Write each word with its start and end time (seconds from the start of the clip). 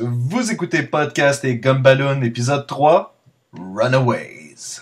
Vous 0.00 0.50
écoutez 0.50 0.84
Podcast 0.84 1.44
et 1.44 1.56
Gumballoon, 1.56 2.22
épisode 2.22 2.66
3, 2.66 3.14
Runaways. 3.52 4.80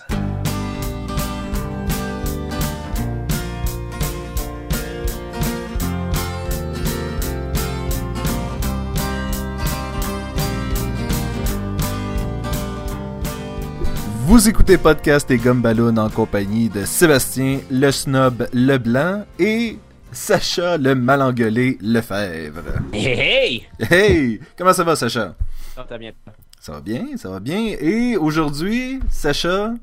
Vous 14.25 14.47
écoutez 14.47 14.77
Podcast 14.77 15.29
et 15.29 15.37
Gumballoon 15.37 15.97
en 15.97 16.09
compagnie 16.09 16.69
de 16.69 16.85
Sébastien, 16.85 17.59
le 17.69 17.91
snob 17.91 18.47
Leblanc 18.53 19.25
et 19.37 19.77
Sacha, 20.11 20.77
le 20.77 20.93
malengueulé 20.95 21.77
Lefebvre. 21.81 22.63
Hey, 22.93 23.05
hey! 23.07 23.67
Hey! 23.89 24.39
Comment 24.57 24.73
ça 24.73 24.83
va, 24.83 24.95
Sacha? 24.95 25.35
Ça 25.75 25.83
va 25.89 25.97
bien. 25.97 26.11
Ça 26.59 26.71
va 26.73 26.81
bien, 26.81 27.05
ça 27.17 27.29
va 27.29 27.39
bien. 27.39 27.75
Et 27.79 28.17
aujourd'hui, 28.17 28.99
Sacha, 29.09 29.73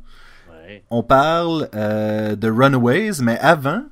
Ouais. 0.50 0.82
on 0.90 1.02
parle 1.02 1.68
euh, 1.74 2.36
de 2.36 2.50
Runaways, 2.50 3.22
mais 3.22 3.38
avant, 3.38 3.84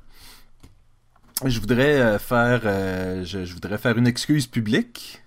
je 1.43 1.59
voudrais 1.59 1.99
euh, 1.99 2.19
faire, 2.19 2.61
euh, 2.65 3.23
je, 3.25 3.45
je 3.45 3.53
voudrais 3.53 3.79
faire 3.79 3.97
une 3.97 4.05
excuse 4.07 4.45
publique. 4.45 5.23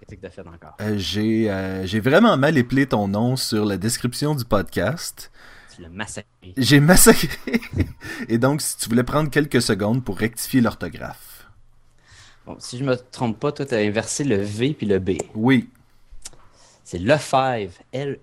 Qu'est-ce 0.00 0.14
que 0.16 0.22
t'as 0.26 0.30
fait 0.30 0.40
encore? 0.48 0.76
Euh, 0.80 0.94
j'ai, 0.96 1.52
j'ai 1.84 2.00
vraiment 2.00 2.38
mal 2.38 2.56
épelé 2.56 2.86
ton 2.86 3.06
nom 3.06 3.36
sur 3.36 3.66
la 3.66 3.76
description 3.76 4.34
du 4.34 4.46
podcast. 4.46 5.30
Tu 5.78 5.82
l'as 5.84 5.88
massacré. 5.90 6.54
J'ai 6.56 6.80
massacré. 6.80 7.28
Et 8.28 8.38
donc, 8.38 8.62
si 8.62 8.76
tu 8.78 8.88
voulais 8.88 9.04
prendre 9.04 9.30
quelques 9.30 9.62
secondes 9.62 10.04
pour 10.04 10.18
rectifier 10.18 10.60
l'orthographe. 10.60 11.46
Bon, 12.44 12.56
si 12.58 12.78
je 12.78 12.84
me 12.84 12.96
trompe 12.96 13.38
pas, 13.38 13.52
toi, 13.52 13.64
t'as 13.64 13.78
inversé 13.86 14.24
le 14.24 14.36
V 14.36 14.74
puis 14.76 14.86
le 14.86 14.98
B. 14.98 15.10
Oui, 15.36 15.68
C'est 16.82 16.98
Lefebvre. 16.98 17.74
E 17.94 18.16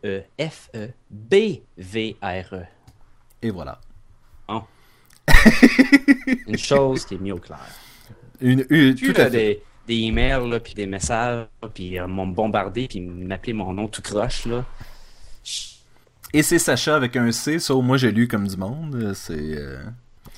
L-E-F-E-B-V-R-E. 1.38 2.66
et 3.42 3.50
voilà. 3.52 3.80
Une 6.48 6.58
chose 6.58 7.06
qui 7.06 7.16
est 7.16 7.20
mise 7.20 7.34
au 7.34 7.38
clair. 7.38 7.60
Une, 8.42 8.66
une- 8.70 8.96
Tu 8.96 9.14
tout 9.14 9.22
à 9.22 9.26
as 9.26 9.30
fait. 9.30 9.62
des, 9.88 9.90
des 9.96 9.96
emails, 10.08 10.50
là, 10.50 10.60
puis 10.60 10.74
des 10.74 10.88
messages, 10.88 11.48
puis 11.74 12.00
euh, 12.00 12.08
m'ont 12.08 12.28
bombardé, 12.28 12.88
puis 12.88 13.02
m'appeler 13.02 13.54
mon 13.54 13.74
nom 13.74 13.88
tout 13.88 14.02
croche, 14.02 14.46
là. 14.46 14.66
Et 16.34 16.44
c'est 16.44 16.60
Sacha 16.60 16.96
avec 16.96 17.16
un 17.16 17.32
C, 17.32 17.58
au 17.72 17.82
moins 17.82 17.98
j'ai 17.98 18.12
lu 18.12 18.28
comme 18.28 18.48
du 18.48 18.58
monde. 18.58 19.14
C'est. 19.16 19.34
euh, 19.40 19.84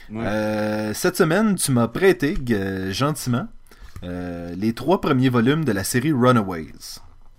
Ouais. 0.09 0.23
Euh, 0.25 0.93
cette 0.93 1.17
semaine, 1.17 1.55
tu 1.55 1.71
m'as 1.73 1.89
prêté 1.89 2.38
euh, 2.52 2.93
gentiment 2.93 3.47
euh, 4.03 4.53
les 4.55 4.71
trois 4.73 5.02
premiers 5.02 5.27
volumes 5.27 5.65
de 5.65 5.73
la 5.73 5.83
série 5.83 6.13
Runaways. 6.13 6.71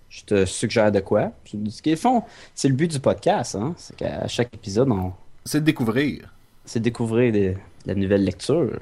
Je 0.09 0.21
te 0.23 0.45
suggère 0.45 0.91
de 0.91 0.99
quoi? 0.99 1.31
Ce 1.45 1.81
qu'ils 1.81 1.97
font, 1.97 2.23
c'est 2.53 2.67
le 2.67 2.75
but 2.75 2.91
du 2.91 2.99
podcast, 2.99 3.55
hein? 3.55 3.73
C'est 3.75 3.95
qu'à 3.95 4.27
chaque 4.27 4.53
épisode, 4.53 4.91
on 4.91 5.13
C'est 5.45 5.61
de 5.61 5.65
découvrir. 5.65 6.31
c'est 6.63 6.79
découvrir 6.79 7.31
des- 7.31 7.53
de 7.53 7.57
la 7.87 7.95
nouvelle 7.95 8.23
lecture. 8.23 8.77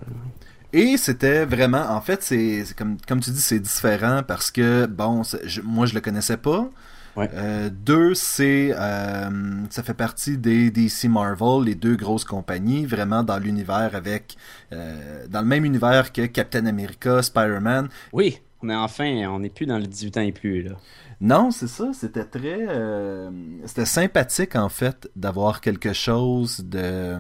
Et 0.74 0.98
c'était 0.98 1.46
vraiment, 1.46 1.86
en 1.92 2.02
fait, 2.02 2.22
c'est 2.24 2.64
comme, 2.78 2.98
comme 3.08 3.22
tu 3.22 3.30
dis, 3.32 3.40
c'est 3.42 3.60
différent 3.60 4.22
parce 4.28 4.52
que, 4.52 4.86
bon, 4.86 5.22
je- 5.46 5.62
moi 5.62 5.86
je 5.86 5.94
le 5.94 6.02
connaissais 6.02 6.38
pas. 6.38 6.70
Ouais. 7.18 7.28
Euh, 7.34 7.72
deux, 7.72 8.14
c'est, 8.14 8.72
euh, 8.76 9.30
ça 9.72 9.82
fait 9.82 9.96
partie 9.96 10.38
des 10.38 10.70
DC 10.70 11.06
Marvel, 11.06 11.66
les 11.66 11.74
deux 11.74 11.96
grosses 11.96 12.24
compagnies, 12.24 12.86
vraiment 12.86 13.24
dans 13.24 13.40
l'univers 13.40 13.96
avec, 13.96 14.38
euh, 14.72 15.26
dans 15.28 15.42
le 15.42 15.48
même 15.48 15.66
univers 15.66 16.14
que 16.14 16.28
Captain 16.28 16.68
America, 16.68 17.24
Spider-Man. 17.24 17.90
Oui, 18.14 18.40
on 18.62 18.70
est 18.70 18.76
enfin, 18.76 19.28
on 19.30 19.40
n'est 19.40 19.50
plus 19.50 19.66
dans 19.66 19.80
le 19.80 19.88
18 19.88 20.18
ans 20.18 20.22
et 20.22 20.32
plus, 20.32 20.62
là. 20.62 20.76
Non, 21.20 21.50
c'est 21.50 21.68
ça, 21.68 21.90
c'était 21.94 22.26
très, 22.26 22.66
euh, 22.70 23.32
c'était 23.66 23.86
sympathique 23.86 24.56
en 24.56 24.70
fait 24.70 25.10
d'avoir 25.16 25.62
quelque 25.62 25.92
chose 25.94 26.60
de 26.64 27.18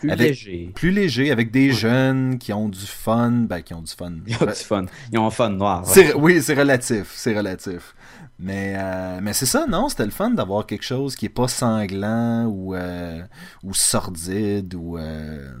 Plus 0.00 0.10
Avec- 0.10 0.28
léger. 0.28 0.70
plus 0.74 0.90
léger 0.90 1.30
avec 1.30 1.50
des 1.50 1.68
Ouais. 1.68 1.72
jeunes 1.74 2.38
qui 2.38 2.52
ont 2.52 2.68
du 2.68 2.84
fun, 2.84 3.30
ben 3.48 3.62
qui 3.62 3.72
ont 3.72 3.80
du 3.80 3.90
fun. 3.92 4.12
Ils 4.26 4.36
ont 4.42 4.46
du 4.46 4.52
fun. 4.52 4.84
Ils 5.12 5.18
ont 5.18 5.26
un 5.26 5.30
fun 5.30 5.48
noir. 5.48 5.84
ouais. 5.96 6.12
Oui, 6.14 6.42
c'est 6.42 6.52
relatif, 6.54 7.12
c'est 7.16 7.34
relatif. 7.34 7.94
Mais, 8.38 8.74
euh, 8.76 9.18
mais 9.22 9.32
c'est 9.32 9.46
ça, 9.46 9.64
non, 9.66 9.88
c'était 9.88 10.04
le 10.04 10.10
fun 10.10 10.28
d'avoir 10.32 10.66
quelque 10.66 10.84
chose 10.84 11.16
qui 11.16 11.24
est 11.24 11.30
pas 11.30 11.48
sanglant 11.48 12.44
ou, 12.44 12.74
euh, 12.74 13.22
ou 13.64 13.72
sordide 13.72 14.74
ou... 14.74 14.98
euh, 14.98 15.52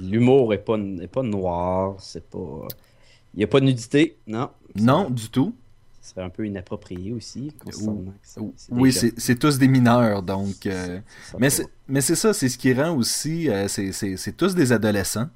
L'humour 0.00 0.54
est 0.54 0.58
pas, 0.64 0.76
est 0.78 1.08
pas 1.08 1.22
noir, 1.24 1.96
c'est 1.98 2.30
pas... 2.30 2.68
Il 3.34 3.38
n'y 3.38 3.44
a 3.44 3.48
pas 3.48 3.58
de 3.58 3.64
nudité, 3.66 4.16
non. 4.28 4.50
Non, 4.76 5.10
du 5.10 5.28
tout. 5.28 5.54
Ça 6.08 6.14
serait 6.14 6.24
un 6.24 6.30
peu 6.30 6.46
inapproprié 6.46 7.12
aussi, 7.12 7.52
concernant 7.62 8.12
que 8.12 8.12
c'est 8.24 8.72
Oui, 8.72 8.92
c'est 8.92 9.12
c'est 9.20 9.38
tous 9.38 9.58
des 9.58 9.68
mineurs, 9.68 10.22
donc... 10.22 10.64
euh, 10.64 11.00
mais 11.38 11.50
c'est 11.50 11.66
mais 11.86 12.00
c'est 12.00 12.14
ça, 12.14 12.32
c'est 12.32 12.48
ce 12.48 12.56
qui 12.56 12.72
rend 12.72 12.96
aussi... 12.96 13.50
euh, 13.50 13.68
c'est- 13.68 13.92
c'est 13.92 14.16
c'est 14.16 14.32
tous 14.32 14.54
des 14.54 14.72
adolescents 14.72 15.28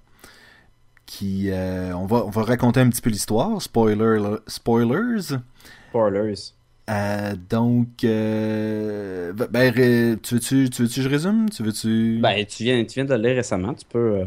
qui... 1.05 1.51
euh, 1.51 1.95
on, 1.95 2.07
va, 2.07 2.25
on 2.25 2.31
va 2.31 2.43
raconter 2.43 2.81
un 2.81 2.89
petit 2.89 3.03
peu 3.03 3.11
l'histoire, 3.11 3.61
spoiler, 3.61 4.19
spoilers. 4.47 5.37
Spoilers. 5.91 6.53
Euh, 6.91 7.37
donc, 7.51 8.03
euh, 8.05 9.33
ben, 9.35 9.71
ré- 9.73 10.17
tu 10.23 10.35
veux-tu 10.35 10.71
tu 10.71 10.83
veux-tu 10.83 10.97
que 10.97 11.03
je 11.03 11.09
résume? 11.09 11.51
Tu 11.51 11.63
veux-tu... 11.63 12.19
Ben, 12.23 12.45
tu 12.47 12.65
viens, 12.65 12.83
tu 12.85 12.95
viens 12.95 13.05
de 13.05 13.15
le 13.15 13.23
lire 13.29 13.37
récemment, 13.37 13.75
tu 13.75 13.85
peux... 13.85 14.21
euh, 14.21 14.25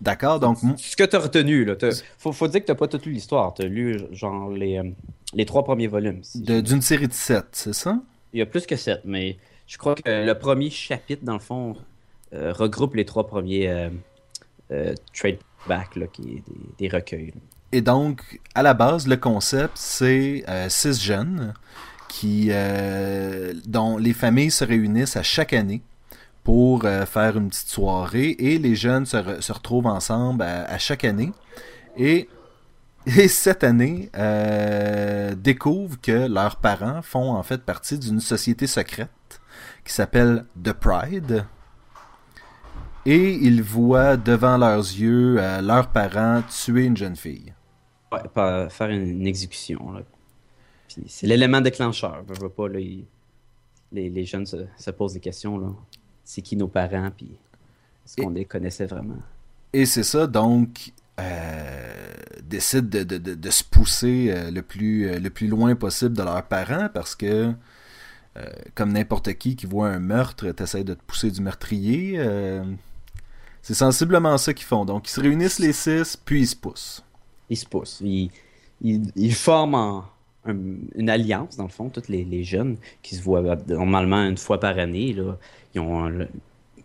D'accord, 0.00 0.38
donc... 0.38 0.58
Ce 0.76 0.94
que 0.96 1.02
tu 1.02 1.16
as 1.16 1.18
retenu, 1.18 1.64
là. 1.64 1.74
Faut, 2.18 2.30
faut 2.32 2.46
dire 2.46 2.60
que 2.64 2.70
tu 2.70 2.76
pas 2.76 2.86
toute 2.86 3.04
lu 3.04 3.12
l'histoire. 3.12 3.52
Tu 3.54 3.62
as 3.62 3.66
lu, 3.66 3.98
genre, 4.12 4.48
les, 4.50 4.80
les 5.34 5.44
trois 5.46 5.64
premiers 5.64 5.86
volumes. 5.88 6.20
si 6.22 6.40
D'une 6.40 6.82
série 6.82 7.08
de 7.08 7.12
sept, 7.12 7.46
c'est 7.52 7.74
ça? 7.74 8.00
Il 8.32 8.38
y 8.38 8.42
a 8.42 8.46
plus 8.46 8.66
que 8.66 8.76
sept, 8.76 9.00
mais 9.04 9.36
je 9.66 9.76
crois 9.78 9.94
que 9.94 10.02
le 10.26 10.34
premier 10.38 10.70
chapitre, 10.70 11.24
dans 11.24 11.34
le 11.34 11.38
fond, 11.40 11.76
euh, 12.32 12.52
regroupe 12.52 12.94
les 12.94 13.04
trois 13.04 13.26
premiers 13.26 13.68
euh, 13.68 13.90
euh, 14.70 14.94
trade 15.14 15.38
back, 15.66 15.96
là, 15.96 16.06
qui 16.06 16.22
est 16.22 16.42
des, 16.48 16.60
des 16.78 16.88
recueils. 16.88 17.26
là. 17.28 17.40
Et 17.72 17.80
donc, 17.82 18.40
à 18.54 18.62
la 18.62 18.72
base, 18.74 19.06
le 19.06 19.16
concept, 19.16 19.72
c'est 19.76 20.42
six 20.70 21.02
jeunes 21.02 21.52
qui, 22.08 22.50
dont 23.66 23.98
les 23.98 24.14
familles 24.14 24.50
se 24.50 24.64
réunissent 24.64 25.16
à 25.16 25.22
chaque 25.22 25.52
année 25.52 25.82
pour 26.44 26.84
faire 26.84 27.36
une 27.36 27.50
petite 27.50 27.68
soirée 27.68 28.30
et 28.38 28.58
les 28.58 28.74
jeunes 28.74 29.04
se, 29.04 29.18
re- 29.18 29.42
se 29.42 29.52
retrouvent 29.52 29.86
ensemble 29.86 30.42
à, 30.44 30.64
à 30.64 30.78
chaque 30.78 31.04
année. 31.04 31.30
Et, 31.98 32.30
et 33.16 33.28
cette 33.28 33.64
année, 33.64 34.10
euh, 34.16 35.34
découvrent 35.34 36.00
que 36.00 36.28
leurs 36.28 36.56
parents 36.56 37.02
font 37.02 37.32
en 37.32 37.42
fait 37.42 37.62
partie 37.62 37.98
d'une 37.98 38.20
société 38.20 38.66
secrète 38.66 39.10
qui 39.84 39.92
s'appelle 39.92 40.44
The 40.62 40.72
Pride. 40.72 41.44
Et 43.06 43.34
ils 43.34 43.62
voient 43.62 44.16
devant 44.16 44.58
leurs 44.58 44.78
yeux 44.80 45.36
euh, 45.38 45.62
leurs 45.62 45.88
parents 45.88 46.42
tuer 46.42 46.84
une 46.84 46.96
jeune 46.96 47.16
fille. 47.16 47.54
Ouais, 48.12 48.20
pas 48.34 48.68
faire 48.68 48.90
une, 48.90 49.06
une 49.08 49.26
exécution. 49.26 49.92
là. 49.92 50.02
Puis 50.88 51.04
c'est 51.08 51.26
l'élément 51.26 51.60
déclencheur. 51.60 52.22
Je 52.34 52.40
veux 52.40 52.48
pas, 52.50 52.68
là, 52.68 52.80
ils- 52.80 53.06
les, 53.92 54.10
les 54.10 54.24
jeunes 54.26 54.44
se, 54.44 54.56
se 54.76 54.90
posent 54.90 55.14
des 55.14 55.20
questions. 55.20 55.56
là. 55.58 55.68
C'est 56.24 56.42
qui 56.42 56.56
nos 56.56 56.68
parents, 56.68 57.10
puis 57.16 57.30
est-ce 58.04 58.16
qu'on 58.16 58.28
les 58.30 58.44
connaissait 58.44 58.84
vraiment? 58.84 59.16
Et 59.72 59.86
c'est 59.86 60.02
ça, 60.02 60.26
donc, 60.26 60.92
euh, 61.18 61.92
décident 62.42 62.88
de, 62.88 63.02
de- 63.18 63.34
de- 63.34 63.50
se 63.50 63.64
pousser 63.64 64.28
euh, 64.30 64.50
le, 64.50 64.62
plus, 64.62 65.08
euh, 65.08 65.18
le 65.18 65.30
plus 65.30 65.48
loin 65.48 65.74
possible 65.74 66.16
de 66.16 66.22
leurs 66.22 66.42
parents 66.44 66.88
parce 66.92 67.14
que, 67.14 67.52
euh, 68.36 68.46
comme 68.74 68.92
n'importe 68.92 69.34
qui 69.34 69.56
qui 69.56 69.66
voit 69.66 69.88
un 69.88 69.98
meurtre, 69.98 70.50
t'essaies 70.52 70.84
de 70.84 70.94
te 70.94 71.02
pousser 71.06 71.30
du 71.30 71.40
meurtrier. 71.40 72.20
c'est 73.62 73.74
sensiblement 73.74 74.38
ça 74.38 74.54
qu'ils 74.54 74.66
font. 74.66 74.84
Donc, 74.84 75.08
ils 75.08 75.12
se 75.12 75.20
réunissent 75.20 75.58
les 75.58 75.72
six, 75.72 76.16
puis 76.16 76.42
ils 76.42 76.46
se 76.46 76.56
poussent. 76.56 77.02
Ils 77.50 77.56
se 77.56 77.66
poussent. 77.66 77.98
Ils, 78.02 78.30
ils- 78.80 79.10
ils 79.16 79.34
forment 79.34 79.74
en- 79.74 80.04
un- 80.46 80.56
une 80.94 81.10
alliance, 81.10 81.56
dans 81.56 81.64
le 81.64 81.68
fond, 81.70 81.88
tous 81.90 82.08
les, 82.08 82.24
les 82.24 82.44
jeunes 82.44 82.76
qui 83.02 83.16
se 83.16 83.22
voient 83.22 83.56
normalement 83.66 84.22
une 84.24 84.38
fois 84.38 84.60
par 84.60 84.78
année. 84.78 85.16
Ils 85.74 85.80
ont 85.80 86.04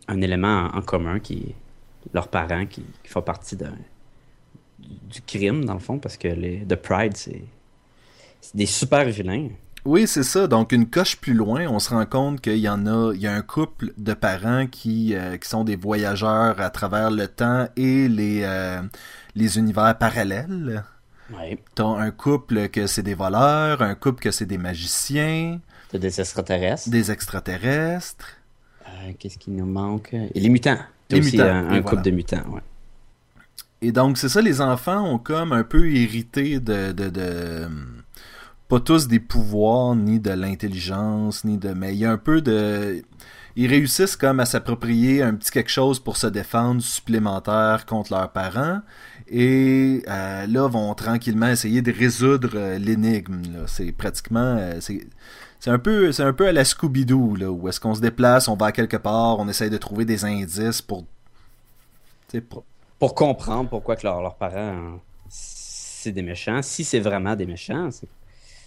un, 0.08 0.22
élément 0.22 0.70
en, 0.74 0.78
en 0.80 0.82
commun 0.82 1.20
qui 1.20 1.36
est 1.50 1.56
leurs 2.14 2.28
parents 2.28 2.66
qui, 2.66 2.84
qui 3.04 3.10
font 3.10 3.22
partie 3.22 3.56
d'un- 3.56 3.78
du, 5.10 5.22
crime, 5.22 5.66
dans 5.66 5.74
le 5.74 5.80
fond, 5.80 6.00
parce 6.00 6.18
que 6.18 6.28
les, 6.28 6.66
The 6.68 6.76
Pride, 6.76 7.16
c'est 7.16 7.44
des 8.54 8.66
super 8.66 9.06
vilains. 9.06 9.50
Oui, 9.86 10.08
c'est 10.08 10.24
ça. 10.24 10.48
Donc, 10.48 10.72
une 10.72 10.90
coche 10.90 11.18
plus 11.18 11.34
loin, 11.34 11.68
on 11.68 11.80
se 11.80 11.90
rend 11.90 12.06
compte 12.06 12.40
qu'il 12.40 12.58
y 12.58 12.70
en 12.70 12.86
a, 12.88 13.14
il 13.14 13.22
y 13.22 13.28
a 13.28 13.34
un 13.34 13.42
couple 13.42 13.92
de 13.98 14.14
parents 14.14 14.66
qui, 14.66 15.14
euh, 15.14 15.36
qui 15.38 15.50
sont 15.50 15.66
des 15.66 15.76
voyageurs 15.76 16.60
à 16.62 16.70
travers 16.70 17.12
le 17.12 17.28
temps 17.28 17.68
et 17.76 18.08
les, 18.08 18.42
euh, 18.44 18.82
les 19.36 19.58
univers 19.58 19.98
parallèles. 19.98 20.84
Ouais. 21.34 21.58
T'as 21.76 21.86
un 21.86 22.12
couple 22.12 22.70
que 22.70 22.88
c'est 22.88 23.04
des 23.04 23.14
voleurs, 23.14 23.82
un 23.82 23.96
couple 23.96 24.22
que 24.24 24.32
c'est 24.32 24.46
des 24.46 24.58
magiciens, 24.58 25.60
T'as 25.92 25.98
des 25.98 26.20
extraterrestres. 26.20 26.90
des 26.90 27.12
extraterrestres. 27.12 28.28
Euh, 28.88 29.12
Qu'est-ce 29.20 29.38
qui 29.38 29.52
nous 29.52 29.66
manque? 29.66 30.14
Et 30.14 30.40
les 30.40 30.50
mutants. 30.50 30.78
T'as 31.10 31.18
aussi 31.18 31.34
mutants, 31.38 31.46
un, 31.50 31.64
voilà. 31.64 31.82
couple 31.82 32.02
de 32.04 32.12
mutants, 32.12 32.50
ouais. 32.52 32.62
Et 33.84 33.92
donc, 33.92 34.18
c'est 34.18 34.30
ça, 34.30 34.42
les 34.42 34.62
enfants 34.62 35.04
ont 35.06 35.20
comme 35.20 35.52
un 35.52 35.66
peu 35.66 35.92
hérité 35.94 36.62
de... 36.62 36.94
de, 36.94 37.10
de 37.10 37.68
pas 38.70 38.80
tous 38.80 39.10
des 39.10 39.20
pouvoirs, 39.20 39.94
ni 39.94 40.22
de 40.22 40.32
l'intelligence, 40.32 41.44
ni 41.44 41.58
de. 41.58 41.74
Mais 41.74 41.94
il 41.94 42.00
y 42.00 42.06
a 42.06 42.12
un 42.12 42.18
peu 42.18 42.42
de. 42.42 43.04
Ils 43.58 43.68
réussissent 43.68 44.16
comme 44.16 44.40
à 44.40 44.46
s'approprier 44.46 45.22
un 45.22 45.36
petit 45.36 45.52
quelque 45.52 45.70
chose 45.70 46.00
pour 46.00 46.16
se 46.16 46.28
défendre 46.28 46.82
supplémentaire 46.82 47.86
contre 47.86 48.14
leurs 48.14 48.32
parents. 48.32 48.80
Et 49.28 50.02
euh, 50.08 50.48
là, 50.48 50.68
vont 50.68 50.94
tranquillement 50.96 51.50
essayer 51.50 51.82
de 51.82 51.92
résoudre 51.92 52.52
euh, 52.56 52.80
l'énigme. 52.80 53.44
C'est 53.68 53.92
pratiquement. 53.92 54.56
Euh, 54.58 54.80
c'est 54.80 55.70
un 55.70 55.78
peu 55.78 56.12
un 56.18 56.34
peu 56.34 56.48
à 56.48 56.54
la 56.54 56.64
Scooby-Doo 56.64 57.36
là 57.36 57.52
où 57.52 57.68
est-ce 57.68 57.82
qu'on 57.82 57.94
se 57.94 58.02
déplace, 58.02 58.48
on 58.48 58.56
va 58.56 58.68
à 58.68 58.72
quelque 58.72 58.98
part, 58.98 59.40
on 59.40 59.48
essaye 59.48 59.70
de 59.70 59.78
trouver 59.78 60.06
des 60.06 60.26
indices 60.26 60.82
pour 60.82 61.06
pour, 62.50 62.64
pour 63.00 63.16
comprendre 63.16 63.70
pourquoi 63.70 63.96
que 63.96 64.04
leurs 64.04 64.36
parents 64.36 65.00
c'est 66.04 66.12
des 66.12 66.22
méchants, 66.22 66.62
si 66.62 66.84
c'est 66.84 67.00
vraiment 67.00 67.36
des 67.36 67.46
méchants, 67.46 67.90
c'est 67.90 68.10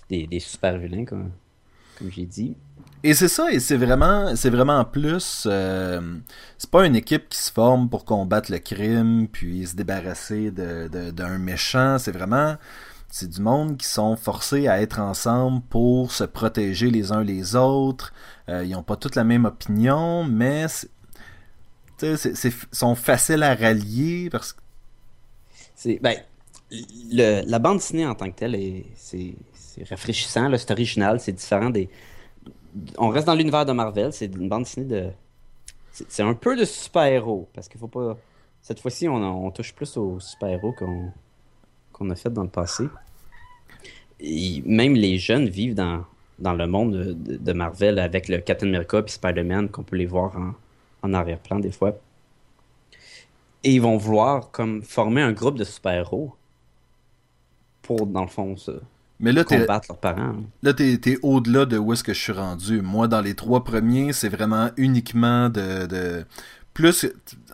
des, 0.08 0.26
des, 0.26 0.40
super 0.40 0.78
vilains 0.78 1.04
comme, 1.04 1.30
j'ai 2.08 2.24
dit. 2.24 2.56
Et 3.02 3.12
c'est 3.14 3.28
ça, 3.28 3.52
et 3.52 3.60
c'est 3.60 3.76
vraiment, 3.76 4.34
c'est 4.36 4.50
vraiment 4.50 4.84
plus, 4.84 5.46
euh, 5.46 6.00
c'est 6.56 6.70
pas 6.70 6.86
une 6.86 6.96
équipe 6.96 7.28
qui 7.28 7.38
se 7.38 7.52
forme 7.52 7.88
pour 7.88 8.04
combattre 8.04 8.50
le 8.50 8.58
crime 8.58 9.28
puis 9.30 9.66
se 9.66 9.76
débarrasser 9.76 10.50
d'un 10.50 11.38
méchant. 11.38 11.98
C'est 11.98 12.10
vraiment, 12.10 12.56
c'est 13.08 13.28
du 13.28 13.40
monde 13.40 13.76
qui 13.76 13.86
sont 13.86 14.16
forcés 14.16 14.66
à 14.66 14.80
être 14.80 14.98
ensemble 14.98 15.60
pour 15.68 16.12
se 16.12 16.24
protéger 16.24 16.90
les 16.90 17.12
uns 17.12 17.22
les 17.22 17.54
autres. 17.54 18.12
Euh, 18.48 18.64
ils 18.64 18.74
ont 18.74 18.82
pas 18.82 18.96
toutes 18.96 19.14
la 19.14 19.24
même 19.24 19.44
opinion, 19.44 20.24
mais 20.24 20.66
c'est, 21.98 22.52
sont 22.72 22.94
faciles 22.94 23.42
à 23.42 23.54
rallier 23.54 24.28
parce 24.30 24.52
que. 24.52 24.60
C'est, 25.74 25.98
ben, 26.00 26.16
le, 26.70 27.42
la 27.46 27.58
bande 27.58 27.78
dessinée 27.78 28.06
en 28.06 28.14
tant 28.14 28.30
que 28.30 28.36
telle, 28.36 28.56
c'est, 28.94 29.34
rafraîchissant, 29.88 30.50
c'est 30.56 30.70
original, 30.70 31.20
c'est 31.20 31.32
différent 31.32 31.70
des. 31.70 31.88
On 32.98 33.08
reste 33.08 33.26
dans 33.26 33.34
l'univers 33.34 33.64
de 33.64 33.72
Marvel, 33.72 34.12
c'est 34.12 34.26
une 34.26 34.48
bande 34.48 34.64
dessinée 34.64 34.86
de. 34.86 35.10
C'est, 35.92 36.22
un 36.22 36.34
peu 36.34 36.56
de 36.56 36.64
super-héros, 36.64 37.48
parce 37.54 37.68
qu'il 37.68 37.80
faut 37.80 37.88
pas. 37.88 38.16
Cette 38.60 38.80
fois-ci, 38.80 39.08
on, 39.08 39.50
touche 39.50 39.72
plus 39.72 39.96
aux 39.96 40.18
super-héros 40.18 40.74
qu'on, 41.92 42.10
a 42.10 42.14
fait 42.16 42.30
dans 42.30 42.42
le 42.42 42.48
passé. 42.48 42.84
Et 44.18 44.62
même 44.66 44.94
les 44.94 45.18
jeunes 45.18 45.48
vivent 45.48 45.74
dans, 45.74 46.04
dans 46.38 46.52
le 46.52 46.66
monde 46.66 46.92
de, 46.96 47.52
Marvel 47.52 47.98
avec 47.98 48.28
le 48.28 48.38
Captain 48.38 48.66
America 48.66 49.02
et 49.06 49.08
Spider-Man 49.08 49.68
qu'on 49.68 49.84
peut 49.84 49.96
les 49.96 50.06
voir 50.06 50.36
en, 50.36 50.52
en 51.02 51.14
arrière-plan 51.14 51.58
des 51.58 51.72
fois. 51.72 51.96
Et 53.64 53.72
ils 53.72 53.82
vont 53.82 53.96
vouloir 53.96 54.50
comme 54.50 54.82
former 54.82 55.22
un 55.22 55.32
groupe 55.32 55.58
de 55.58 55.64
super-héros 55.64 56.34
pour, 57.82 58.06
dans 58.06 58.22
le 58.22 58.28
fond, 58.28 58.56
se 58.56 58.80
mais 59.18 59.32
là, 59.32 59.44
combattre 59.44 59.86
leurs 59.88 59.98
parents. 59.98 60.34
Là, 60.62 60.74
t'es 60.74 60.92
es, 60.92 61.18
au-delà 61.22 61.64
de 61.64 61.78
où 61.78 61.92
est-ce 61.92 62.04
que 62.04 62.12
je 62.12 62.20
suis 62.20 62.32
rendu. 62.32 62.82
Moi, 62.82 63.08
dans 63.08 63.20
les 63.20 63.34
trois 63.34 63.64
premiers, 63.64 64.12
c'est 64.12 64.28
vraiment 64.28 64.70
uniquement 64.76 65.48
de, 65.48 65.86
de... 65.86 66.24
Plus, 66.74 67.06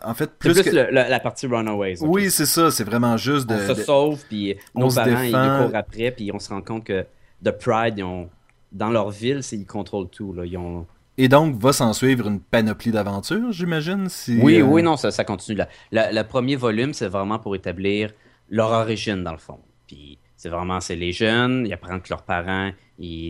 en 0.03 0.13
fait, 0.13 0.31
plus, 0.37 0.61
plus 0.61 0.71
la, 0.73 1.19
partie 1.21 1.47
Runaways. 1.47 1.95
Oui, 2.01 2.29
c'est 2.29 2.45
ça. 2.45 2.71
C'est 2.71 2.83
vraiment 2.83 3.15
juste 3.15 3.47
de. 3.47 3.55
On 3.55 3.75
se 3.75 3.83
sauve, 3.83 4.23
puis 4.27 4.57
nos 4.75 4.91
parents, 4.91 5.21
ils 5.21 5.31
courent 5.31 5.77
après, 5.77 6.11
puis 6.11 6.29
on 6.33 6.39
se 6.39 6.49
rend 6.49 6.61
compte 6.61 6.83
que 6.83 7.05
The 7.41 7.51
Pride, 7.51 7.93
ils 7.99 8.03
ont, 8.03 8.29
dans 8.73 8.89
leur 8.89 9.11
ville, 9.11 9.39
ils 9.53 9.65
contrôlent 9.65 10.09
tout. 10.09 10.33
Là. 10.33 10.45
Ils 10.45 10.57
ont, 10.57 10.85
et 11.17 11.27
donc, 11.27 11.55
va 11.59 11.73
s'en 11.73 11.93
suivre 11.93 12.27
une 12.27 12.39
panoplie 12.39 12.91
d'aventures, 12.91 13.51
j'imagine? 13.51 14.09
Si, 14.09 14.39
oui, 14.41 14.59
euh, 14.59 14.63
oui, 14.63 14.81
non, 14.81 14.97
ça, 14.97 15.11
ça 15.11 15.23
continue. 15.23 15.57
là. 15.57 15.67
le 15.91 16.23
premier 16.23 16.55
volume, 16.55 16.93
c'est 16.93 17.07
vraiment 17.07 17.39
pour 17.39 17.55
établir 17.55 18.11
leur 18.49 18.71
origine, 18.71 19.23
dans 19.23 19.31
le 19.31 19.37
fond. 19.37 19.59
Puis, 19.87 20.17
c'est 20.35 20.49
vraiment, 20.49 20.81
c'est 20.81 20.95
les 20.95 21.11
jeunes, 21.11 21.65
ils 21.67 21.73
apprennent 21.73 22.01
que 22.01 22.09
leurs 22.09 22.23
parents, 22.23 22.71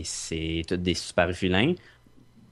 c'est 0.04 0.62
tous 0.66 0.76
des 0.76 0.94
super 0.94 1.30
vilains. 1.30 1.74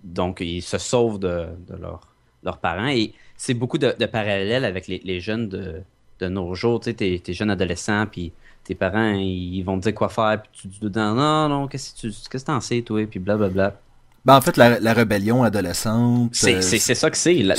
Donc, 0.04 0.40
ils 0.40 0.62
se 0.62 0.78
sauvent 0.78 1.18
de, 1.18 1.46
de 1.66 1.76
leurs 1.76 2.58
parents. 2.58 2.88
Et 2.88 3.14
c'est 3.36 3.54
beaucoup 3.54 3.78
de, 3.78 3.90
parallèles 4.06 4.64
avec 4.64 4.86
les, 4.86 5.20
jeunes 5.20 5.48
de, 5.48 5.82
de, 6.20 6.28
nos 6.28 6.54
jours. 6.54 6.80
Tu 6.80 6.90
sais, 6.90 6.94
t'es, 6.94 7.22
es 7.26 7.32
jeune 7.32 7.50
adolescent, 7.50 8.06
puis 8.06 8.32
tes 8.64 8.74
parents, 8.74 9.14
ils 9.14 9.62
vont 9.62 9.78
te 9.78 9.84
dire 9.84 9.94
quoi 9.94 10.08
faire, 10.08 10.42
puis 10.42 10.50
tu 10.52 10.68
dis 10.68 10.78
dedans, 10.80 11.14
non, 11.14 11.48
non, 11.48 11.68
qu'est-ce 11.68 11.94
que 11.94 12.00
tu 12.00 12.08
qu'est-ce 12.08 12.44
que 12.44 12.50
t'en 12.50 12.60
sais, 12.60 12.82
toi, 12.82 13.04
puis 13.06 13.18
blablabla. 13.18 13.80
Ben, 14.24 14.36
en 14.36 14.40
fait, 14.40 14.56
la, 14.56 14.78
la 14.78 14.92
rébellion 14.92 15.42
adolescente. 15.42 16.30
C'est 16.34 16.56
euh, 16.56 16.60
ça 16.60 17.10
que 17.10 17.16
c'est, 17.16 17.34
la, 17.34 17.56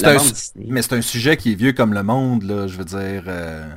Mais 0.56 0.82
c'est 0.82 0.94
un 0.94 1.02
sujet 1.02 1.36
qui 1.36 1.52
est 1.52 1.56
vieux 1.56 1.74
comme 1.74 1.94
le 1.94 2.04
monde, 2.04 2.44
là, 2.44 2.68
je 2.68 2.78
veux 2.78 2.86
dire. 2.86 3.24
Euh, 3.28 3.68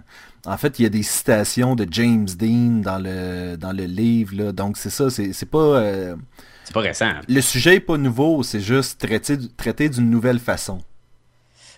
en 0.47 0.57
fait, 0.57 0.79
il 0.79 0.85
y 0.85 0.87
a 0.87 0.89
des 0.89 1.03
citations 1.03 1.75
de 1.75 1.87
James 1.91 2.29
Dean 2.39 2.81
dans 2.83 2.99
le, 2.99 3.57
dans 3.57 3.73
le 3.73 3.85
livre, 3.85 4.37
là, 4.37 4.53
donc 4.53 4.77
c'est 4.77 4.91
ça, 4.91 5.11
c'est 5.11 5.51
pas. 5.51 5.59
Euh, 5.59 6.17
c'est 6.63 6.75
pas 6.75 6.81
récent. 6.81 7.13
Le 7.29 7.41
sujet 7.41 7.77
est 7.77 7.81
pas 7.81 7.97
nouveau, 7.97 8.45
c'est 8.45 8.61
juste 8.61 9.01
traité, 9.01 9.37
traité 9.57 9.89
d'une 9.89 10.09
nouvelle 10.09 10.39
façon. 10.39 10.81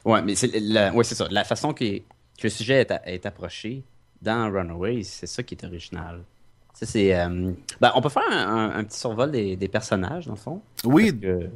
Ouais, 0.05 0.21
mais 0.23 0.35
c'est 0.35 0.51
ouais, 0.61 1.05
ça. 1.05 1.27
La 1.31 1.45
façon 1.45 1.73
que, 1.73 1.99
que 1.99 2.03
le 2.43 2.49
sujet 2.51 2.81
est, 2.83 2.93
est 3.07 3.25
approché 3.25 3.83
dans 4.21 4.51
Runaways, 4.51 5.05
c'est 5.05 5.27
ça 5.27 5.43
qui 5.43 5.55
est 5.55 5.65
original. 5.65 6.21
C'est, 6.81 7.19
euh, 7.19 7.53
ben, 7.81 7.93
on 7.97 8.01
peut 8.01 8.09
faire 8.09 8.23
un, 8.31 8.85
petit 8.85 9.01
survol 9.01 9.33
des, 9.33 9.69
personnages, 9.69 10.27
dans 10.27 10.35
le 10.35 10.39
fond. 10.39 10.63
Oui, 10.85 11.13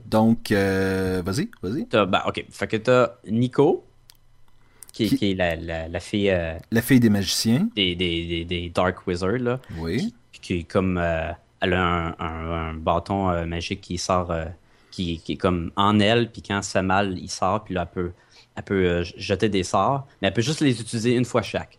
donc, 0.07 0.51
euh, 0.51 1.23
vas-y, 1.25 1.49
vas-y. 1.63 1.85
Ben, 1.85 2.23
ok, 2.27 2.45
fait 2.51 2.67
que 2.67 2.77
t'as 2.77 3.13
Nico, 3.29 3.85
qui, 4.93 5.05
est 5.05 5.35
la, 5.35 5.89
la, 5.89 6.01
fille... 6.01 6.31
Euh, 6.31 6.59
la 6.73 6.83
fille 6.83 6.99
des 6.99 7.09
magiciens. 7.09 7.69
Des, 7.77 7.95
des, 7.95 8.45
des, 8.45 8.69
Dark 8.71 9.07
Wizards, 9.07 9.39
là. 9.39 9.61
Oui. 9.79 10.13
Qui, 10.33 10.55
est 10.55 10.63
comme... 10.65 10.99
elle 10.99 11.73
a 11.73 12.17
un, 12.19 12.75
bâton 12.75 13.47
magique 13.47 13.81
qui 13.81 13.99
sort... 13.99 14.35
Qui, 14.91 15.21
qui, 15.21 15.33
est 15.33 15.37
comme 15.37 15.71
en 15.77 16.01
elle, 16.01 16.31
puis 16.31 16.43
quand 16.43 16.63
ça 16.63 16.83
mal, 16.83 17.17
il 17.17 17.31
sort, 17.31 17.65
puis 17.65 17.75
là, 17.75 17.89
elle 17.89 17.95
peut, 17.95 18.13
elle 18.57 18.63
peut 18.65 19.03
jeter 19.17 19.49
des 19.49 19.63
sorts, 19.63 20.07
mais 20.21 20.29
elle 20.29 20.35
peut 20.35 20.43
juste 20.43 20.61
les 20.61 20.81
utiliser 20.81 21.15
une 21.15 21.25
fois 21.25 21.41
chaque. 21.41 21.79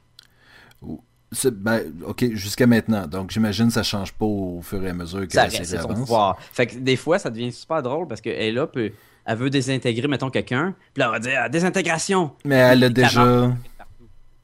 Ben, 1.52 1.94
ok, 2.06 2.34
jusqu'à 2.34 2.68
maintenant. 2.68 3.08
Donc 3.08 3.32
j'imagine 3.32 3.68
que 3.68 3.74
ça 3.74 3.84
change 3.84 4.14
pas 4.14 4.26
au 4.26 4.62
fur 4.62 4.84
et 4.84 4.90
à 4.90 4.94
mesure 4.94 5.28
que 5.28 5.34
ça 5.34 5.44
reste 5.44 5.80
son 5.80 5.88
pouvoir. 5.88 6.38
Fait 6.52 6.68
que 6.68 6.78
des 6.78 6.96
fois, 6.96 7.20
ça 7.20 7.30
devient 7.30 7.52
super 7.52 7.82
drôle 7.82 8.08
parce 8.08 8.22
qu'elle 8.22 8.54
là, 8.54 8.68
peut, 8.68 8.92
elle 9.26 9.38
veut 9.38 9.50
désintégrer, 9.50 10.08
mettons, 10.08 10.30
quelqu'un. 10.30 10.76
Puis 10.94 11.02
là, 11.02 11.10
on 11.10 11.12
va 11.12 11.20
dire 11.20 11.40
ah, 11.44 11.50
désintégration. 11.50 12.32
Mais 12.46 12.56
elle 12.56 12.84
a 12.86 12.90
déjà. 12.90 13.54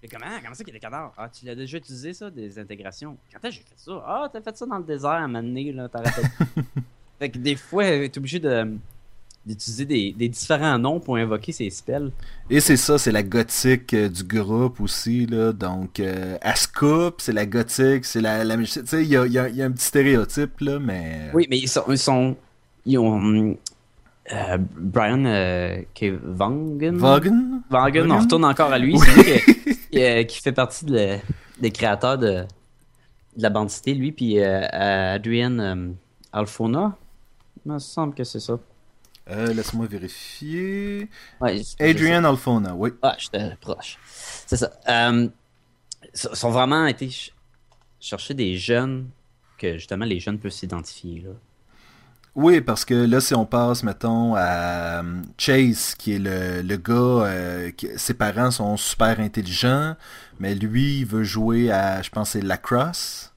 Comment, 0.09 0.25
comment 0.41 0.55
ça 0.55 0.63
qu'il 0.63 0.73
y 0.73 0.77
a 0.77 0.79
des 0.79 0.79
cadavres? 0.79 1.13
Ah, 1.17 1.29
tu 1.29 1.45
l'as 1.45 1.55
déjà 1.55 1.77
utilisé 1.77 2.13
ça, 2.13 2.29
des 2.31 2.57
intégrations? 2.57 3.17
Quand 3.31 3.47
est-ce 3.47 3.59
que 3.59 3.63
j'ai 3.63 3.69
fait 3.69 3.75
ça? 3.77 4.03
Ah, 4.07 4.29
t'as 4.31 4.41
fait 4.41 4.57
ça 4.57 4.65
dans 4.65 4.77
le 4.77 4.83
désert 4.83 5.11
à 5.11 5.17
un 5.17 5.27
moment 5.27 5.43
donné, 5.43 5.71
là, 5.73 5.89
fait 7.19 7.29
que 7.29 7.37
des 7.37 7.55
fois, 7.57 7.83
t'es 7.83 8.17
obligé 8.17 8.39
de 8.39 8.77
d'utiliser 9.49 9.85
des, 9.85 10.11
des, 10.11 10.29
différents 10.29 10.77
noms 10.77 10.99
pour 10.99 11.17
invoquer 11.17 11.51
ces 11.51 11.69
spells. 11.71 12.11
Et 12.49 12.59
c'est 12.59 12.77
ça, 12.77 12.99
c'est 12.99 13.11
la 13.11 13.23
gothique 13.23 13.93
euh, 13.95 14.07
du 14.07 14.23
groupe 14.23 14.79
aussi, 14.79 15.25
là. 15.25 15.51
Donc, 15.51 15.99
euh, 15.99 16.37
c'est 17.17 17.33
la 17.33 17.45
gothique, 17.47 18.05
c'est 18.05 18.21
la, 18.21 18.43
la... 18.43 18.57
Tu 18.57 18.65
sais, 18.67 19.03
il 19.03 19.09
y 19.09 19.17
a, 19.17 19.25
y, 19.25 19.37
a, 19.39 19.49
y 19.49 19.61
a, 19.61 19.65
un 19.65 19.71
petit 19.71 19.85
stéréotype, 19.85 20.59
là, 20.59 20.79
mais... 20.79 21.31
Oui, 21.33 21.47
mais 21.49 21.57
ils 21.57 21.67
sont... 21.67 21.83
Ils, 21.89 21.97
sont, 21.97 22.35
ils 22.85 22.99
ont... 22.99 23.57
Euh, 24.31 24.57
Brian 24.59 25.25
euh, 25.25 25.81
Vaughan. 26.23 26.77
Vaughan? 26.93 27.61
Vaughan, 27.71 28.09
on 28.11 28.19
retourne 28.19 28.45
encore 28.45 28.71
à 28.71 28.77
lui. 28.77 28.95
C'est 28.99 29.45
lui 29.95 30.25
qui, 30.27 30.41
fait 30.41 30.51
partie 30.51 30.85
de 30.85 31.15
des 31.59 31.71
créateurs 31.71 32.19
de, 32.19 32.45
de 33.35 33.41
la 33.41 33.49
bandité, 33.49 33.95
lui, 33.95 34.11
puis 34.11 34.39
Adrian 34.39 35.95
Alfona. 36.31 36.95
Il 37.65 37.71
me 37.71 37.79
semble 37.79 38.13
que 38.13 38.23
c'est 38.23 38.39
ça. 38.39 38.59
Euh, 39.29 39.53
laisse-moi 39.53 39.85
vérifier. 39.85 41.09
Adrian 41.79 42.23
Alfona, 42.23 42.73
oui. 42.75 42.91
Ah, 43.01 43.15
j'étais 43.17 43.55
proche. 43.61 43.97
C'est 44.47 44.57
ça. 44.57 44.71
Euh, 44.87 45.27
ils 46.03 46.19
sont 46.35 46.49
vraiment 46.49 46.85
été 46.87 47.09
chercher 47.99 48.33
des 48.33 48.57
jeunes 48.57 49.09
que 49.57 49.73
justement 49.77 50.05
les 50.05 50.19
jeunes 50.19 50.39
peuvent 50.39 50.51
s'identifier. 50.51 51.25
Oui, 52.33 52.61
parce 52.61 52.85
que 52.85 52.93
là, 52.93 53.19
si 53.19 53.35
on 53.35 53.45
passe, 53.45 53.83
mettons, 53.83 54.35
à 54.35 55.01
euh, 55.01 55.21
Chase, 55.37 55.95
qui 55.95 56.13
est 56.13 56.19
le, 56.19 56.61
le 56.61 56.77
gars, 56.77 57.71
ses 57.97 58.13
parents 58.13 58.51
sont 58.51 58.77
super 58.77 59.19
intelligents, 59.19 59.95
mais 60.39 60.55
lui, 60.55 60.99
il 60.99 61.05
veut 61.05 61.23
jouer 61.23 61.71
à, 61.71 62.01
je 62.01 62.09
pense, 62.09 62.31
c'est 62.31 62.41
lacrosse 62.41 63.28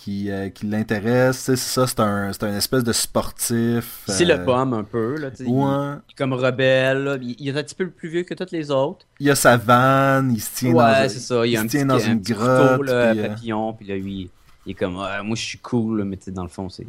qui, 0.00 0.30
euh, 0.30 0.48
qui 0.48 0.64
l'intéresse. 0.64 1.40
C'est 1.40 1.56
ça, 1.56 1.86
c'est 1.86 2.00
un, 2.00 2.30
un, 2.30 2.56
espèce 2.56 2.82
de 2.82 2.92
sportif. 2.92 4.02
C'est 4.06 4.24
le 4.24 4.34
euh, 4.34 4.44
pomme 4.46 4.72
un 4.72 4.82
peu. 4.82 5.18
Là, 5.18 5.28
il, 5.38 5.46
est 5.46 6.16
comme 6.16 6.32
rebelle. 6.32 7.20
Il, 7.20 7.48
est 7.48 7.58
un 7.58 7.62
petit 7.62 7.74
peu 7.74 7.90
plus 7.90 8.08
vieux 8.08 8.22
que 8.22 8.32
tous 8.32 8.50
les 8.50 8.70
autres. 8.70 9.04
Il 9.18 9.28
a 9.28 9.34
sa 9.34 9.58
vanne, 9.58 10.32
il 10.32 10.40
se 10.40 10.56
tient 10.56 10.72
ouais, 10.72 11.02
dans, 11.02 11.08
ça. 11.10 11.46
Il, 11.46 11.52
il 11.52 11.58
se 11.58 11.66
tient 11.66 11.84
dans 11.84 11.98
une 11.98 12.22
grotte. 12.22 12.78
Couteau, 12.78 12.82
là, 12.84 13.10
puis, 13.10 13.20
euh, 13.20 13.28
papillon, 13.28 13.72
puis 13.74 13.86
là, 13.88 13.96
lui, 13.96 14.30
il 14.64 14.70
est 14.70 14.74
comme 14.74 14.94
moi 14.94 15.36
je 15.36 15.42
suis 15.42 15.58
cool, 15.58 16.04
mais 16.04 16.18
dans 16.28 16.44
le 16.44 16.48
fond, 16.48 16.70
c'est. 16.70 16.86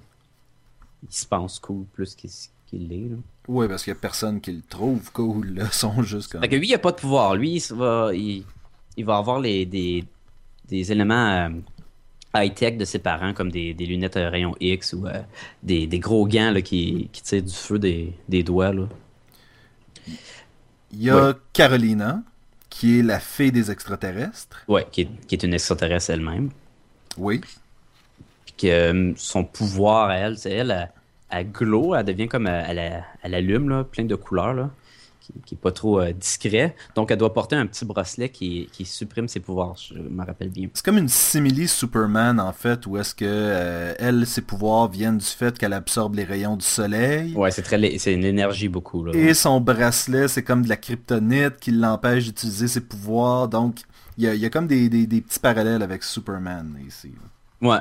Il 1.04 1.14
se 1.14 1.26
pense 1.26 1.60
cool 1.60 1.84
plus 1.92 2.16
qu'il 2.16 2.88
l'est. 2.88 3.10
Oui, 3.50 3.68
parce 3.68 3.84
qu'il 3.84 3.92
n'y 3.92 3.98
a 3.98 4.02
personne 4.02 4.40
qui 4.40 4.54
le 4.54 4.62
trouve 4.62 5.12
cool. 5.12 5.56
Là. 5.56 5.66
Ils 5.66 5.74
sont 5.74 6.02
juste 6.02 6.32
comme. 6.32 6.40
Fait 6.40 6.48
que 6.48 6.56
lui, 6.56 6.70
il 6.70 6.72
n'a 6.72 6.78
pas 6.78 6.92
de 6.92 6.98
pouvoir. 6.98 7.36
Lui, 7.36 7.58
il 7.58 7.76
va, 7.76 8.12
il, 8.14 8.46
va 9.04 9.18
avoir 9.18 9.42
les, 9.42 9.66
des, 9.66 10.06
des 10.70 10.92
éléments 10.94 11.50
high-tech 12.36 12.78
de 12.78 12.86
ses 12.86 13.00
parents, 13.00 13.34
comme 13.34 13.52
des, 13.52 13.74
des 13.74 13.86
lunettes 13.86 14.18
à 14.18 14.30
rayon 14.30 14.56
X 14.60 14.94
ou 14.94 15.06
euh, 15.06 15.22
des, 15.64 15.88
des 15.88 16.00
gros 16.00 16.28
gants 16.28 16.52
là, 16.52 16.62
qui, 16.62 17.10
qui 17.12 17.22
tirent 17.22 17.44
du 17.44 17.54
feu 17.54 17.80
des, 17.80 18.14
des 18.30 18.44
doigts. 18.44 18.74
Là. 18.74 18.88
Il 20.92 21.04
y 21.04 21.10
a 21.10 21.34
Carolina, 21.54 22.24
qui 22.70 23.00
est 23.00 23.04
la 23.04 23.20
fée 23.20 23.52
des 23.52 23.70
extraterrestres. 23.70 24.64
Ouais, 24.68 24.88
qui 24.92 25.02
est, 25.02 25.10
qui 25.28 25.36
est 25.36 25.44
une 25.44 25.54
extraterrestre 25.54 26.12
elle-même. 26.12 26.50
Oui. 27.18 27.42
Puis 28.46 28.56
que 28.58 28.68
euh, 28.68 29.14
son 29.18 29.44
pouvoir 29.44 30.10
à 30.10 30.16
elle, 30.16 30.38
c'est 30.38 30.52
elle, 30.52 30.72
elle, 30.72 30.90
elle 31.30 31.52
glow, 31.52 31.96
elle 31.96 32.06
devient 32.06 32.28
comme, 32.28 32.48
euh, 32.48 32.64
elle, 32.68 32.80
elle, 32.80 33.04
elle 33.24 33.36
allume, 33.36 33.70
là, 33.70 33.84
plein 33.84 34.06
de 34.06 34.16
couleurs, 34.16 34.54
là, 34.54 34.70
qui, 35.22 35.34
qui 35.46 35.56
est 35.56 35.58
pas 35.58 35.72
trop 35.72 36.02
euh, 36.02 36.12
discret. 36.12 36.76
Donc, 36.96 37.12
elle 37.12 37.18
doit 37.18 37.34
porter 37.34 37.56
un 37.56 37.66
petit 37.68 37.86
bracelet 37.86 38.28
qui, 38.30 38.68
qui 38.74 38.84
supprime 38.86 39.28
ses 39.30 39.40
pouvoirs, 39.40 39.76
je 39.78 39.94
me 39.98 40.26
rappelle 40.26 40.50
bien. 40.50 40.68
C'est 40.74 40.84
comme 40.84 40.98
une 40.98 41.08
simili 41.08 41.68
Superman 41.70 42.40
en 42.40 42.52
fait, 42.52 42.86
où 42.88 42.98
est-ce 42.98 43.16
que 43.16 43.24
euh, 43.28 43.94
elle, 44.00 44.26
ses 44.28 44.42
pouvoirs 44.42 44.90
viennent 44.90 45.20
du 45.20 45.26
fait 45.26 45.58
qu'elle 45.58 45.74
absorbe 45.74 46.16
les 46.16 46.24
rayons 46.26 46.58
du 46.58 46.66
soleil. 46.66 47.34
Ouais, 47.36 47.52
c'est 47.52 47.62
très, 47.62 47.78
lé- 47.78 47.98
c'est 48.00 48.14
une 48.14 48.26
énergie 48.26 48.68
beaucoup, 48.68 49.06
là. 49.06 49.14
Et 49.16 49.34
son 49.34 49.62
bracelet, 49.62 50.28
c'est 50.28 50.44
comme 50.44 50.64
de 50.64 50.70
la 50.70 50.78
kryptonite 50.78 51.58
qui 51.60 51.72
l'empêche 51.72 52.26
d'utiliser 52.26 52.68
ses 52.68 52.82
pouvoirs. 52.82 53.48
Donc, 53.48 53.82
il 54.18 54.26
y 54.26 54.28
a, 54.28 54.36
y 54.36 54.46
a 54.46 54.50
comme 54.50 54.68
des, 54.68 54.90
des- 54.90 55.08
des 55.08 55.22
petits 55.22 55.40
parallèles 55.40 55.82
avec 55.84 56.04
Superman 56.04 56.78
ici. 56.88 57.12
Ouais. 57.62 57.78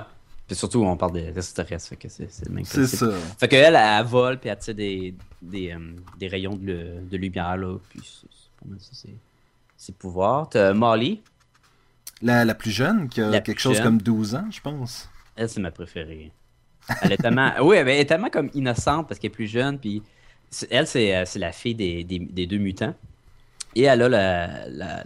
Puis 0.50 0.57
surtout, 0.57 0.83
on 0.85 0.97
parle 0.97 1.12
des 1.12 1.28
extraterrestres, 1.28 1.90
fait 1.90 1.95
que 1.97 2.09
c'est 2.09 2.28
le 2.49 2.52
même 2.52 2.64
C'est 2.64 2.88
ça. 2.88 3.07
Fait 3.38 3.47
qu'elle, 3.47 3.76
elle, 3.76 3.80
elle 4.00 4.04
vole, 4.04 4.37
puis 4.40 4.50
elle 4.50 4.59
tire 4.59 4.75
des, 4.75 5.14
des, 5.40 5.71
euh, 5.71 5.78
des 6.19 6.26
rayons 6.26 6.57
de, 6.57 6.66
le- 6.66 7.00
de 7.09 7.16
lumière, 7.16 7.57
là. 7.57 7.76
Puis 7.88 8.00
c'est 8.02 8.69
mal 8.69 8.80
ça, 8.80 8.90
c'est 8.92 9.14
ses 9.76 9.92
pouvoirs. 9.92 10.49
T'as 10.49 10.73
Molly, 10.73 11.23
La, 12.21 12.45
la 12.45 12.54
plus 12.57 12.73
jeune, 12.73 13.09
qui 13.09 13.21
a 13.21 13.30
La 13.30 13.40
quelque 13.40 13.61
chose 13.61 13.76
jeune. 13.76 13.85
comme 13.85 14.02
12 14.02 14.35
ans, 14.35 14.47
je 14.50 14.61
pense. 14.61 15.09
elle, 15.37 15.49
c'est 15.49 15.61
ma 15.61 15.71
préférée. 15.71 16.33
Elle 17.02 17.12
est 17.12 17.16
tellement... 17.19 17.52
oui, 17.62 17.76
elle 17.76 17.88
est 17.88 18.04
tellement 18.04 18.28
comme 18.30 18.50
innocente 18.52 19.07
parce 19.07 19.21
qu'elle 19.21 19.30
est 19.30 19.35
plus 19.35 19.47
jeune, 19.47 19.78
puis 19.78 20.02
elle, 20.69 20.88
c'est 20.88 21.14
euh, 21.14 21.23
c'est 21.26 21.38
la 21.38 21.52
fille 21.52 21.76
des, 21.76 22.02
des, 22.02 22.19
des 22.19 22.49
deux 22.49 22.59
mutants. 22.59 22.95
Et 23.76 23.83
elle 23.85 24.02
a 24.02 24.09
la, 24.09 24.69
la- 24.69 25.04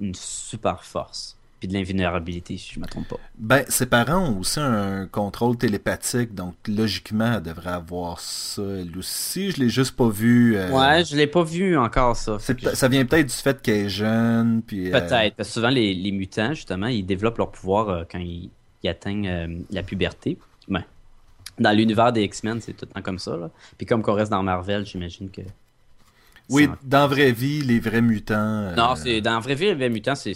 une 0.00 0.14
super 0.14 0.82
force. 0.82 1.35
Puis 1.58 1.68
de 1.68 1.72
l'invulnérabilité, 1.72 2.58
si 2.58 2.74
je 2.74 2.78
me 2.80 2.84
trompe 2.86 3.08
pas. 3.08 3.16
Ben, 3.38 3.64
ses 3.68 3.86
parents 3.86 4.18
ont 4.28 4.40
aussi 4.40 4.60
un 4.60 5.06
contrôle 5.06 5.56
télépathique, 5.56 6.34
donc 6.34 6.54
logiquement, 6.68 7.34
elle 7.36 7.42
devrait 7.42 7.70
avoir 7.72 8.20
ça 8.20 8.60
elle 8.62 8.96
aussi. 8.98 9.50
Je 9.52 9.60
l'ai 9.62 9.68
juste 9.70 9.96
pas 9.96 10.08
vu. 10.10 10.54
euh, 10.56 10.70
Ouais, 10.70 11.02
je 11.04 11.16
l'ai 11.16 11.26
pas 11.26 11.42
vu 11.44 11.78
encore, 11.78 12.14
ça. 12.14 12.38
ça 12.38 12.88
vient 12.88 13.06
peut-être 13.06 13.28
du 13.28 13.32
fait 13.34 13.60
qu'elle 13.62 13.86
est 13.86 13.88
jeune, 13.88 14.60
puis... 14.62 14.88
euh, 14.88 15.00
Peut-être, 15.00 15.34
parce 15.36 15.48
que 15.48 15.54
souvent 15.54 15.70
les, 15.70 15.94
les 15.94 16.12
mutants, 16.12 16.52
justement, 16.52 16.88
ils 16.88 17.06
développent 17.06 17.38
leur 17.38 17.50
pouvoir 17.50 17.88
euh, 17.88 18.04
quand 18.10 18.18
ils, 18.18 18.50
ils 18.82 18.88
atteignent 18.90 19.64
la 19.70 19.82
puberté. 19.82 20.36
Ouais. 20.68 20.84
Dans 21.58 21.72
l'univers 21.74 22.12
des 22.12 22.22
X-Men, 22.24 22.60
c'est 22.60 22.74
tout 22.74 22.84
le 22.86 22.92
temps 22.92 23.00
comme 23.02 23.18
ça. 23.18 23.34
Là. 23.34 23.50
Puis 23.78 23.86
comme 23.86 24.02
qu'on 24.02 24.12
reste 24.12 24.30
dans 24.30 24.42
Marvel, 24.42 24.84
j'imagine 24.84 25.30
que. 25.30 25.40
Oui, 26.48 26.68
dans 26.82 27.00
la 27.00 27.06
vraie 27.06 27.32
vie, 27.32 27.62
les 27.62 27.80
vrais 27.80 28.00
mutants... 28.02 28.34
euh, 28.36 28.74
Non, 28.74 28.94
c'est 28.94 29.20
dans 29.20 29.34
la 29.34 29.40
vraie 29.40 29.54
vie, 29.54 29.74
les 29.74 29.88
mutants, 29.88 30.14
c'est 30.14 30.32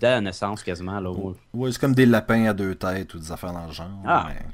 dès 0.00 0.10
la 0.10 0.20
naissance 0.20 0.62
quasiment. 0.62 0.98
Là, 0.98 1.10
où- 1.10 1.34
Ouais, 1.54 1.70
c'est 1.72 1.80
comme 1.80 1.94
des 1.94 2.06
lapins 2.06 2.46
à 2.46 2.52
deux 2.52 2.74
têtes 2.74 3.14
ou 3.14 3.18
des 3.18 3.30
affaires 3.30 3.52
dans 3.52 3.66
le 3.66 3.72
genre. 3.72 3.88
Ah. 4.06 4.28
Mais... 4.28 4.44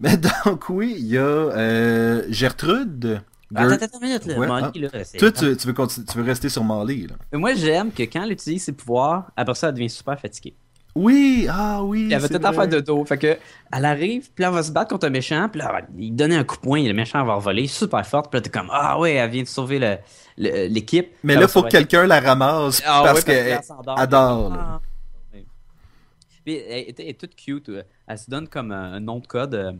mais 0.00 0.16
donc, 0.44 0.68
oui, 0.68 0.94
il 0.98 1.06
y 1.06 1.18
a 1.18 1.20
euh, 1.22 2.24
Gertrude. 2.30 3.20
Attends, 3.54 3.82
attends 3.82 4.00
minute, 4.00 4.26
là. 4.26 4.38
Ouais, 4.38 4.46
Molly, 4.46 4.88
ah. 4.92 4.96
là, 4.98 5.04
Toi, 5.18 5.32
tu, 5.32 5.56
tu 5.56 5.66
veux 5.66 5.72
continu- 5.72 6.04
tu 6.04 6.18
veux 6.18 6.24
rester 6.24 6.48
sur 6.48 6.62
Marley, 6.64 7.06
là. 7.08 7.38
Moi, 7.38 7.54
j'aime 7.54 7.90
que 7.92 8.02
quand 8.02 8.22
elle 8.22 8.32
utilise 8.32 8.62
ses 8.64 8.72
pouvoirs, 8.72 9.30
après 9.36 9.54
ça, 9.54 9.68
elle 9.68 9.74
devient 9.74 9.88
super 9.90 10.20
fatiguée. 10.20 10.54
Oui, 11.00 11.46
ah 11.50 11.82
oui. 11.84 12.08
Elle 12.10 12.18
va 12.18 12.26
c'est 12.26 12.28
tout 12.28 12.34
le 12.34 12.40
temps 12.40 12.52
vrai. 12.52 12.68
faire 12.68 12.80
de 12.80 12.80
dos. 12.84 13.04
Fait 13.04 13.18
que, 13.18 13.38
elle 13.72 13.84
arrive, 13.84 14.30
puis 14.34 14.42
là, 14.42 14.48
elle 14.48 14.54
va 14.54 14.62
se 14.62 14.72
battre 14.72 14.90
contre 14.90 15.06
un 15.06 15.10
méchant, 15.10 15.48
puis 15.48 15.60
là, 15.60 15.80
il 15.96 16.14
donne 16.16 16.32
un 16.32 16.42
coup 16.44 16.56
de 16.56 16.60
poing, 16.62 16.82
le 16.82 16.92
méchant 16.92 17.24
va 17.24 17.36
voler 17.38 17.66
super 17.68 18.04
forte, 18.06 18.30
puis 18.30 18.38
là, 18.38 18.42
t'es 18.42 18.50
comme, 18.50 18.68
ah 18.72 18.98
ouais, 18.98 19.12
elle 19.14 19.30
vient 19.30 19.42
de 19.42 19.48
sauver 19.48 19.78
le- 19.78 19.98
l'équipe. 20.68 21.12
Mais 21.22 21.36
là, 21.36 21.46
faut 21.46 21.62
que 21.62 21.68
quelqu'un 21.68 22.06
la 22.06 22.20
ramasse 22.20 22.82
Ah 22.84 23.02
parce 23.04 23.20
ouais, 23.20 23.24
qu'elle 23.24 23.60
adore. 23.96 24.52
Ah. 24.58 24.80
Puis 26.44 26.56
elle, 26.56 26.94
est 26.98 27.20
toute 27.20 27.34
cute. 27.36 27.68
euh, 27.68 27.82
Elle 28.06 28.18
se 28.18 28.30
donne 28.30 28.48
comme 28.48 28.72
un, 28.72 28.94
un 28.94 29.00
nom 29.00 29.18
de 29.18 29.26
code. 29.26 29.54
euh, 29.54 29.72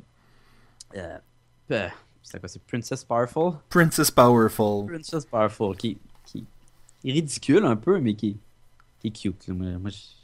euh, 1.71 1.89
c'est 2.23 2.39
quoi, 2.39 2.49
c'est 2.49 2.63
Princess 2.63 3.05
Powerful? 3.05 3.55
Princess 3.71 4.11
Powerful. 4.11 4.87
Princess 4.87 5.25
Powerful, 5.25 5.77
qui, 5.77 5.99
qui 6.27 6.45
est 7.05 7.13
ridicule 7.13 7.65
un 7.65 7.77
peu, 7.77 7.99
mais 8.01 8.15
qui, 8.15 8.39
qui 9.01 9.09
est 9.09 9.11
cute. 9.11 9.49
moi, 9.49 9.91
je- 9.91 10.18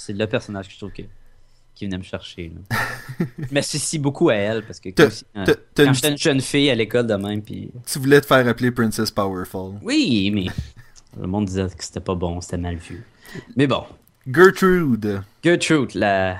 c'est 0.00 0.12
le 0.12 0.26
personnage 0.26 0.66
que 0.68 0.72
je 0.74 0.78
trouve 0.78 0.92
que, 0.92 1.02
qui 1.74 1.84
venait 1.86 1.98
me 1.98 2.02
chercher. 2.02 2.52
là. 2.54 3.26
je 3.38 3.44
m'associe 3.54 4.00
beaucoup 4.00 4.28
à 4.30 4.34
elle 4.34 4.62
parce 4.64 4.80
que 4.80 4.88
euh, 4.88 5.10
quand 5.74 5.84
une- 5.84 5.94
j'étais 5.94 6.10
une 6.10 6.18
jeune 6.18 6.40
fille 6.40 6.70
à 6.70 6.74
l'école 6.74 7.06
de 7.06 7.14
même, 7.14 7.42
puis 7.42 7.70
Tu 7.86 7.98
voulais 7.98 8.20
te 8.20 8.26
faire 8.26 8.46
appeler 8.46 8.70
Princess 8.70 9.10
Powerful. 9.10 9.74
oui, 9.82 10.30
mais 10.34 10.46
le 11.20 11.26
monde 11.26 11.46
disait 11.46 11.66
que 11.76 11.82
c'était 11.84 12.00
pas 12.00 12.14
bon, 12.14 12.40
c'était 12.40 12.58
mal 12.58 12.76
vu. 12.76 13.04
Mais 13.56 13.66
bon, 13.66 13.84
Gertrude. 14.26 15.22
Gertrude, 15.42 15.94
la. 15.94 16.38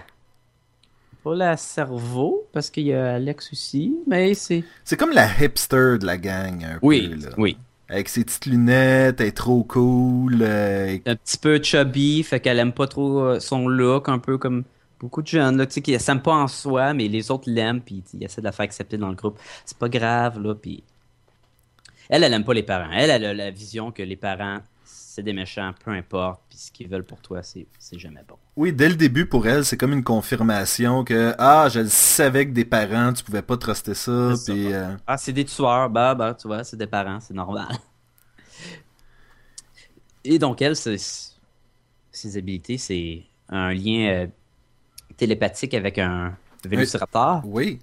Pas 1.23 1.35
la 1.35 1.57
cerveau, 1.59 2.49
parce 2.53 2.71
qu'il 2.71 2.87
y 2.87 2.95
a 2.95 3.15
Alex 3.17 3.51
aussi, 3.53 3.95
mais 4.07 4.33
c'est. 4.35 4.65
C'est 4.85 4.97
comme 4.97 5.13
la 5.13 5.27
hipster 5.39 5.99
de 6.01 6.07
la 6.07 6.17
gang, 6.17 6.65
un 6.65 6.79
Oui, 6.83 7.09
peu, 7.09 7.15
là. 7.29 7.35
oui. 7.37 7.59
Avec 7.91 8.09
ses 8.09 8.25
petites 8.25 8.47
lunettes, 8.47 9.21
elle 9.21 9.27
est 9.27 9.37
trop 9.37 9.65
cool. 9.65 10.39
euh, 10.43 10.97
Un 11.07 11.17
petit 11.17 11.39
peu 11.39 11.61
chubby, 11.63 12.23
fait 12.23 12.39
qu'elle 12.39 12.59
aime 12.61 12.73
pas 12.73 12.87
trop 12.87 13.21
euh, 13.21 13.41
son 13.41 13.67
look, 13.69 14.09
un 14.09 14.21
peu 14.21 14.39
comme 14.39 14.63
beaucoup 15.01 15.23
de 15.23 15.27
jeunes, 15.27 15.57
là, 15.57 15.67
tu 15.67 15.73
sais, 15.75 15.83
qui 15.83 15.99
s'aiment 15.99 16.23
pas 16.23 16.35
en 16.35 16.47
soi, 16.47 16.95
mais 16.95 17.09
les 17.09 17.31
autres 17.33 17.51
l'aiment, 17.51 17.81
puis 17.81 18.05
ils 18.15 18.23
essaient 18.23 18.41
de 18.43 18.47
la 18.47 18.53
faire 18.53 18.65
accepter 18.65 18.97
dans 18.97 19.09
le 19.09 19.17
groupe. 19.17 19.39
C'est 19.65 19.77
pas 19.79 19.89
grave, 19.89 20.41
là, 20.41 20.55
puis. 20.55 20.85
Elle, 22.09 22.25
elle 22.25 22.33
aime 22.33 22.45
pas 22.45 22.55
les 22.55 22.63
parents. 22.63 22.91
Elle, 22.93 23.11
elle 23.11 23.25
a 23.25 23.35
la 23.35 23.51
vision 23.51 23.93
que 23.93 24.03
les 24.03 24.17
parents, 24.17 24.59
c'est 25.11 25.25
des 25.25 25.33
méchants, 25.33 25.73
peu 25.85 25.91
importe, 25.91 26.41
puis 26.49 26.57
ce 26.57 26.71
qu'ils 26.71 26.89
veulent 26.89 27.05
pour 27.05 27.21
toi, 27.21 27.43
c'est 27.43 27.67
jamais 27.99 28.23
bon. 28.29 28.37
Oui, 28.55 28.73
dès 28.73 28.89
le 28.89 28.95
début, 28.95 29.27
pour 29.27 29.45
elle, 29.49 29.65
c'est 29.65 29.77
comme 29.77 29.93
une 29.93 30.05
confirmation 30.05 31.03
que 31.03 31.35
Ah, 31.37 31.69
je 31.69 31.81
le 31.81 31.89
savais 31.89 32.47
que 32.47 32.53
des 32.53 32.65
parents, 32.65 33.13
tu 33.13 33.25
pouvais 33.25 33.43
pas 33.43 33.57
truster 33.57 33.95
ça. 33.95 34.35
Puis, 34.47 34.73
euh, 34.73 34.95
Ah, 35.09 35.17
c'est 35.17 35.33
des 35.33 35.45
tueurs, 35.45 35.91
bah, 35.91 36.15
bah, 36.15 36.35
tu 36.35 36.47
vois, 36.47 36.63
c'est 36.63 36.77
des 36.77 36.87
parents, 36.87 37.19
c'est 37.19 37.35
normal. 37.35 37.67
Et 40.23 40.39
donc, 40.39 40.63
elle, 40.63 40.77
ses 40.77 42.37
habilités, 42.37 42.79
c'est 42.79 43.25
un 43.49 43.73
lien 43.73 44.11
euh, 44.11 44.27
télépathique 45.17 45.75
avec 45.75 45.99
un 45.99 46.37
Vélociraptor, 46.65 47.43
oui. 47.47 47.81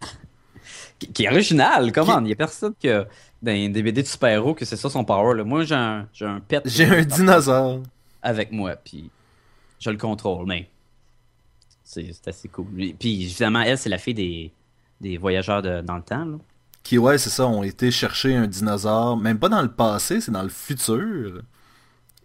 qui, 0.98 1.12
qui 1.12 1.24
est 1.24 1.28
original, 1.28 1.92
comment? 1.92 2.20
Il 2.20 2.28
y 2.28 2.32
a 2.32 2.36
personne 2.36 2.72
qui 2.78 2.88
a, 2.88 3.06
dans 3.42 3.72
des 3.72 3.82
BD 3.82 4.02
de 4.02 4.06
super-héros, 4.08 4.54
que 4.54 4.64
c'est 4.64 4.76
ça 4.76 4.90
son 4.90 5.04
power. 5.04 5.36
là. 5.36 5.44
Moi, 5.44 5.64
j'ai 5.64 5.74
un, 5.74 6.08
j'ai 6.12 6.26
un 6.26 6.40
pet 6.40 6.64
J'ai 6.64 6.86
un 6.86 7.04
dinosaure. 7.04 7.82
avec 8.22 8.50
moi, 8.52 8.76
puis 8.76 9.10
je 9.80 9.90
le 9.90 9.98
contrôle, 9.98 10.46
mais 10.46 10.70
c'est 11.84 12.12
c'est 12.12 12.28
assez 12.28 12.48
cool. 12.48 12.66
Puis, 12.98 13.22
évidemment, 13.24 13.60
elle, 13.62 13.78
c'est 13.78 13.88
la 13.88 13.98
fille 13.98 14.14
des, 14.14 14.52
des 15.00 15.16
voyageurs 15.18 15.62
de- 15.62 15.80
dans 15.82 15.96
le 15.96 16.02
temps, 16.02 16.24
là. 16.24 16.38
Qui, 16.82 16.98
ouais, 16.98 17.18
c'est 17.18 17.30
ça, 17.30 17.46
ont 17.46 17.62
été 17.62 17.90
chercher 17.90 18.34
un 18.36 18.46
dinosaure, 18.46 19.16
même 19.16 19.38
pas 19.38 19.48
dans 19.48 19.62
le 19.62 19.70
passé, 19.72 20.20
c'est 20.20 20.30
dans 20.32 20.42
le 20.42 20.48
futur. 20.48 21.42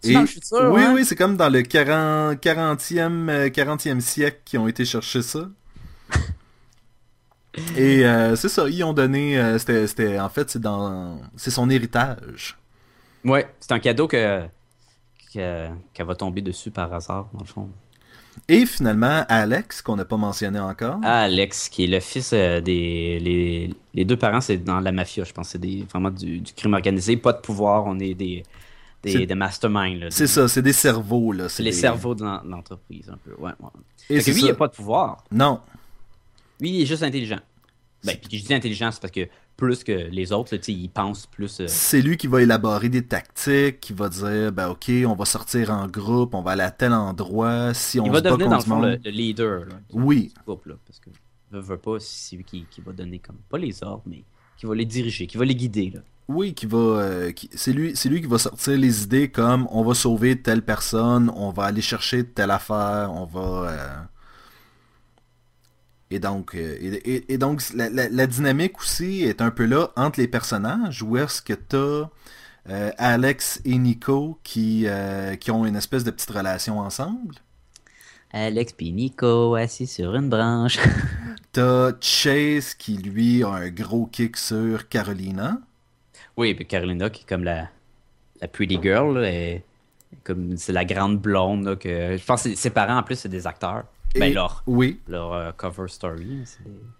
C'est 0.00 0.12
dans 0.12 0.20
le 0.22 0.26
futur, 0.26 0.58
Oui, 0.60 0.82
ouais? 0.82 0.88
oui, 0.88 1.04
c'est 1.04 1.16
comme 1.16 1.36
dans 1.36 1.48
le 1.50 1.62
40, 1.62 2.40
40e, 2.40 3.28
euh, 3.30 3.48
40e 3.50 4.00
siècle 4.00 4.40
qu'ils 4.44 4.58
ont 4.58 4.68
été 4.68 4.84
chercher 4.84 5.22
ça. 5.22 5.48
Et 7.76 8.04
euh, 8.06 8.36
c'est 8.36 8.48
ça, 8.48 8.68
ils 8.68 8.82
ont 8.84 8.92
donné. 8.92 9.38
euh, 9.38 9.58
c'était, 9.58 9.86
c'était- 9.86 10.18
en 10.20 10.28
fait, 10.28 10.50
c'est 10.50 10.60
dans, 10.60 11.20
c'est 11.36 11.50
son 11.50 11.68
héritage. 11.70 12.56
Ouais, 13.24 13.48
c'est 13.60 13.72
un 13.72 13.78
cadeau 13.78 14.06
que 14.08 14.42
que- 15.32 15.68
qu'elle 15.92 16.06
va 16.06 16.14
tomber 16.14 16.40
dessus 16.42 16.70
par 16.70 16.92
hasard, 16.92 17.28
dans 17.32 17.40
le 17.40 17.46
fond. 17.46 17.68
Et 18.48 18.66
finalement, 18.66 19.24
Alex, 19.28 19.80
qu'on 19.82 19.96
n'a 19.96 20.04
pas 20.04 20.16
mentionné 20.18 20.60
encore. 20.60 20.98
Alex, 21.02 21.68
qui 21.70 21.84
est 21.84 21.86
le 21.86 22.00
fils 22.00 22.30
euh, 22.32 22.60
des. 22.60 23.18
Les, 23.20 23.74
les 23.94 24.04
deux 24.04 24.16
parents, 24.16 24.40
c'est 24.42 24.58
dans 24.58 24.78
la 24.80 24.92
mafia, 24.92 25.24
je 25.24 25.32
pense. 25.32 25.48
C'est 25.48 25.58
des- 25.58 25.84
vraiment 25.90 26.10
du, 26.10 26.40
du 26.40 26.52
crime 26.52 26.74
organisé. 26.74 27.16
Pas 27.16 27.32
de 27.32 27.40
pouvoir, 27.40 27.86
on 27.86 27.98
est 27.98 28.14
des, 28.14 28.42
des, 29.02 29.26
des 29.26 29.34
masterminds. 29.34 30.08
c'est 30.10 30.26
ça, 30.26 30.48
c'est 30.48 30.62
des 30.62 30.74
cerveaux 30.74 31.32
là. 31.32 31.48
C'est 31.48 31.62
les 31.62 31.70
des- 31.70 31.76
cerveaux 31.76 32.14
de 32.14 32.24
l'en- 32.24 32.42
l'entreprise, 32.44 33.08
un 33.10 33.16
peu. 33.24 33.32
Ouais, 33.42 33.52
ouais. 33.58 33.70
Et 34.10 34.20
que 34.20 34.30
lui, 34.30 34.40
ça. 34.40 34.46
il 34.46 34.50
n'a 34.50 34.54
pas 34.54 34.68
de 34.68 34.74
pouvoir. 34.74 35.24
Non, 35.32 35.60
Lui, 36.60 36.70
il 36.70 36.82
est 36.82 36.86
juste 36.86 37.02
intelligent. 37.02 37.40
Ben, 38.04 38.16
puis 38.16 38.38
je 38.38 38.44
dis 38.46 38.54
intelligent, 38.54 38.90
c'est 38.92 39.00
parce 39.00 39.10
que 39.12 39.28
plus 39.56 39.82
que 39.82 39.92
les 39.92 40.32
autres, 40.32 40.54
là, 40.54 40.58
tu 40.58 40.64
sais, 40.66 40.72
il 40.78 40.88
pense 40.88 41.26
plus. 41.26 41.60
euh, 41.60 41.66
c'est 41.66 42.02
lui 42.02 42.16
qui 42.16 42.26
va 42.26 42.42
élaborer 42.42 42.88
des 42.88 43.02
tactiques, 43.04 43.80
qui 43.80 43.92
va 43.94 44.08
dire, 44.08 44.52
ben 44.52 44.68
ok, 44.68 44.90
on 45.06 45.14
va 45.14 45.24
sortir 45.24 45.70
en 45.70 45.86
groupe, 45.88 46.34
on 46.34 46.42
va 46.42 46.52
aller 46.52 46.62
à 46.62 46.70
tel 46.70 46.92
endroit, 46.92 47.72
si 47.74 47.98
on 47.98 48.04
il 48.06 48.12
va 48.12 48.20
devenir, 48.20 48.48
dans 48.50 48.56
le 48.58 48.62
fond, 48.62 48.80
le, 48.82 48.96
leader 49.10 49.60
là, 49.64 49.74
Oui, 49.92 50.32
groupe. 50.46 50.66
Là, 50.66 50.74
parce 50.86 51.00
que 51.00 51.08
veut, 51.50 51.60
veut 51.60 51.78
pas, 51.78 51.96
c'est 52.00 52.36
lui 52.36 52.44
qui, 52.44 52.66
qui 52.70 52.80
va 52.82 52.92
donner 52.92 53.18
comme. 53.18 53.36
Pas 53.48 53.58
les 53.58 53.82
ordres, 53.82 54.02
mais 54.06 54.22
qui 54.58 54.66
va 54.66 54.74
les 54.74 54.84
diriger, 54.84 55.26
qui 55.26 55.36
va 55.38 55.44
les 55.46 55.54
guider. 55.56 55.90
Là. 55.94 56.00
oui, 56.28 56.52
qui 56.54 56.66
va, 56.66 56.78
euh, 56.78 57.32
qui- 57.32 57.48
c'est 57.54 57.72
lui, 57.72 57.96
c'est 57.96 58.08
lui 58.10 58.20
qui 58.20 58.26
va 58.28 58.38
sortir 58.38 58.76
les 58.76 59.02
idées 59.04 59.30
comme, 59.30 59.66
on 59.70 59.82
va 59.82 59.94
sauver 59.94 60.40
telle 60.40 60.62
personne, 60.62 61.30
on 61.34 61.50
va 61.50 61.64
aller 61.64 61.82
chercher 61.82 62.24
telle 62.24 62.50
affaire, 62.50 63.10
on 63.14 63.24
va, 63.24 63.40
euh, 63.70 63.96
Et 66.10 66.20
donc, 66.20 66.54
euh, 66.54 66.76
et, 66.80 67.32
et, 67.32 67.38
donc 67.38 67.62
la, 67.74 67.88
la, 67.88 68.08
la, 68.08 68.26
dynamique 68.26 68.78
aussi 68.78 69.24
est 69.24 69.40
un 69.40 69.50
peu 69.50 69.64
là 69.64 69.90
entre 69.96 70.20
les 70.20 70.28
personnages, 70.28 71.02
où 71.02 71.16
est-ce 71.16 71.42
que 71.42 71.52
t'as 71.52 72.08
euh, 72.68 72.90
Alex 72.96 73.60
et 73.64 73.76
Nico 73.76 74.38
qui, 74.44 74.84
euh, 74.86 75.34
qui 75.34 75.50
ont 75.50 75.66
une 75.66 75.74
espèce 75.74 76.04
de 76.04 76.12
petite 76.12 76.30
relation 76.30 76.78
ensemble. 76.78 77.34
Alex 78.32 78.74
et 78.78 78.92
Nico 78.92 79.54
assis 79.56 79.86
sur 79.86 80.14
une 80.14 80.28
branche. 80.28 80.78
T'as 81.52 81.92
Chase 82.00 82.74
qui 82.74 82.98
lui 82.98 83.42
a 83.42 83.48
un 83.48 83.70
gros 83.70 84.06
kick 84.06 84.36
sur 84.36 84.88
Carolina. 84.88 85.58
Oui, 86.36 86.54
puis 86.54 86.66
Carolina 86.66 87.08
qui 87.08 87.22
est 87.22 87.26
comme 87.26 87.44
la, 87.44 87.68
la 88.40 88.48
pretty 88.48 88.78
girl, 88.82 89.24
et 89.24 89.64
comme 90.22 90.56
c'est 90.56 90.72
la 90.72 90.84
grande 90.84 91.18
blonde 91.18 91.64
là, 91.64 91.76
que 91.76 92.16
je 92.16 92.24
pense 92.24 92.42
que 92.42 92.54
ses 92.54 92.70
parents 92.70 92.98
en 92.98 93.02
plus 93.02 93.16
c'est 93.16 93.28
des 93.28 93.46
acteurs. 93.46 93.84
Ben, 94.18 94.32
leur, 94.32 94.62
oui. 94.66 95.00
leur 95.08 95.32
euh, 95.32 95.50
cover 95.56 95.88
story. 95.88 96.44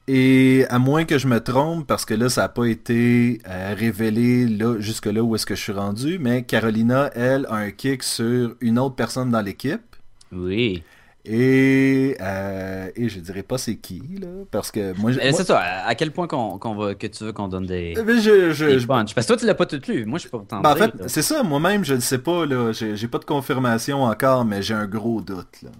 Et 0.08 0.64
à 0.68 0.78
moins 0.78 1.04
que 1.04 1.18
je 1.18 1.26
me 1.26 1.40
trompe, 1.40 1.86
parce 1.86 2.04
que 2.04 2.14
là, 2.14 2.28
ça 2.28 2.42
n'a 2.42 2.48
pas 2.48 2.66
été 2.66 3.40
euh, 3.48 3.74
révélé 3.76 4.46
là, 4.46 4.76
jusque 4.78 5.06
là 5.06 5.22
où 5.22 5.34
est-ce 5.34 5.46
que 5.46 5.54
je 5.54 5.62
suis 5.62 5.72
rendu, 5.72 6.18
mais 6.18 6.42
Carolina, 6.42 7.10
elle, 7.14 7.46
a 7.46 7.54
un 7.54 7.70
kick 7.70 8.02
sur 8.02 8.56
une 8.60 8.78
autre 8.78 8.94
personne 8.94 9.30
dans 9.30 9.40
l'équipe. 9.40 9.96
Oui. 10.32 10.82
Et, 11.28 12.16
euh, 12.20 12.88
et 12.94 13.08
je 13.08 13.18
dirais 13.18 13.42
pas 13.42 13.58
c'est 13.58 13.76
qui, 13.76 14.00
là, 14.20 14.28
parce 14.52 14.70
que 14.70 14.96
moi... 15.00 15.12
C'est 15.12 15.44
ça, 15.44 15.58
à 15.84 15.94
quel 15.96 16.12
point 16.12 16.28
qu'on, 16.28 16.74
va, 16.76 16.94
que 16.94 17.08
tu 17.08 17.24
veux 17.24 17.32
qu'on 17.32 17.48
donne 17.48 17.66
des, 17.66 17.94
mais 18.06 18.20
je, 18.20 18.52
je, 18.52 18.64
des 18.66 18.86
Parce 18.86 19.12
que 19.12 19.26
toi, 19.26 19.36
tu 19.36 19.44
l'as 19.44 19.54
pas 19.54 19.66
tout 19.66 19.80
lu, 19.88 20.04
moi 20.04 20.18
je 20.18 20.28
suis 20.28 20.30
pas 20.30 20.44
ben, 20.48 20.70
En 20.70 20.76
fait, 20.76 20.92
c'est 21.08 21.22
ça, 21.22 21.42
moi-même, 21.42 21.84
je 21.84 21.94
ne 21.94 22.00
sais 22.00 22.18
pas, 22.18 22.46
là, 22.46 22.70
j'ai, 22.70 22.94
j'ai 22.94 23.08
pas 23.08 23.18
de 23.18 23.24
confirmation 23.24 24.04
encore, 24.04 24.44
mais 24.44 24.62
j'ai 24.62 24.74
un 24.74 24.86
gros 24.86 25.20
doute, 25.20 25.62
là. 25.64 25.70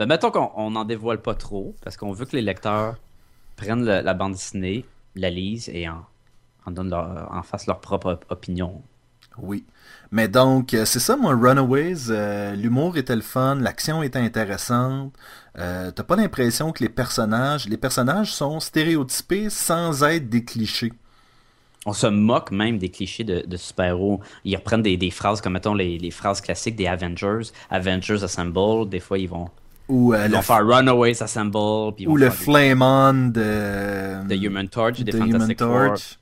Ben, 0.00 0.06
mettons 0.06 0.30
qu'on 0.30 0.70
n'en 0.70 0.86
dévoile 0.86 1.20
pas 1.20 1.34
trop, 1.34 1.74
parce 1.84 1.98
qu'on 1.98 2.12
veut 2.12 2.24
que 2.24 2.34
les 2.34 2.40
lecteurs 2.40 2.96
prennent 3.56 3.84
la 3.84 4.14
bande 4.14 4.32
dessinée, 4.32 4.86
la 5.14 5.28
lisent 5.28 5.68
et 5.68 5.90
en, 5.90 6.06
en, 6.64 6.70
donnent 6.70 6.88
leur, 6.88 7.28
en 7.30 7.42
fassent 7.42 7.66
leur 7.66 7.80
propre 7.80 8.18
opinion. 8.30 8.80
Oui. 9.36 9.66
Mais 10.10 10.26
donc, 10.26 10.72
euh, 10.72 10.86
c'est 10.86 11.00
ça, 11.00 11.18
moi, 11.18 11.34
Runaways, 11.38 12.08
euh, 12.08 12.54
l'humour 12.54 12.96
était 12.96 13.14
le 13.14 13.20
fun, 13.20 13.56
l'action 13.56 14.02
était 14.02 14.18
intéressante. 14.18 15.12
Euh, 15.58 15.90
T'as 15.90 16.02
pas 16.02 16.16
l'impression 16.16 16.72
que 16.72 16.82
les 16.82 16.88
personnages, 16.88 17.68
les 17.68 17.76
personnages 17.76 18.32
sont 18.32 18.58
stéréotypés 18.58 19.50
sans 19.50 20.02
être 20.02 20.30
des 20.30 20.46
clichés. 20.46 20.94
On 21.84 21.92
se 21.92 22.06
moque 22.06 22.52
même 22.52 22.78
des 22.78 22.88
clichés 22.88 23.24
de, 23.24 23.46
de 23.46 23.56
super-héros. 23.58 24.22
Ils 24.46 24.56
reprennent 24.56 24.80
des, 24.80 24.96
des, 24.96 25.10
phrases 25.10 25.42
comme, 25.42 25.52
mettons, 25.52 25.74
les, 25.74 25.98
les, 25.98 26.10
phrases 26.10 26.40
classiques 26.40 26.76
des 26.76 26.86
Avengers. 26.86 27.52
Avengers 27.68 28.24
Assemble, 28.24 28.88
des 28.88 29.00
fois, 29.00 29.18
ils 29.18 29.28
vont 29.28 29.50
ou 29.90 30.14
euh, 30.14 30.28
le 30.28 30.40
faire 30.40 30.66
Runaways 30.66 31.22
Assemble. 31.22 31.56
ou 32.06 32.16
le 32.16 32.30
Flame 32.30 32.80
On 32.82 33.12
de, 33.28 34.26
de 34.26 34.34
Human 34.36 34.68
Torch, 34.68 35.00
de 35.00 35.16
Human 35.16 35.54
Torch. 35.54 36.18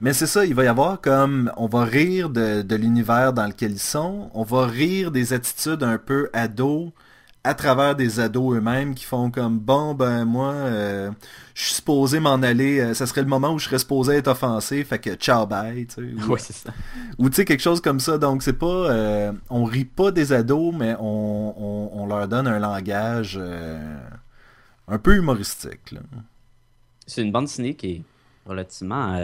Mais 0.00 0.12
c'est 0.12 0.26
ça, 0.26 0.44
il 0.44 0.54
va 0.54 0.64
y 0.64 0.66
avoir 0.66 1.00
comme, 1.00 1.52
on 1.56 1.66
va 1.66 1.84
rire 1.84 2.28
de, 2.28 2.62
de 2.62 2.76
l'univers 2.76 3.32
dans 3.32 3.46
lequel 3.46 3.72
ils 3.72 3.78
sont, 3.78 4.28
on 4.34 4.42
va 4.42 4.66
rire 4.66 5.10
des 5.12 5.32
attitudes 5.32 5.82
un 5.82 5.98
peu 5.98 6.28
ados 6.32 6.90
à 7.46 7.52
travers 7.52 7.94
des 7.94 8.20
ados 8.20 8.56
eux-mêmes 8.56 8.94
qui 8.94 9.04
font 9.04 9.30
comme 9.30 9.58
bon 9.58 9.94
ben 9.94 10.24
moi 10.24 10.52
euh, 10.52 11.10
je 11.52 11.64
suis 11.64 11.74
supposé 11.74 12.18
m'en 12.18 12.36
aller 12.42 12.80
euh, 12.80 12.94
ça 12.94 13.06
serait 13.06 13.20
le 13.20 13.28
moment 13.28 13.52
où 13.52 13.58
je 13.58 13.66
serais 13.66 13.78
supposé 13.78 14.14
être 14.14 14.28
offensé 14.28 14.82
fait 14.82 14.98
que 14.98 15.14
ciao 15.14 15.46
bye 15.46 15.86
tu 15.86 15.94
sais 15.94 16.26
ou, 16.26 16.36
c'est 16.38 16.54
ça. 16.54 16.70
ou 17.18 17.28
tu 17.28 17.36
sais 17.36 17.44
quelque 17.44 17.60
chose 17.62 17.82
comme 17.82 18.00
ça. 18.00 18.16
Donc 18.16 18.42
c'est 18.42 18.54
pas 18.54 18.66
euh, 18.66 19.32
on 19.50 19.64
rit 19.64 19.84
pas 19.84 20.10
des 20.10 20.32
ados 20.32 20.74
mais 20.74 20.96
on, 20.98 21.54
on, 21.58 21.90
on 21.92 22.06
leur 22.06 22.26
donne 22.28 22.46
un 22.46 22.58
langage 22.58 23.38
un 24.88 24.98
peu 24.98 25.14
humoristique 25.14 25.94
c'est 27.06 27.20
une 27.20 27.30
bande 27.30 27.44
dessinée 27.44 27.74
qui 27.74 27.90
est 27.90 28.02
relativement 28.46 29.20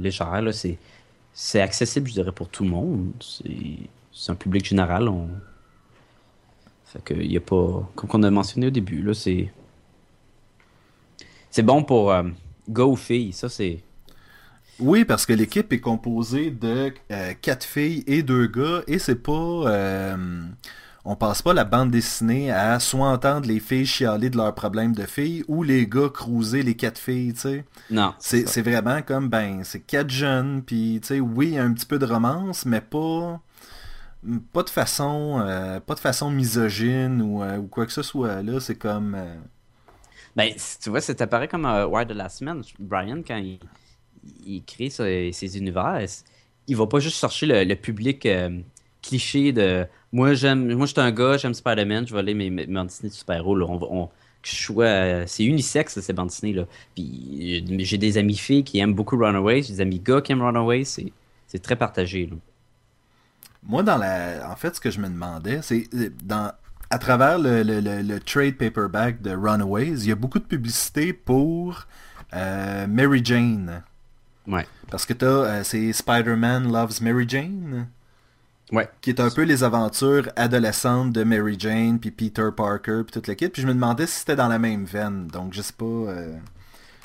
légère 0.00 0.40
là. 0.40 0.52
C'est 0.52 0.78
c'est 1.34 1.60
accessible 1.60 2.08
je 2.08 2.14
dirais 2.14 2.32
pour 2.32 2.48
tout 2.48 2.64
le 2.64 2.70
monde. 2.70 3.12
C'est 3.20 4.32
un 4.32 4.34
public 4.34 4.64
général 4.64 5.08
on 5.08 5.28
fait 6.88 7.04
que 7.04 7.14
il 7.14 7.30
y 7.30 7.36
a 7.36 7.40
pas. 7.40 7.88
Comme 7.94 8.10
on 8.14 8.22
a 8.22 8.30
mentionné 8.30 8.68
au 8.68 8.70
début, 8.70 9.02
là, 9.02 9.14
c'est. 9.14 9.52
C'est 11.50 11.62
bon 11.62 11.82
pour 11.82 12.12
euh, 12.12 12.24
gars 12.68 12.84
ou 12.84 12.96
filles, 12.96 13.32
ça 13.32 13.48
c'est. 13.48 13.82
Oui, 14.80 15.04
parce 15.04 15.26
que 15.26 15.32
l'équipe 15.32 15.72
est 15.72 15.80
composée 15.80 16.50
de 16.50 16.92
euh, 17.10 17.32
quatre 17.40 17.64
filles 17.64 18.04
et 18.06 18.22
deux 18.22 18.46
gars, 18.46 18.82
et 18.86 18.98
c'est 18.98 19.22
pas. 19.22 19.32
Euh, 19.32 20.42
on 21.04 21.16
passe 21.16 21.42
pas 21.42 21.54
la 21.54 21.64
bande 21.64 21.90
dessinée 21.90 22.50
à 22.50 22.78
soit 22.80 23.08
entendre 23.08 23.46
les 23.46 23.60
filles 23.60 23.86
chialer 23.86 24.30
de 24.30 24.36
leurs 24.36 24.54
problèmes 24.54 24.94
de 24.94 25.04
filles 25.04 25.42
ou 25.48 25.62
les 25.62 25.86
gars 25.86 26.10
cruiser 26.12 26.62
les 26.62 26.74
quatre 26.74 26.98
filles, 26.98 27.32
tu 27.32 27.40
sais. 27.40 27.64
Non. 27.90 28.12
C'est 28.18 28.60
vraiment 28.60 29.00
comme, 29.02 29.28
ben, 29.28 29.60
c'est 29.64 29.80
quatre 29.80 30.10
jeunes, 30.10 30.62
puis, 30.62 30.98
tu 31.00 31.08
sais, 31.08 31.20
oui, 31.20 31.48
il 31.48 31.54
y 31.54 31.58
a 31.58 31.64
un 31.64 31.72
petit 31.72 31.86
peu 31.86 31.98
de 31.98 32.04
romance, 32.04 32.66
mais 32.66 32.82
pas 32.82 33.40
pas 34.52 34.62
de 34.62 34.70
façon 34.70 35.40
euh, 35.40 35.80
pas 35.80 35.94
de 35.94 36.00
façon 36.00 36.30
misogyne 36.30 37.22
ou, 37.22 37.42
euh, 37.42 37.58
ou, 37.58 37.66
quoi 37.66 37.86
que 37.86 37.92
ce 37.92 38.02
soit 38.02 38.42
là 38.42 38.58
c'est 38.60 38.74
comme 38.74 39.14
euh... 39.14 39.36
ben 40.34 40.52
tu 40.82 40.90
vois 40.90 41.00
c'est 41.00 41.20
apparu 41.20 41.46
comme 41.46 41.64
Wire 41.64 42.06
de 42.06 42.14
la 42.14 42.28
semaine. 42.28 42.62
Brian 42.78 43.22
quand 43.26 43.40
il, 44.44 44.62
crée 44.64 44.90
ses, 44.90 45.56
univers 45.56 46.00
il 46.66 46.76
va 46.76 46.86
pas 46.86 46.98
juste 46.98 47.18
chercher 47.18 47.46
le, 47.46 47.74
public 47.76 48.28
cliché 49.02 49.52
de 49.52 49.86
moi 50.12 50.34
j'aime 50.34 50.74
moi 50.74 50.86
je 50.86 50.92
suis 50.92 51.00
un 51.00 51.12
gars 51.12 51.36
j'aime 51.36 51.54
Spider-Man 51.54 52.06
je 52.06 52.12
vais 52.12 52.18
aller 52.18 52.34
mes, 52.34 52.50
mes 52.50 52.66
bandes 52.66 52.90
de 53.02 53.08
super-héros 53.08 53.56
on, 53.62 54.08
c'est 54.42 55.44
unisexe 55.44 56.00
ces 56.00 56.12
bandes 56.12 56.28
dessinées 56.28 56.54
là. 56.54 56.64
Puis 56.94 57.64
j'ai 57.78 57.98
des 57.98 58.18
amis 58.18 58.36
filles 58.36 58.64
qui 58.64 58.80
aiment 58.80 58.94
beaucoup 58.94 59.16
Runaways 59.16 59.62
des 59.62 59.80
amis 59.80 60.00
gars 60.00 60.20
qui 60.20 60.32
aiment 60.32 60.42
Runaways 60.42 60.84
c'est 60.84 61.62
très 61.62 61.76
partagé. 61.76 62.28
Moi, 63.62 63.82
dans 63.82 63.96
la. 63.96 64.50
En 64.50 64.56
fait, 64.56 64.76
ce 64.76 64.80
que 64.80 64.90
je 64.90 65.00
me 65.00 65.08
demandais, 65.08 65.60
c'est 65.62 65.88
dans. 66.24 66.52
À 66.90 66.98
travers 66.98 67.38
le, 67.38 67.62
le, 67.62 67.80
le, 67.80 68.20
trade 68.20 68.56
paperback 68.56 69.20
de 69.20 69.32
Runaways, 69.32 69.96
il 69.98 70.08
y 70.08 70.12
a 70.12 70.14
beaucoup 70.14 70.38
de 70.38 70.44
publicité 70.44 71.12
pour 71.12 71.86
euh, 72.34 72.86
Mary 72.86 73.20
Jane. 73.22 73.82
Ouais. 74.46 74.66
Parce 74.90 75.04
que 75.04 75.12
t'as, 75.12 75.26
euh, 75.26 75.64
c'est 75.64 75.92
Spider-Man 75.92 76.72
Loves 76.72 77.02
Mary 77.02 77.26
Jane. 77.28 77.88
Ouais. 78.72 78.88
Qui 79.02 79.10
est 79.10 79.20
un 79.20 79.30
peu 79.30 79.42
les 79.42 79.64
aventures 79.64 80.30
adolescentes 80.36 81.12
de 81.12 81.24
Mary 81.24 81.56
Jane, 81.58 81.98
puis 81.98 82.10
Peter 82.10 82.48
Parker, 82.56 83.02
puis 83.04 83.12
toute 83.12 83.26
l'équipe. 83.26 83.52
Puis 83.52 83.60
je 83.60 83.66
me 83.66 83.74
demandais 83.74 84.06
si 84.06 84.20
c'était 84.20 84.36
dans 84.36 84.48
la 84.48 84.58
même 84.58 84.84
veine. 84.86 85.26
Donc, 85.26 85.52
je 85.52 85.60
sais 85.60 85.74
pas. 85.74 85.84
Euh... 85.84 86.36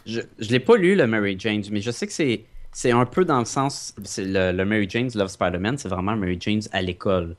Je, 0.06 0.22
je 0.40 0.50
l'ai 0.50 0.60
pas 0.62 0.78
lu, 0.78 0.96
le 0.96 1.08
Mary 1.08 1.36
Jane, 1.38 1.62
mais 1.72 1.82
je 1.82 1.92
sais 1.92 2.08
que 2.08 2.14
c'est 2.14 2.46
c'est 2.74 2.92
un 2.92 3.06
peu 3.06 3.24
dans 3.24 3.40
le 3.40 3.46
sens, 3.46 3.94
le, 4.18 4.52
le, 4.52 4.66
Mary 4.66 4.88
Jane's 4.90 5.16
Love 5.16 5.30
Spider-Man, 5.30 5.78
c'est 5.78 5.90
vraiment 5.90 6.16
Mary 6.16 6.38
Jane's 6.40 6.68
à 6.72 6.82
l'école. 6.82 7.36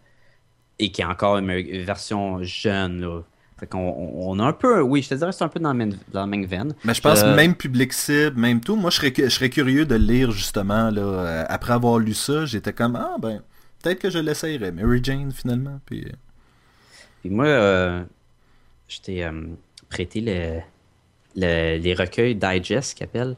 Et 0.79 0.91
qui 0.91 1.03
est 1.03 1.05
encore 1.05 1.39
une, 1.39 1.53
version 1.83 2.43
jeune, 2.43 3.01
là. 3.01 3.21
Fait 3.59 3.69
qu'on 3.69 3.79
on 3.79 4.41
a 4.41 4.45
un 4.45 4.53
peu, 4.53 4.81
oui, 4.81 5.01
je 5.03 5.11
te 5.11 5.15
dirais 5.15 5.31
c'est 5.31 5.45
un 5.45 5.49
peu 5.49 5.61
dans 5.61 5.69
la, 5.69 5.75
même, 5.75 5.93
dans 6.13 6.21
la 6.21 6.27
même 6.27 6.45
veine. 6.45 6.75
Mais 6.83 6.93
je 6.93 7.01
pense 7.01 7.23
euh, 7.23 7.37
même 7.37 7.55
public 7.55 7.93
cible, 7.93 8.37
même 8.37 8.61
tout. 8.61 8.75
Moi, 8.75 8.91
je 8.91 8.97
serais, 8.97 9.13
je 9.17 9.29
serais 9.29 9.49
curieux 9.49 9.87
de 9.87 9.95
le 9.95 10.05
lire 10.05 10.33
justement, 10.33 10.91
là. 10.91 11.03
Euh, 11.03 11.45
après 11.49 11.73
avoir 11.73 12.01
lu 12.01 12.15
ça, 12.15 12.47
j'étais 12.47 12.73
comme, 12.73 12.97
ah 12.97 13.15
ben, 13.21 13.43
peut-être 13.81 14.01
que 14.01 14.11
je 14.11 14.19
l'essayerais. 14.19 14.73
Mary 14.73 14.99
Jane, 15.03 15.31
finalement. 15.31 15.81
Puis, 15.87 16.05
euh. 16.05 16.13
puis 17.21 17.31
moi, 17.31 17.47
euh, 17.47 18.03
je 18.89 19.01
t'ai 19.01 19.25
prêté 19.89 20.21
le, 20.21 20.61
le, 21.37 21.79
les 21.79 21.95
recueils 21.95 22.35
Digest, 22.35 22.97
qui 22.97 23.05
appelle, 23.05 23.37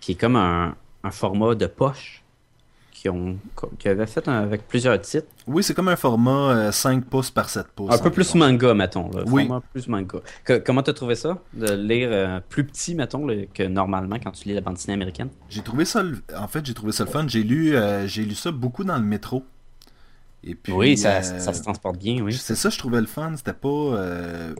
qui 0.00 0.12
est 0.12 0.20
comme 0.20 0.36
un, 0.36 0.76
un 1.04 1.10
format 1.10 1.54
de 1.54 1.66
poche 1.66 2.22
qui, 3.02 3.08
ont, 3.08 3.36
qui 3.78 3.88
avait 3.88 4.06
fait 4.06 4.28
avec 4.28 4.68
plusieurs 4.68 5.00
titres. 5.00 5.26
Oui, 5.48 5.64
c'est 5.64 5.74
comme 5.74 5.88
un 5.88 5.96
format 5.96 6.70
5 6.70 6.98
euh, 6.98 7.00
pouces 7.10 7.32
par 7.32 7.48
7 7.48 7.66
pouces. 7.74 7.92
Un 7.92 7.98
peu 7.98 8.10
plus 8.10 8.34
manga, 8.36 8.74
mettons. 8.74 9.10
Là. 9.10 9.24
Oui. 9.26 9.46
Format 9.46 9.62
plus 9.72 9.88
manga. 9.88 10.18
comment 10.64 10.82
t'as 10.82 10.92
trouvé 10.92 11.16
ça 11.16 11.38
De 11.52 11.72
lire 11.72 12.10
euh, 12.12 12.40
plus 12.48 12.64
petit, 12.64 12.94
mettons, 12.94 13.26
que 13.52 13.64
normalement 13.64 14.16
quand 14.22 14.30
tu 14.30 14.48
lis 14.48 14.54
la 14.54 14.60
bande 14.60 14.74
dessinée 14.74 14.94
américaine? 14.94 15.30
J'ai 15.48 15.62
trouvé 15.62 15.84
ça. 15.84 16.04
En 16.36 16.46
fait, 16.46 16.64
j'ai 16.64 16.74
trouvé 16.74 16.92
ça 16.92 17.04
le 17.04 17.10
fun. 17.10 17.26
J'ai 17.26 17.42
lu, 17.42 17.74
euh, 17.74 18.06
j'ai 18.06 18.24
lu 18.24 18.36
ça 18.36 18.52
beaucoup 18.52 18.84
dans 18.84 18.96
le 18.96 19.04
métro. 19.04 19.44
Et 20.44 20.54
puis, 20.54 20.72
oui, 20.72 20.98
ça, 20.98 21.22
ça, 21.22 21.52
se 21.52 21.62
transporte 21.62 21.98
bien, 21.98 22.20
oui. 22.20 22.32
C'est 22.32 22.56
ça, 22.56 22.68
je 22.68 22.78
trouvais 22.78 23.00
le 23.00 23.06
fun. 23.06 23.32
C'était 23.36 23.52
pas. 23.52 24.50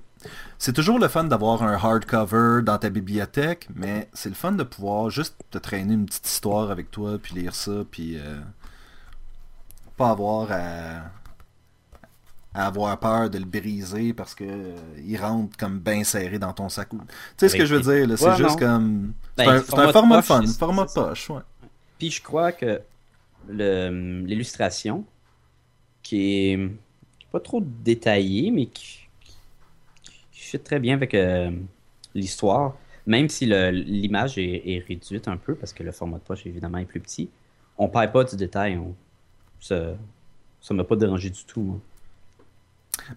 C'est 0.59 0.73
toujours 0.73 0.99
le 0.99 1.09
fun 1.09 1.25
d'avoir 1.25 1.62
un 1.62 1.75
hardcover 1.75 2.62
dans 2.62 2.79
ta 2.79 2.88
bibliothèque, 2.88 3.68
mais 3.75 4.09
c'est 4.12 4.29
le 4.29 4.35
fun 4.35 4.53
de 4.53 4.62
pouvoir 4.62 5.11
juste 5.11 5.35
te 5.51 5.59
traîner 5.59 5.95
une 5.95 6.07
petite 6.07 6.29
histoire 6.29 6.71
avec 6.71 6.90
toi, 6.90 7.18
puis 7.21 7.35
lire 7.35 7.55
ça, 7.55 7.83
puis 7.90 8.16
euh, 8.16 8.38
pas 9.97 10.11
avoir 10.11 10.49
à, 10.53 11.11
avoir 12.55 12.97
peur 13.01 13.29
de 13.31 13.38
le 13.38 13.45
briser 13.45 14.12
parce 14.12 14.35
que 14.35 14.45
euh, 14.45 14.77
il 15.05 15.16
rentre 15.16 15.57
comme 15.57 15.81
bien 15.81 16.05
serré 16.05 16.38
dans 16.38 16.53
ton 16.53 16.68
sac. 16.68 16.90
Tu 16.90 16.99
sais 17.38 17.49
ce 17.49 17.57
que 17.57 17.66
je 17.66 17.75
veux 17.75 18.07
dire, 18.07 18.18
c'est 18.18 18.37
juste 18.37 18.59
comme... 18.59 19.14
Ben, 19.37 19.62
c'est 19.66 19.79
un, 19.79 19.90
format 19.90 20.23
fun, 20.23 20.42
un 20.42 20.47
format 20.47 20.87
poche, 20.87 21.31
ouais. 21.31 21.40
Puis 21.99 22.11
je 22.12 22.23
crois 22.23 22.53
que 22.53 22.81
l'illustration, 23.49 25.05
qui 26.03 26.51
est 26.51 26.59
pas 27.31 27.41
trop 27.41 27.62
détaillée, 27.62 28.51
mais 28.51 28.67
qui 28.67 29.03
très 30.59 30.79
bien 30.79 30.95
avec, 30.95 31.15
euh, 31.15 31.51
l'histoire, 32.15 32.77
même 33.07 33.29
si 33.29 33.47
l'image 33.47 34.38
est, 34.38 34.85
réduite 34.87 35.29
un 35.29 35.37
peu, 35.37 35.55
parce 35.55 35.73
que 35.73 35.83
le 35.83 35.93
format 35.93 36.19
de 36.19 36.23
poche, 36.23 36.47
évidemment, 36.47 36.79
est 36.79 36.85
plus 36.85 37.01
petit, 37.01 37.31
on 37.79 37.88
perd 37.88 38.12
pas 38.12 38.25
du 38.25 38.37
détail. 38.37 38.79
ça 39.61 39.97
ne 40.71 40.75
m'a 40.77 40.85
pas 40.85 40.97
dérangé 40.97 41.31
du 41.31 41.45
tout. 41.45 41.81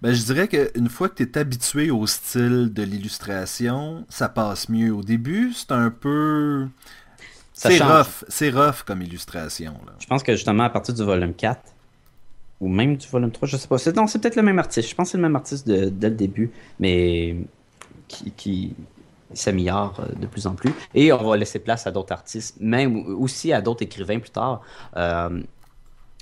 Ben, 0.02 0.14
je 0.14 0.24
dirais 0.24 0.48
qu'une 0.48 0.90
fois 0.90 1.10
que 1.10 1.16
tu 1.16 1.24
es 1.24 1.38
habitué 1.38 1.92
au 1.92 2.08
style 2.08 2.74
de 2.74 2.84
l'illustration, 2.84 4.06
ça 4.10 4.30
passe 4.30 4.70
mieux. 4.70 4.92
Au 4.92 5.04
début, 5.04 5.54
c'est 5.54 5.72
un 5.72 5.92
peu... 5.92 6.68
C'est 7.54 7.82
rough, 7.82 8.26
c'est 8.28 8.50
rough 8.50 8.84
comme 8.86 9.02
illustration. 9.02 9.76
Je 10.00 10.08
pense 10.08 10.24
que 10.24 10.34
justement, 10.34 10.64
à 10.64 10.70
partir 10.70 10.94
du 10.94 11.04
volume 11.04 11.34
4, 11.34 11.62
ou 12.62 12.68
même 12.68 12.98
du 12.98 13.08
volume 13.08 13.32
3, 13.32 13.48
je 13.48 13.58
sais 13.58 13.68
pas. 13.68 13.78
C'est, 13.78 13.96
non, 13.96 14.08
c'est 14.08 14.20
peut-être 14.20 14.36
le 14.36 14.44
même 14.44 14.60
artiste. 14.60 14.90
Je 14.90 14.96
pense 14.96 15.08
que 15.08 15.12
c'est 15.12 15.18
le 15.18 15.24
même 15.24 15.36
artiste 15.36 15.68
de, 15.68 15.90
dès 15.90 16.10
le 16.10 16.16
début, 16.16 16.52
mais 16.80 17.36
qui, 18.08 18.32
qui 18.32 18.76
s'améliore 19.34 20.00
euh, 20.00 20.14
de 20.20 20.28
plus 20.28 20.48
en 20.48 20.56
plus. 20.56 20.72
Et 20.94 21.12
on 21.12 21.30
va 21.30 21.38
laisser 21.38 21.60
place 21.60 21.88
à 21.88 21.92
d'autres 21.92 22.14
artistes, 22.14 22.58
même 22.60 22.98
aussi 23.20 23.54
à 23.54 23.62
d'autres 23.62 23.84
écrivains 23.84 24.20
plus 24.20 24.32
tard. 24.32 24.62
Euh, 24.96 25.42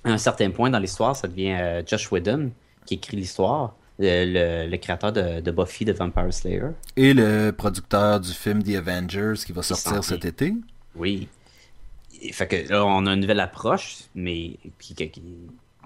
à 0.03 0.09
un 0.09 0.17
certain 0.17 0.49
point 0.51 0.69
dans 0.69 0.79
l'histoire, 0.79 1.15
ça 1.15 1.27
devient 1.27 1.55
euh, 1.59 1.81
Josh 1.85 2.11
Whedon 2.11 2.51
qui 2.85 2.95
écrit 2.95 3.17
l'histoire. 3.17 3.75
Le, 3.99 4.75
créateur 4.77 5.13
de, 5.13 5.51
Buffy 5.51 5.85
de 5.85 5.93
Vampire 5.93 6.33
Slayer. 6.33 6.71
Et 6.97 7.13
le 7.13 7.51
producteur 7.51 8.19
du 8.19 8.31
film 8.31 8.63
The 8.63 8.75
Avengers 8.75 9.35
qui 9.45 9.51
va 9.53 9.61
sortir 9.61 10.03
cet 10.03 10.25
été. 10.25 10.55
Oui. 10.95 11.29
fait 12.31 12.47
que 12.47 12.69
là, 12.69 12.83
on 12.83 13.05
a 13.05 13.13
une 13.13 13.19
nouvelle 13.19 13.39
approche, 13.39 13.99
mais 14.15 14.57
qui, 14.79 14.95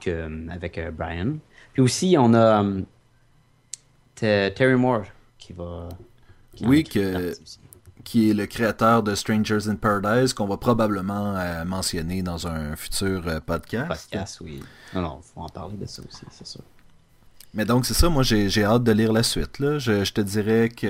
que, 0.02 0.50
avec 0.50 0.80
Brian. 0.96 1.38
Puis 1.74 1.82
aussi, 1.82 2.16
on 2.18 2.34
a 2.34 2.64
Terry 4.16 4.76
Moore 4.76 5.04
qui 5.38 5.54
va 5.54 5.90
oui, 6.62 6.84
que, 6.84 7.34
qui 8.04 8.30
est 8.30 8.34
le 8.34 8.46
créateur 8.46 9.04
de 9.04 9.16
Strangers 9.16 9.68
in 9.68 9.76
Paradise, 9.76 10.34
qu'on 10.34 10.48
va 10.48 10.58
probablement 10.58 11.36
euh, 11.36 11.66
mentionner 11.66 12.22
dans 12.22 12.48
un 12.48 12.76
futur 12.76 13.28
euh, 13.28 13.40
podcast. 13.40 13.88
Podcast, 13.88 14.42
oui. 14.42 14.64
Non, 14.94 15.02
non, 15.02 15.20
faut 15.22 15.42
en 15.42 15.50
parler 15.50 15.76
de 15.76 15.86
ça 15.86 16.02
aussi, 16.08 16.26
c'est 16.32 16.48
sûr. 16.48 16.62
Mais 17.54 17.66
donc, 17.66 17.86
c'est 17.86 17.94
ça, 17.94 18.10
moi, 18.10 18.24
j'ai 18.24 18.64
hâte 18.64 18.84
de 18.84 18.92
lire 18.92 19.12
la 19.12 19.24
suite. 19.24 19.60
Là. 19.60 19.78
Je, 19.80 20.10
te 20.12 20.22
dirais 20.22 20.70
que... 20.70 20.88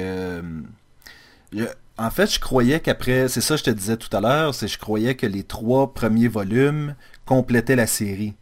Euh, 1.56 1.68
en 1.98 2.10
fait, 2.12 2.32
je 2.32 2.40
croyais 2.40 2.80
qu'après... 2.80 3.28
C'est 3.30 3.42
ça 3.42 3.56
je 3.56 3.64
te 3.64 3.70
disais 3.70 3.98
tout 3.98 4.16
à 4.16 4.22
l'heure, 4.22 4.54
c'est 4.54 4.68
je 4.68 4.78
croyais 4.78 5.16
que 5.16 5.26
les 5.26 5.44
trois 5.44 5.94
premiers 5.94 6.28
volumes 6.28 6.96
complétaient 7.26 7.76
la 7.76 7.88
série. 7.88 8.36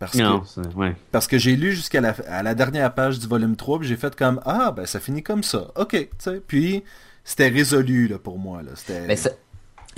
Parce 0.00 0.12
que, 0.12 0.94
parce 1.12 1.26
que 1.26 1.36
j'ai 1.36 1.56
lu 1.56 1.72
jusqu'à 1.72 2.00
la, 2.00 2.14
à 2.26 2.42
la 2.42 2.54
dernière 2.54 2.94
page 2.94 3.18
du 3.18 3.26
volume 3.26 3.54
3, 3.54 3.80
puis 3.80 3.86
j'ai 3.86 3.98
fait 3.98 4.16
comme 4.16 4.40
Ah, 4.46 4.72
ben 4.74 4.86
ça 4.86 4.98
finit 4.98 5.22
comme 5.22 5.42
ça. 5.42 5.70
OK, 5.76 5.90
tu 5.90 6.08
sais. 6.18 6.40
Puis 6.40 6.82
c'était 7.22 7.48
résolu 7.48 8.08
là, 8.08 8.18
pour 8.18 8.38
moi. 8.38 8.62
Là. 8.62 8.70
Ben, 8.88 9.18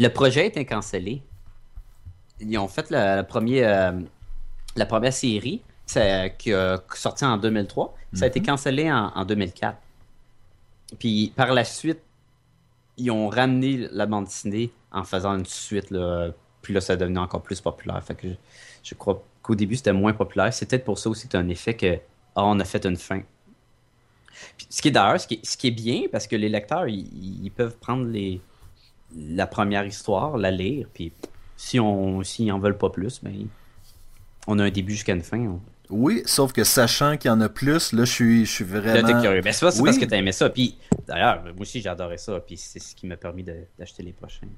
le 0.01 0.09
projet 0.09 0.49
était 0.49 0.65
cancellé. 0.65 1.23
Ils 2.41 2.59
ont 2.59 2.67
fait 2.67 2.91
la, 2.91 3.23
premier, 3.23 3.65
euh, 3.65 3.93
la 4.75 4.87
première 4.87 5.13
série 5.13 5.63
qui 5.87 6.53
a 6.53 6.83
sorti 6.95 7.25
en 7.25 7.37
2003. 7.37 7.97
Ça 8.13 8.25
a 8.25 8.29
été 8.29 8.41
mhm. 8.41 8.47
cancellé 8.47 8.91
en, 8.91 9.25
2004. 9.25 9.79
Puis 10.99 11.33
par 11.37 11.53
la 11.55 11.63
suite, 11.63 12.01
ils 12.97 13.13
ont 13.13 13.29
ramené 13.29 13.87
la 13.93 14.07
bande 14.07 14.25
dessinée 14.25 14.73
en 14.91 15.05
faisant 15.05 15.39
une 15.39 15.47
suite. 15.47 15.93
Là, 15.93 16.31
puis 16.61 16.75
là, 16.75 16.81
ça 16.81 16.95
est 16.95 16.97
devenu 16.97 17.19
encore 17.19 17.43
plus 17.43 17.61
populaire. 17.61 18.03
Fait 18.03 18.17
que 18.17 18.27
je, 18.27 18.35
je 18.83 18.95
crois 18.97 19.23
qu'au 19.53 19.57
début, 19.57 19.77
c'était 19.77 19.93
moins 19.93 20.15
populaire. 20.15 20.53
C'est 20.53 20.67
peut-être 20.67 20.85
pour 20.85 20.99
ça 20.99 21.11
aussi 21.11 21.27
que 21.27 21.33
tu 21.33 21.37
as 21.37 21.41
un 21.41 21.49
effet 21.49 21.75
que 21.75 21.99
ah, 22.35 22.45
on 22.47 22.59
a 22.61 22.65
fait 22.65 22.87
une 22.87 22.97
fin. 22.97 23.21
ce 24.71 24.81
qui 24.81 24.89
est 24.89 24.91
d'ailleurs, 24.91 25.21
ce, 25.21 25.57
qui 25.57 25.67
est 25.67 25.71
bien, 25.71 26.05
parce 26.11 26.27
que 26.27 26.37
les 26.37 26.49
lecteurs, 26.49 26.89
ils, 26.89 27.51
peuvent 27.55 27.77
prendre 27.77 28.07
les, 28.07 28.41
la 29.15 29.47
première 29.47 29.85
histoire, 29.85 30.39
la 30.39 30.51
lire, 30.51 30.89
puis 30.95 31.13
si 31.57 31.79
on 31.79 32.23
s'ils 32.23 32.51
en 32.51 32.59
veulent 32.59 32.79
pas 32.79 32.89
plus, 32.89 33.23
ben, 33.23 33.47
on 34.47 34.59
a 34.59 34.65
un 34.65 34.71
début 34.71 34.93
jusqu'à 34.93 35.13
une 35.13 35.23
fin. 35.23 35.61
Oui, 35.91 36.23
sauf 36.25 36.55
que 36.55 36.65
sachant 36.65 37.19
qu'il 37.19 37.29
y 37.29 37.33
en 37.33 37.41
a 37.43 37.51
plus, 37.51 37.93
là, 37.93 38.07
je 38.07 38.11
suis, 38.11 38.47
je 38.47 38.51
suis 38.51 38.65
vraiment. 38.65 39.07
Là, 39.07 39.21
curieux. 39.21 39.43
Ben, 39.43 39.53
c'est 39.53 39.61
parce 39.61 39.79
que 39.79 40.05
tu 40.07 40.15
aimé 40.15 40.33
ça. 40.33 40.49
Puis, 40.49 40.79
d'ailleurs, 41.07 41.43
moi 41.45 41.53
aussi, 41.59 41.83
j'adorais 41.83 42.17
ça. 42.17 42.41
Puis, 42.41 42.57
c'est 42.57 42.79
ce 42.79 42.95
qui 42.97 43.07
m'a 43.07 43.19
permis 43.19 43.45
d'acheter 43.45 44.03
les 44.03 44.13
prochains. 44.13 44.49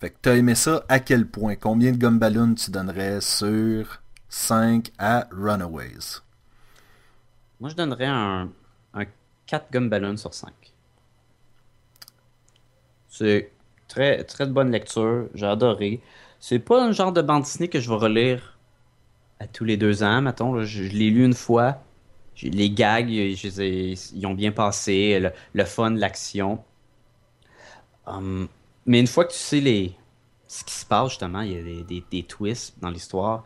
Fait 0.00 0.08
que 0.08 0.16
t'as 0.22 0.36
aimé 0.36 0.54
ça 0.54 0.82
à 0.88 0.98
quel 0.98 1.26
point? 1.26 1.56
Combien 1.56 1.92
de 1.92 1.98
gumballoons 1.98 2.54
tu 2.54 2.70
donnerais 2.70 3.20
sur 3.20 4.00
5 4.30 4.90
à 4.98 5.28
Runaways? 5.30 6.22
Moi, 7.60 7.68
je 7.68 7.74
donnerais 7.74 8.06
un, 8.06 8.48
4 9.46 9.70
gumballoons 9.70 10.16
sur 10.16 10.32
5. 10.32 10.52
C'est 13.10 13.52
très, 13.88 14.24
très 14.24 14.46
bonne 14.46 14.70
lecture. 14.70 15.28
J'ai 15.34 15.44
adoré. 15.44 16.00
C'est 16.38 16.60
pas 16.60 16.82
un 16.82 16.92
genre 16.92 17.12
de 17.12 17.20
bande 17.20 17.42
dessinée 17.42 17.68
que 17.68 17.78
je 17.78 17.90
vais 17.90 17.96
relire 17.96 18.56
à 19.38 19.46
tous 19.46 19.66
les 19.66 19.76
deux 19.76 20.02
ans, 20.02 20.22
mettons. 20.22 20.64
Je, 20.64 20.82
l'ai 20.84 21.10
lu 21.10 21.26
une 21.26 21.34
fois. 21.34 21.82
Les 22.42 22.70
gags, 22.70 23.10
ils 23.10 24.26
ont 24.26 24.32
bien 24.32 24.52
passé. 24.52 25.20
Le, 25.52 25.64
fun, 25.66 25.90
l'action. 25.90 26.64
Hum, 28.06 28.48
mais 28.90 28.98
une 28.98 29.06
fois 29.06 29.24
que 29.24 29.30
tu 29.30 29.38
sais 29.38 29.60
les 29.60 29.94
ce 30.48 30.64
qui 30.64 30.74
se 30.74 30.84
passe, 30.84 31.10
justement, 31.10 31.42
il 31.42 31.52
y 31.52 31.58
a 31.58 31.84
des, 31.84 32.04
des, 32.10 32.22
twists 32.24 32.74
dans 32.80 32.90
l'histoire. 32.90 33.44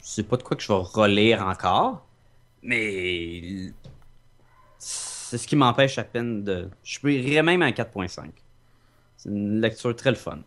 Je 0.00 0.06
sais 0.06 0.22
pas 0.22 0.36
de 0.36 0.44
quoi 0.44 0.56
que 0.56 0.62
je 0.62 0.68
vais 0.68 0.78
relire 0.78 1.44
encore, 1.44 2.06
mais 2.62 3.72
c'est 4.78 5.38
ce 5.38 5.48
qui 5.48 5.56
m'empêche 5.56 5.98
à 5.98 6.04
peine 6.04 6.44
de. 6.44 6.70
Je 6.84 7.00
peux 7.00 7.08
même 7.42 7.62
un 7.62 7.70
4.5. 7.70 8.30
C'est 9.16 9.28
une 9.28 9.60
lecture 9.60 9.96
très 9.96 10.10
le 10.10 10.16
fun. 10.16 10.38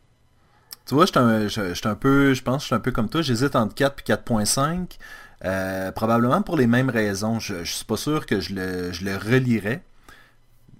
Tu 0.86 0.96
vois, 0.96 1.06
je 1.06 1.50
suis 1.50 1.88
un, 1.90 1.96
peu, 1.96 2.34
je 2.34 2.42
pense, 2.42 2.62
je 2.62 2.68
suis 2.68 2.76
un 2.76 2.80
peu 2.80 2.92
comme 2.94 3.10
toi. 3.10 3.22
J'hésite 3.22 3.58
entre 3.58 3.76
4 3.76 4.00
et 4.00 4.14
4.5. 4.14 4.98
Euh, 5.44 5.92
probablement 5.92 6.42
pour 6.42 6.56
les 6.56 6.68
mêmes 6.68 6.90
raisons. 6.90 7.42
Je, 7.42 7.66
je 7.66 7.74
suis 7.74 7.86
pas 7.86 7.98
sûr 7.98 8.26
que 8.26 8.40
je 8.40 8.54
le, 8.56 8.94
je 8.94 9.04
le 9.04 9.18
relirais. 9.18 9.84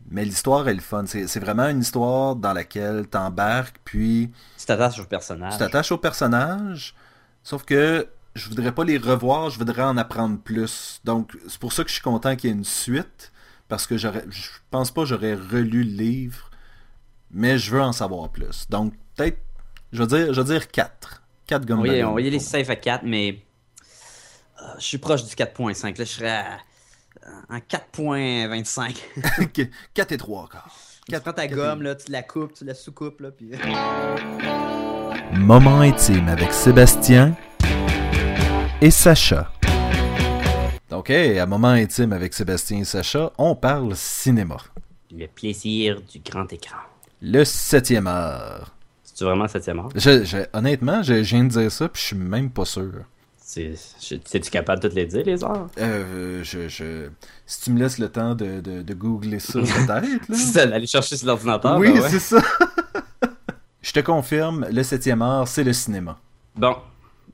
Mais 0.10 0.26
l'histoire 0.26 0.68
est 0.68 0.74
le 0.74 0.82
fun. 0.82 1.06
C'est 1.06 1.40
vraiment 1.40 1.68
une 1.68 1.82
histoire 1.82 2.36
dans 2.36 2.54
laquelle 2.54 3.06
tu 3.10 3.18
embarques, 3.18 3.78
puis. 3.84 4.32
Tu 4.58 4.66
t'attaches 4.66 5.00
au 5.00 5.06
personnage. 5.06 5.54
Tu 5.54 5.60
t'attaches 5.60 5.92
au 5.92 5.98
personnage. 5.98 6.96
Sauf 7.44 7.64
que 7.64 8.08
je 8.36 8.50
voudrais 8.50 8.72
pas 8.72 8.84
les 8.84 8.98
revoir, 8.98 9.50
je 9.50 9.58
voudrais 9.58 9.84
en 9.84 9.98
apprendre 9.98 10.40
plus. 10.40 11.02
Donc, 11.04 11.32
c'est 11.48 11.60
pour 11.60 11.74
ça 11.74 11.84
que 11.84 11.90
je 11.90 11.96
suis 11.96 12.04
content 12.04 12.36
qu'il 12.36 12.50
y 12.50 12.54
ait 12.54 12.56
une 12.56 12.66
suite. 12.66 13.32
Parce 13.70 13.88
que 13.88 13.98
je 13.98 14.10
pense 14.70 14.92
pas 14.92 15.02
que 15.02 15.08
j'aurais 15.08 15.36
relu 15.36 15.84
le 15.84 16.04
livre. 16.04 16.50
Mais 17.32 17.58
je 17.58 17.72
veux 17.72 17.82
en 17.82 17.94
savoir 17.94 18.30
plus. 18.30 18.70
Donc, 18.70 18.94
peut-être. 19.16 19.40
Je 19.92 20.02
veux 20.02 20.08
dire, 20.08 20.34
je 20.34 20.42
veux 20.42 20.54
dire 20.54 20.70
4. 20.70 21.24
4 21.48 21.66
gommes. 21.66 21.82
Oui, 21.82 22.04
on 22.04 22.14
va 22.14 22.22
y 22.22 22.28
aller 22.28 22.40
safe 22.40 22.70
à 22.70 22.76
4, 22.76 23.04
mais. 23.04 23.44
Euh, 24.62 24.66
je 24.78 24.84
suis 24.84 24.98
proche 24.98 25.26
du 25.26 25.36
4.5. 25.36 25.98
Là, 25.98 26.04
je 26.04 26.04
serais 26.04 26.30
à 26.30 26.60
en 27.50 27.58
4.25. 27.58 29.70
4 29.94 30.12
et 30.12 30.18
3 30.18 30.44
encore. 30.44 30.70
Tu 31.10 31.20
prends 31.20 31.34
ta 31.34 31.48
gomme, 31.48 31.82
là, 31.82 31.96
tu 31.96 32.12
la 32.12 32.24
coupes, 32.24 32.54
tu 32.54 32.64
la 32.64 32.74
sous-coupes. 32.74 33.20
Là, 33.20 33.32
puis... 33.32 33.52
Moment 35.36 35.82
intime 35.82 36.30
avec 36.30 36.54
Sébastien 36.54 37.36
et 38.80 38.92
Sacha. 38.92 39.52
Donc, 40.90 41.10
à 41.10 41.46
moment 41.46 41.70
intime 41.70 42.14
avec 42.14 42.34
Sébastien 42.34 42.80
et 42.80 42.86
Sacha, 42.86 43.34
on 43.38 43.56
parle 43.56 43.96
cinéma. 43.96 44.58
Le 45.12 45.28
plaisir 45.28 46.02
du 46.02 46.20
grand 46.20 46.52
écran. 46.54 46.78
Le 47.22 47.44
septième 47.44 48.08
art. 48.08 48.74
C'est 49.04 49.26
vraiment 49.26 49.44
le 49.44 49.50
septième 49.50 49.80
art? 49.80 49.90
honnêtement, 50.54 51.04
je, 51.04 51.14
viens 51.14 51.44
de 51.44 51.50
dire 51.50 51.72
ça, 51.72 51.90
puis 51.90 52.02
je 52.02 52.08
suis 52.08 52.16
même 52.16 52.50
pas 52.50 52.66
sûr. 52.66 53.04
C'est-tu 53.46 54.50
capable 54.50 54.82
de 54.82 54.88
te 54.88 54.96
les 54.96 55.06
dire, 55.06 55.24
les 55.26 55.44
heures? 55.44 55.68
Euh, 55.78 56.44
je, 56.44 56.70
je, 56.70 57.10
Si 57.46 57.62
tu 57.62 57.72
me 57.72 57.80
laisses 57.80 58.00
le 58.00 58.08
temps 58.08 58.36
de, 58.36 58.62
de, 58.62 58.82
de 58.82 58.94
googler 58.94 59.40
ça, 59.40 59.60
peut-être. 59.60 60.34
c'est 60.34 60.68
d'aller 60.68 60.88
chercher 60.88 61.18
sur 61.18 61.28
l'ordinateur. 61.28 61.78
Oui, 61.78 61.92
ben 61.92 62.08
c'est 62.10 62.20
ça. 62.20 62.42
je 63.82 63.92
te 63.92 64.00
confirme, 64.00 64.66
le 64.72 64.82
septième 64.82 65.22
art, 65.22 65.48
c'est 65.48 65.66
le 65.66 65.74
cinéma. 65.74 66.18
Bon, 66.56 66.78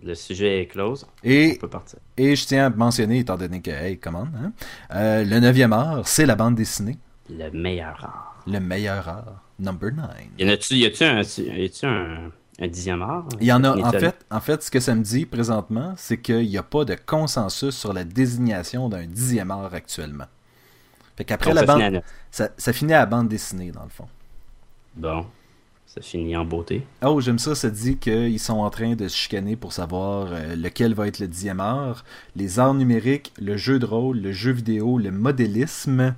le 0.02 0.16
sujet 0.16 0.62
est 0.62 0.66
close. 0.66 1.06
Et, 1.24 1.54
On 1.58 1.62
peut 1.62 1.70
partir. 1.70 2.00
Et 2.18 2.36
je 2.36 2.46
tiens 2.46 2.66
à 2.66 2.70
mentionner, 2.72 3.20
étant 3.20 3.38
donné 3.38 3.62
que, 3.62 3.70
hey, 3.70 4.00
comment, 4.00 4.28
hein, 4.36 4.52
euh, 4.96 5.24
le 5.24 5.40
neuvième 5.40 5.74
art, 5.74 6.08
c'est 6.08 6.26
la 6.26 6.36
bande 6.36 6.56
dessinée. 6.56 6.98
Le 7.30 7.52
meilleur 7.52 8.04
art. 8.04 8.44
Le 8.48 8.60
meilleur 8.60 9.08
art. 9.08 9.44
Number 9.60 9.92
nine. 9.92 10.32
Y 10.40 10.50
a-tu 10.50 10.74
un, 11.04 11.22
y 11.22 11.66
a-tu 11.66 11.86
un 11.86 12.32
un 12.60 12.68
dixième 12.68 13.02
art. 13.02 13.28
Il 13.40 13.48
y 13.48 13.54
en 13.54 13.64
a. 13.64 13.78
En 13.78 13.92
fait, 13.92 14.26
en 14.30 14.40
fait, 14.40 14.64
ce 14.64 14.72
que 14.72 14.80
ça 14.80 14.96
me 14.96 15.04
dit 15.04 15.26
présentement, 15.26 15.94
c'est 15.98 16.20
qu'il 16.20 16.48
n'y 16.48 16.58
a 16.58 16.64
pas 16.64 16.86
de 16.86 16.96
consensus 16.96 17.76
sur 17.76 17.94
la 17.94 18.04
désignation 18.04 18.90
d'un 18.90 19.06
dixième 19.06 19.52
art 19.52 19.74
actuellement. 19.74 20.28
Fait 21.16 21.26
qu'après 21.26 21.54
la 21.54 21.64
bande. 21.64 22.02
Ça, 22.32 22.50
ça, 22.58 22.74
finit 22.74 22.94
à 22.94 23.00
la 23.00 23.06
bande 23.06 23.28
dessinée, 23.28 23.72
dans 23.72 23.84
le 23.84 23.90
fond. 23.90 24.08
Bon. 24.96 25.26
Ça 25.86 26.02
finit 26.02 26.38
en 26.38 26.46
beauté. 26.46 26.86
Oh, 27.04 27.20
j'aime 27.20 27.40
ça. 27.40 27.56
Ça 27.56 27.70
dit 27.72 27.98
qu'ils 27.98 28.40
sont 28.40 28.60
en 28.60 28.70
train 28.70 28.96
de 28.96 29.08
se 29.08 29.18
chicaner 29.18 29.56
pour 29.56 29.74
savoir 29.74 30.28
euh, 30.32 30.56
lequel 30.56 30.94
va 30.94 31.08
être 31.08 31.18
le 31.18 31.28
dixième 31.28 31.60
art. 31.60 32.06
Les 32.36 32.60
arts 32.60 32.76
numériques, 32.76 33.34
le 33.42 33.58
jeu 33.58 33.80
de 33.80 33.88
rôle, 33.88 34.20
le 34.20 34.32
jeu 34.32 34.52
vidéo, 34.52 35.00
le 35.00 35.10
modélisme. 35.10 36.14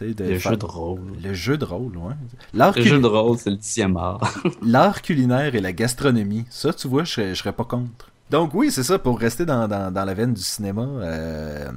Le 0.00 0.38
jeu 0.38 0.56
de 0.56 0.64
rôle. 0.64 1.00
Le 1.22 1.34
jeu 1.34 1.56
de 1.56 1.64
rôle, 1.64 1.96
ouais. 1.96 2.14
Le 2.52 2.82
jeu 2.82 3.00
de 3.00 3.06
rôle, 3.06 3.38
c'est 3.38 3.50
le 3.50 3.56
dixième 3.56 3.96
art. 3.96 4.20
L'art 4.62 5.02
culinaire 5.02 5.54
et 5.54 5.60
la 5.60 5.72
gastronomie. 5.72 6.44
Ça, 6.50 6.72
tu 6.72 6.88
vois, 6.88 7.04
je 7.04 7.12
serais, 7.12 7.34
serais 7.34 7.52
pas 7.52 7.64
contre. 7.64 8.10
Donc 8.30 8.54
oui, 8.54 8.70
c'est 8.70 8.82
ça, 8.82 8.98
pour 8.98 9.20
rester 9.20 9.44
dans, 9.44 9.68
la 9.68 10.14
veine 10.14 10.32
du 10.32 10.40
cinéma, 10.40 10.82
euh, 10.82 11.68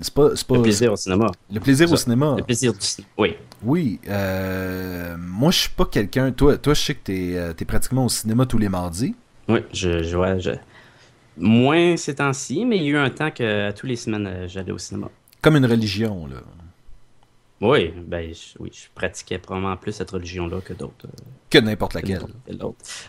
c'est 0.00 0.14
pas, 0.14 0.30
Le 0.30 0.62
plaisir 0.62 0.92
au 0.92 0.96
cinéma. 0.96 1.30
Le 1.52 1.60
plaisir 1.60 1.92
au 1.92 1.96
cinéma. 1.96 2.34
Le 2.38 2.42
plaisir 2.42 2.72
du 2.72 2.80
cinéma, 2.80 3.08
oui. 3.18 3.36
Oui, 3.62 4.00
euh, 4.08 5.16
moi 5.18 5.50
je 5.50 5.58
suis 5.58 5.70
pas 5.70 5.84
quelqu'un... 5.84 6.32
Toi, 6.32 6.56
toi, 6.56 6.72
je 6.72 6.80
sais 6.80 6.94
que 6.94 7.04
t'es 7.04 7.32
euh, 7.36 7.52
es 7.56 7.64
pratiquement 7.66 8.06
au 8.06 8.08
cinéma 8.08 8.46
tous 8.46 8.56
les 8.56 8.70
mardis. 8.70 9.14
Oui, 9.48 9.60
je, 9.72 10.02
je, 10.02 10.38
je... 10.38 10.50
Moins 11.36 11.96
ces 11.98 12.14
temps-ci, 12.14 12.64
mais 12.64 12.78
il 12.78 12.84
y 12.84 12.86
a 12.86 12.90
eu 12.90 12.96
un 12.96 13.10
temps 13.10 13.30
que 13.30 13.70
tous 13.72 13.86
les 13.86 13.96
semaines, 13.96 14.48
j'allais 14.48 14.72
au 14.72 14.78
cinéma. 14.78 15.08
Comme 15.42 15.56
une 15.56 15.66
religion, 15.66 16.26
là. 16.26 16.36
Oui, 17.60 17.92
ben, 17.94 18.32
je, 18.32 18.58
oui, 18.58 18.70
je 18.72 18.88
pratiquais 18.94 19.38
probablement 19.38 19.76
plus 19.76 19.92
cette 19.92 20.10
religion-là 20.10 20.62
que 20.62 20.72
d'autres. 20.72 21.06
Euh, 21.06 21.22
que 21.50 21.58
n'importe 21.58 21.92
laquelle. 21.92 22.22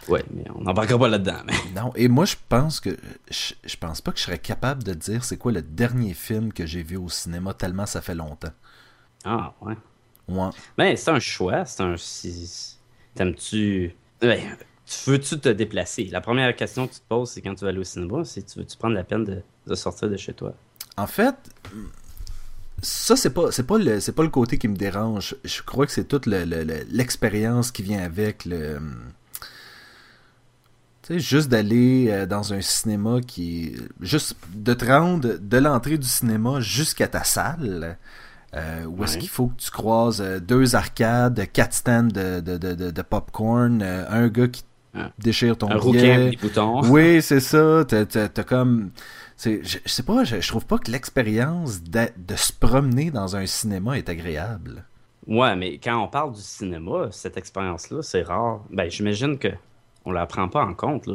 Oui, 0.10 0.20
mais 0.34 0.44
on 0.54 0.62
n'embarquera 0.62 1.00
pas 1.00 1.08
là-dedans. 1.08 1.44
Non, 1.76 1.94
et 1.96 2.10
moi, 2.10 2.26
je 2.26 2.36
pense 2.50 2.82
que. 2.82 2.98
Je, 3.30 3.54
je, 3.64 3.78
pense 3.78 4.02
pas 4.02 4.12
que 4.12 4.18
je 4.18 4.24
serais 4.24 4.40
capable 4.40 4.84
de 4.84 4.94
dire 4.94 5.24
c'est 5.24 5.38
quoi 5.38 5.54
le 5.54 5.62
dernier 5.62 6.14
film 6.14 6.52
que 6.52 6.66
j'ai 6.66 6.84
vu 6.84 6.98
au 6.98 7.08
cinéma 7.08 7.54
tellement 7.54 7.86
ça 7.86 8.02
fait 8.02 8.16
longtemps. 8.16 8.52
Ah, 9.24 9.54
ouais. 9.62 9.76
Ouais. 10.28 10.50
Ben, 10.78 10.98
c'est 10.98 11.12
un 11.12 11.20
choix. 11.20 11.64
C'est 11.64 11.84
un. 11.84 11.96
T'aimes-tu. 13.16 13.96
Ben, 14.20 14.40
tu 14.86 15.12
veux-tu 15.12 15.40
te 15.40 15.50
déplacer? 15.50 16.06
La 16.06 16.20
première 16.20 16.54
question 16.58 16.88
que 16.88 16.94
tu 16.94 17.00
te 17.00 17.08
poses, 17.08 17.32
c'est 17.32 17.42
quand 17.42 17.56
tu 17.56 17.64
vas 17.64 17.70
aller 17.70 17.80
au 17.80 17.86
cinéma, 17.86 18.26
c'est 18.26 18.46
tu 18.46 18.60
veux-tu 18.60 18.76
prendre 18.76 18.96
la 18.96 19.06
peine 19.06 19.24
de, 19.24 19.42
de 19.68 19.76
sortir 19.76 20.10
de 20.10 20.18
chez 20.18 20.34
toi? 20.34 20.54
En 20.98 21.08
fait, 21.08 21.36
ça 22.82 23.16
c'est 23.16 23.30
pas 23.30 23.52
c'est 23.52 23.66
pas 23.66 23.78
le 23.78 24.00
c'est 24.00 24.12
pas 24.12 24.24
le 24.24 24.30
côté 24.30 24.58
qui 24.58 24.68
me 24.68 24.76
dérange. 24.76 25.36
Je 25.44 25.62
crois 25.62 25.86
que 25.86 25.92
c'est 25.92 26.06
toute 26.06 26.26
l'expérience 26.26 27.72
qui 27.72 27.84
vient 27.84 28.04
avec 28.04 28.46
le 28.46 28.80
tu 31.04 31.14
sais 31.14 31.20
juste 31.20 31.50
d'aller 31.50 32.08
euh, 32.10 32.26
dans 32.26 32.54
un 32.54 32.62
cinéma 32.62 33.22
qui 33.22 33.76
juste 34.02 34.36
de 34.54 34.74
te 34.74 34.86
rendre 34.86 35.38
de 35.40 35.58
l'entrée 35.58 35.98
du 35.98 36.08
cinéma 36.08 36.60
jusqu'à 36.60 37.08
ta 37.08 37.24
salle. 37.24 37.98
Euh, 38.54 38.84
où 38.84 39.02
est-ce 39.06 39.18
qu'il 39.18 39.30
faut 39.30 39.48
que 39.48 39.62
tu 39.62 39.72
croises 39.72 40.20
euh, 40.20 40.40
deux 40.42 40.76
arcades, 40.76 41.42
quatre 41.54 41.74
stands 41.74 42.04
de, 42.04 42.42
de, 42.42 42.58
de, 42.58 42.92
de 42.92 43.02
popcorn, 43.02 43.82
un 43.82 44.28
gars 44.28 44.50
qui 44.50 44.66
ah. 44.94 45.10
déchire 45.20 45.58
ton 45.58 45.72
un 45.72 45.80
billet. 45.80 46.38
boutons. 46.42 46.82
Oui, 46.90 47.22
c'est 47.22 47.40
ça. 47.40 47.86
T'as 47.86 48.44
comme 48.44 48.92
je, 49.44 49.78
sais 49.86 50.04
pas, 50.04 50.24
je, 50.24 50.48
trouve 50.48 50.66
pas 50.66 50.78
que 50.78 50.92
l'expérience 50.92 51.82
de, 51.84 52.08
se 52.36 52.54
promener 52.54 53.12
dans 53.12 53.36
un 53.36 53.46
cinéma 53.46 53.98
est 53.98 54.10
agréable. 54.10 54.86
Ouais, 55.28 55.56
mais 55.56 55.78
quand 55.78 56.04
on 56.04 56.08
parle 56.08 56.34
du 56.34 56.42
cinéma, 56.42 57.10
cette 57.12 57.38
expérience-là, 57.38 58.02
c'est 58.02 58.24
rare. 58.24 58.64
Ben, 58.72 58.90
j'imagine 58.90 59.38
que 59.38 59.50
on 60.06 60.12
la 60.12 60.26
prend 60.26 60.48
pas 60.48 60.64
en 60.64 60.74
compte. 60.74 61.08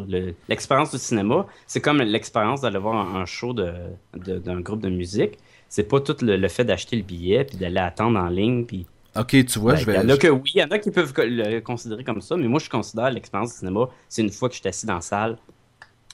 L'expérience 0.48 0.92
du 0.92 0.98
cinéma, 0.98 1.46
c'est 1.66 1.80
comme 1.80 1.98
l'expérience 1.98 2.60
d'aller 2.60 2.78
voir 2.78 3.16
un, 3.16 3.26
show 3.26 3.52
d'un 3.52 3.74
de, 4.14 4.60
groupe 4.60 4.80
de 4.80 4.88
musique. 4.88 5.38
C'est 5.68 5.88
pas 5.88 6.00
tout 6.00 6.16
le, 6.22 6.48
fait 6.48 6.64
d'acheter 6.64 6.96
le 6.96 7.02
billet 7.02 7.44
puis 7.44 7.56
d'aller 7.56 7.80
attendre 7.80 8.18
en 8.18 8.28
ligne 8.28 8.64
puis. 8.64 8.86
Ok, 9.16 9.44
tu 9.46 9.58
vois, 9.58 9.72
ben, 9.72 9.78
je 9.78 9.86
vais. 9.86 9.94
Il 9.94 9.96
y 9.96 10.04
en 10.04 10.08
a 10.10 10.16
que 10.16 10.28
oui, 10.28 10.52
il 10.54 10.60
y 10.60 10.62
en 10.62 10.70
a 10.70 10.78
qui 10.78 10.90
peuvent 10.90 11.12
le 11.16 11.60
considérer 11.60 12.04
comme 12.04 12.20
ça, 12.20 12.36
mais 12.36 12.46
moi 12.46 12.60
je 12.60 12.68
considère 12.68 13.10
l'expérience 13.10 13.52
du 13.52 13.58
cinéma, 13.58 13.88
c'est 14.08 14.22
une 14.22 14.30
fois 14.30 14.48
que 14.48 14.54
je 14.54 14.60
suis 14.60 14.68
assis 14.68 14.86
dans 14.86 14.96
la 14.96 15.00
salle, 15.00 15.38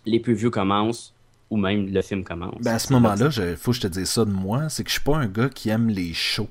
les 0.06 0.20
plus 0.20 0.34
vieux 0.34 0.50
commencent, 0.50 1.11
ou 1.52 1.58
même 1.58 1.92
le 1.92 2.00
film 2.00 2.24
commence. 2.24 2.62
Ben 2.62 2.76
à 2.76 2.78
ce 2.78 2.94
moment-là, 2.94 3.28
il 3.50 3.56
faut 3.58 3.72
que 3.72 3.76
je 3.76 3.82
te 3.82 3.86
dise 3.86 4.08
ça 4.08 4.24
de 4.24 4.30
moi, 4.30 4.70
c'est 4.70 4.84
que 4.84 4.88
je 4.88 4.94
suis 4.94 5.04
pas 5.04 5.18
un 5.18 5.26
gars 5.26 5.50
qui 5.50 5.68
aime 5.68 5.90
les 5.90 6.14
shows. 6.14 6.48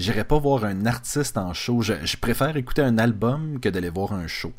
J'irais 0.00 0.24
pas 0.24 0.36
voir 0.36 0.64
un 0.64 0.84
artiste 0.84 1.38
en 1.38 1.54
show. 1.54 1.80
Je, 1.80 2.16
préfère 2.16 2.56
écouter 2.56 2.82
un 2.82 2.98
album 2.98 3.60
que 3.60 3.68
d'aller 3.68 3.88
voir 3.88 4.12
un 4.14 4.26
show. 4.26 4.52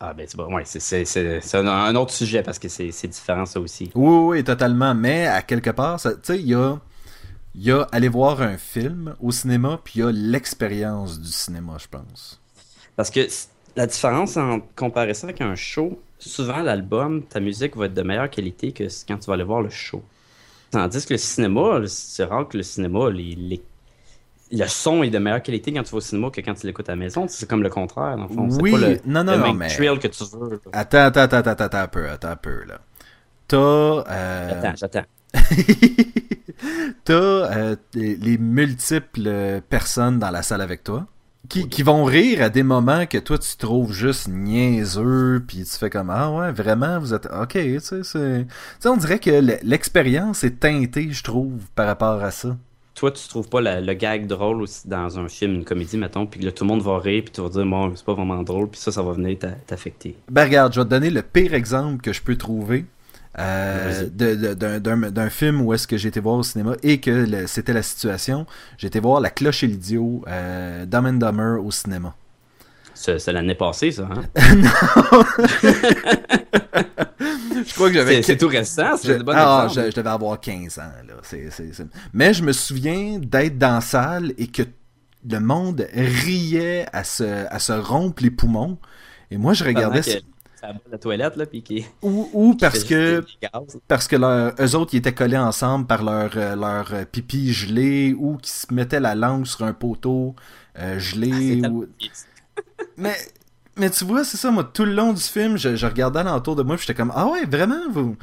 Ah 0.00 0.14
ben 0.14 0.26
c'est 0.26 0.38
bon, 0.38 0.54
ouais, 0.54 0.64
c'est 0.64 1.54
un 1.54 1.94
autre 1.96 2.14
sujet 2.14 2.42
parce 2.42 2.58
que 2.58 2.68
c'est 2.68 3.08
différent 3.08 3.44
ça 3.44 3.60
aussi. 3.60 3.90
Oui, 3.94 4.38
oui, 4.38 4.44
totalement. 4.44 4.94
Mais 4.94 5.26
à 5.26 5.42
quelque 5.42 5.70
part, 5.70 6.00
tu 6.00 6.08
sais, 6.22 6.38
il 6.40 6.46
y 6.46 6.54
a, 6.54 6.78
y 7.56 7.70
a 7.70 7.82
aller 7.92 8.08
voir 8.08 8.40
un 8.40 8.56
film 8.56 9.16
au 9.20 9.30
cinéma, 9.32 9.78
puis 9.84 9.96
il 9.96 10.00
y 10.00 10.02
a 10.02 10.10
l'expérience 10.10 11.20
du 11.20 11.30
cinéma, 11.30 11.76
je 11.78 11.88
pense. 11.88 12.40
Parce 12.96 13.10
que 13.10 13.20
la 13.76 13.86
différence 13.86 14.38
en 14.38 14.60
comparer 14.74 15.12
ça 15.12 15.26
avec 15.26 15.42
un 15.42 15.54
show, 15.54 16.00
souvent 16.18 16.62
l'album, 16.62 17.22
ta 17.22 17.40
musique 17.40 17.76
va 17.76 17.86
être 17.86 17.94
de 17.94 18.02
meilleure 18.02 18.30
qualité 18.30 18.72
que 18.72 18.84
quand 19.06 19.18
tu 19.18 19.26
vas 19.26 19.34
aller 19.34 19.44
voir 19.44 19.62
le 19.62 19.70
show. 19.70 20.02
Tandis 20.70 21.06
que 21.06 21.14
le 21.14 21.18
cinéma, 21.18 21.80
c'est 21.86 22.24
rare 22.24 22.48
que 22.48 22.56
le 22.56 22.62
cinéma, 22.62 23.10
les, 23.10 23.62
le 24.50 24.66
son 24.66 25.02
est 25.02 25.10
de 25.10 25.18
meilleure 25.18 25.42
qualité 25.42 25.72
quand 25.72 25.82
tu 25.82 25.90
vas 25.92 25.98
au 25.98 26.00
cinéma 26.00 26.30
que 26.30 26.40
quand 26.40 26.54
tu 26.54 26.66
l'écoutes 26.66 26.88
à 26.88 26.92
la 26.92 26.96
maison. 26.96 27.26
C'est 27.28 27.48
comme 27.48 27.62
le 27.62 27.70
contraire, 27.70 28.16
dans 28.16 28.26
le 28.26 28.28
fond. 28.28 28.48
Oui, 28.60 28.72
pas 28.72 28.78
le, 28.78 29.00
non, 29.06 29.24
non, 29.24 29.38
non, 29.38 29.54
mais... 29.54 29.68
que 29.68 30.08
tu 30.08 30.24
veux. 30.32 30.60
Attends, 30.72 30.98
attends, 30.98 31.20
attends, 31.20 31.36
attends, 31.36 31.64
attends 31.64 31.78
un 31.78 31.88
peu, 31.88 32.08
attends 32.08 32.28
un 32.28 32.36
peu, 32.36 32.64
là. 32.64 32.80
T'as... 33.46 33.58
Euh... 33.58 34.48
J'attends, 34.50 34.76
j'attends. 34.76 35.04
T'as 37.04 37.14
euh, 37.14 37.76
les 37.94 38.38
multiples 38.38 39.60
personnes 39.68 40.18
dans 40.18 40.30
la 40.30 40.42
salle 40.42 40.60
avec 40.60 40.84
toi 40.84 41.06
qui, 41.48 41.82
vont 41.82 42.04
rire 42.04 42.42
à 42.42 42.48
des 42.48 42.62
moments 42.62 43.06
que 43.06 43.18
toi 43.18 43.38
tu 43.38 43.56
trouves 43.56 43.92
juste 43.92 44.28
niaiseux, 44.28 45.42
puis 45.46 45.64
tu 45.64 45.78
fais 45.78 45.90
comme 45.90 46.10
ah 46.10 46.30
ouais 46.30 46.52
vraiment 46.52 46.98
vous 46.98 47.12
êtes 47.12 47.26
ok 47.26 47.52
tu 47.52 47.80
sais 47.80 48.02
c'est 48.02 48.46
on 48.86 48.96
dirait 48.96 49.18
que 49.18 49.30
l'expérience 49.62 50.44
est 50.44 50.60
teintée 50.60 51.08
je 51.10 51.22
trouve 51.22 51.60
par 51.74 51.86
rapport 51.86 52.22
à 52.22 52.30
ça. 52.30 52.56
Toi 52.94 53.10
tu 53.10 53.28
trouves 53.28 53.48
pas 53.48 53.60
le 53.60 53.92
gag 53.94 54.26
drôle 54.26 54.62
aussi 54.62 54.88
dans 54.88 55.18
un 55.18 55.28
film 55.28 55.54
une 55.56 55.64
comédie 55.64 55.96
mettons 55.96 56.26
puis 56.26 56.40
que 56.40 56.48
tout 56.48 56.64
le 56.64 56.68
monde 56.68 56.82
va 56.82 56.98
rire 56.98 57.22
puis 57.24 57.32
tu 57.32 57.40
vas 57.40 57.48
dire 57.48 57.66
bon 57.66 57.92
c'est 57.94 58.04
pas 58.04 58.14
vraiment 58.14 58.42
drôle 58.42 58.70
puis 58.70 58.80
ça 58.80 58.92
ça 58.92 59.02
va 59.02 59.12
venir 59.12 59.36
t'affecter. 59.66 60.16
Ben 60.30 60.44
regarde 60.44 60.72
je 60.72 60.80
vais 60.80 60.84
te 60.84 60.90
donner 60.90 61.10
le 61.10 61.22
pire 61.22 61.54
exemple 61.54 62.00
que 62.00 62.12
je 62.12 62.22
peux 62.22 62.36
trouver. 62.36 62.86
Euh, 63.38 64.08
d'un 64.10 65.30
film 65.30 65.60
où 65.62 65.74
est-ce 65.74 65.88
que 65.88 65.96
été 66.06 66.20
voir 66.20 66.36
au 66.36 66.42
cinéma 66.42 66.74
et 66.82 67.00
que 67.00 67.46
c'était 67.46 67.72
la 67.72 67.82
situation. 67.82 68.46
Été 68.82 69.00
voir 69.00 69.20
La 69.20 69.30
Cloche 69.30 69.64
et 69.64 69.66
l'idiot, 69.66 70.22
euh, 70.28 70.86
Dumb 70.86 71.06
and 71.06 71.14
Dumber 71.14 71.58
au 71.64 71.70
cinéma. 71.70 72.14
C'est 72.94 73.32
l'année 73.32 73.56
passée, 73.56 73.90
ça, 73.90 74.08
hein? 74.10 74.22
non! 74.54 74.70
je 77.66 77.74
crois 77.74 77.88
que 77.88 77.94
j'avais. 77.94 78.22
C'est 78.22 78.36
tout 78.36 78.48
récent, 78.48 78.96
c'est 78.96 79.18
bon 79.18 79.32
ah, 79.34 79.66
je, 79.68 79.90
devais 79.90 80.08
avoir 80.08 80.40
15 80.40 80.78
ans, 80.78 80.92
là. 81.06 81.14
Mais 82.12 82.32
je 82.32 82.42
me 82.42 82.52
souviens 82.52 83.18
d'être 83.18 83.58
dans 83.58 83.74
la 83.74 83.80
salle 83.80 84.32
et 84.38 84.46
que 84.46 84.62
le 85.28 85.40
monde 85.40 85.86
riait 85.92 86.86
à 86.92 87.02
se, 87.02 87.46
à 87.48 87.58
se 87.58 87.72
rompre 87.72 88.22
les 88.22 88.30
poumons. 88.30 88.78
Et 89.30 89.38
moi, 89.38 89.54
je 89.54 89.64
regardais 89.64 90.02
la 90.90 90.98
toilette, 90.98 91.36
là, 91.36 91.46
puis 91.46 91.62
qui. 91.62 91.84
Ou, 92.02 92.54
parce 92.58 92.84
que. 92.84 93.24
Parce 93.88 94.08
que 94.08 94.16
eux 94.16 94.76
autres, 94.76 94.94
ils 94.94 94.98
étaient 94.98 95.14
collés 95.14 95.38
ensemble 95.38 95.86
par 95.86 96.02
leur, 96.02 96.30
euh, 96.36 96.56
leur 96.56 96.92
euh, 96.92 97.04
pipi 97.04 97.52
gelé, 97.52 98.14
ou 98.18 98.36
qui 98.36 98.50
se 98.50 98.72
mettaient 98.72 99.00
la 99.00 99.14
langue 99.14 99.46
sur 99.46 99.62
un 99.64 99.72
poteau 99.72 100.34
euh, 100.78 100.98
gelé. 100.98 101.60
Ah, 101.64 101.68
ou... 101.68 101.86
mais. 102.96 103.16
Mais 103.76 103.90
tu 103.90 104.04
vois, 104.04 104.22
c'est 104.22 104.36
ça, 104.36 104.52
moi, 104.52 104.62
tout 104.62 104.84
le 104.84 104.92
long 104.92 105.12
du 105.12 105.20
film, 105.20 105.56
je, 105.56 105.74
je 105.74 105.84
regardais 105.84 106.20
alentour 106.20 106.54
de 106.54 106.62
moi, 106.62 106.76
j'étais 106.76 106.94
comme, 106.94 107.10
ah 107.12 107.26
ouais, 107.26 107.44
vraiment, 107.44 107.80
vous 107.90 108.16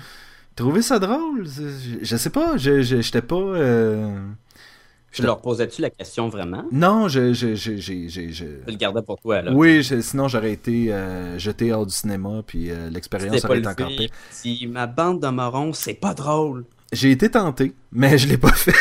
trouvez 0.55 0.81
ça 0.81 0.97
drôle? 0.97 1.45
Je, 1.45 1.97
je 2.01 2.15
sais 2.15 2.29
pas, 2.29 2.55
je, 2.55 2.81
j'étais 2.81 3.21
pas. 3.21 3.35
Je 5.11 5.23
leur 5.23 5.41
posais-tu 5.41 5.81
la 5.81 5.89
question 5.89 6.29
vraiment? 6.29 6.63
Non, 6.71 7.07
je. 7.09 7.33
je, 7.33 7.55
je, 7.55 7.77
je, 7.77 8.07
je... 8.07 8.45
le 8.65 8.75
gardais 8.75 9.01
pour 9.01 9.19
toi, 9.19 9.41
là. 9.41 9.51
Oui, 9.51 9.83
sinon 9.83 10.27
j'aurais 10.29 10.53
été 10.53 10.93
euh, 10.93 11.37
jeté 11.37 11.73
hors 11.73 11.85
du 11.85 11.93
cinéma, 11.93 12.41
puis 12.47 12.71
euh, 12.71 12.89
l'expérience 12.89 13.43
aurait 13.43 13.59
été 13.59 13.67
encore 13.67 13.87
pire. 13.89 14.09
Si 14.29 14.67
ma 14.67 14.87
bande 14.87 15.21
de 15.21 15.27
marron, 15.27 15.73
c'est 15.73 15.93
pas 15.93 16.13
drôle. 16.13 16.63
J'ai 16.93 17.11
été 17.11 17.29
tenté, 17.29 17.73
mais 17.91 18.17
je 18.17 18.27
l'ai 18.27 18.37
pas 18.37 18.53
fait. 18.53 18.71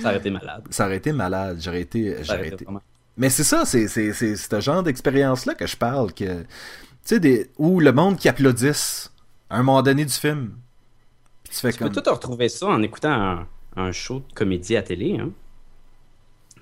ça 0.00 0.08
aurait 0.08 0.18
été 0.18 0.30
malade. 0.30 0.64
Ça 0.70 0.86
aurait 0.86 0.96
été 0.96 1.12
malade. 1.12 1.58
J'aurais 1.60 1.82
été. 1.82 2.16
J'aurais 2.22 2.48
été... 2.48 2.66
Mais 3.16 3.30
c'est 3.30 3.44
ça, 3.44 3.64
c'est 3.64 3.86
ce 3.88 4.60
genre 4.60 4.82
d'expérience-là 4.82 5.54
que 5.54 5.66
je 5.66 5.76
parle, 5.76 6.12
que. 6.12 6.42
Tu 7.04 7.14
sais, 7.14 7.20
des... 7.20 7.50
où 7.56 7.80
le 7.80 7.92
monde 7.92 8.18
qui 8.18 8.28
applaudisse 8.28 9.12
à 9.48 9.58
un 9.58 9.62
moment 9.62 9.82
donné 9.82 10.04
du 10.04 10.12
film. 10.12 10.52
tu 11.48 11.54
fais 11.54 11.72
comme... 11.72 11.90
peux 11.90 12.02
tout 12.02 12.10
retrouver 12.10 12.48
ça 12.48 12.66
en 12.66 12.82
écoutant 12.82 13.12
un 13.12 13.46
un 13.78 13.92
show 13.92 14.22
de 14.28 14.34
comédie 14.34 14.76
à 14.76 14.82
télé. 14.82 15.18
Hein. 15.20 15.30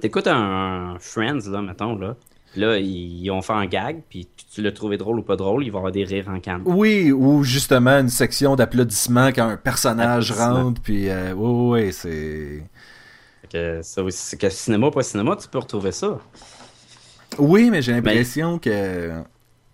T'écoutes 0.01 0.27
un, 0.27 0.97
Friends, 1.01 1.51
là, 1.51 1.63
mettons, 1.63 1.97
là. 1.97 2.17
Là, 2.55 2.79
ils 2.79 3.31
ont 3.31 3.43
fait 3.43 3.53
un 3.53 3.67
gag, 3.67 4.01
puis 4.09 4.29
tu 4.53 4.63
l'as 4.63 4.73
trouvé 4.73 4.97
drôle 4.97 5.19
ou 5.19 5.23
pas 5.23 5.37
drôle, 5.37 5.65
il 5.65 5.71
va 5.71 5.77
y 5.77 5.79
avoir 5.79 5.93
des 5.93 6.05
rires 6.05 6.29
en 6.29 6.41
canne. 6.41 6.63
Oui, 6.65 7.13
ou 7.13 7.43
justement 7.43 7.99
une 7.99 8.09
section 8.09 8.57
d'applaudissements 8.57 9.29
quand 9.29 9.49
un 9.49 9.57
personnage 9.59 10.33
rentre, 10.33 10.81
puis 10.81 11.11
euh, 11.11 11.35
oui, 11.35 11.85
oui, 11.85 11.93
c'est... 11.93 12.63
Que, 13.53 13.81
ça 13.83 14.03
aussi, 14.03 14.39
que 14.39 14.49
cinéma, 14.49 14.91
pas 14.91 15.03
cinéma, 15.03 15.37
tu 15.37 15.49
peux 15.49 15.59
retrouver 15.59 15.93
ça. 15.93 16.19
Oui, 17.39 17.71
mais 17.71 17.83
j'ai 17.83 17.93
l'impression 17.93 18.59
que 18.59 19.13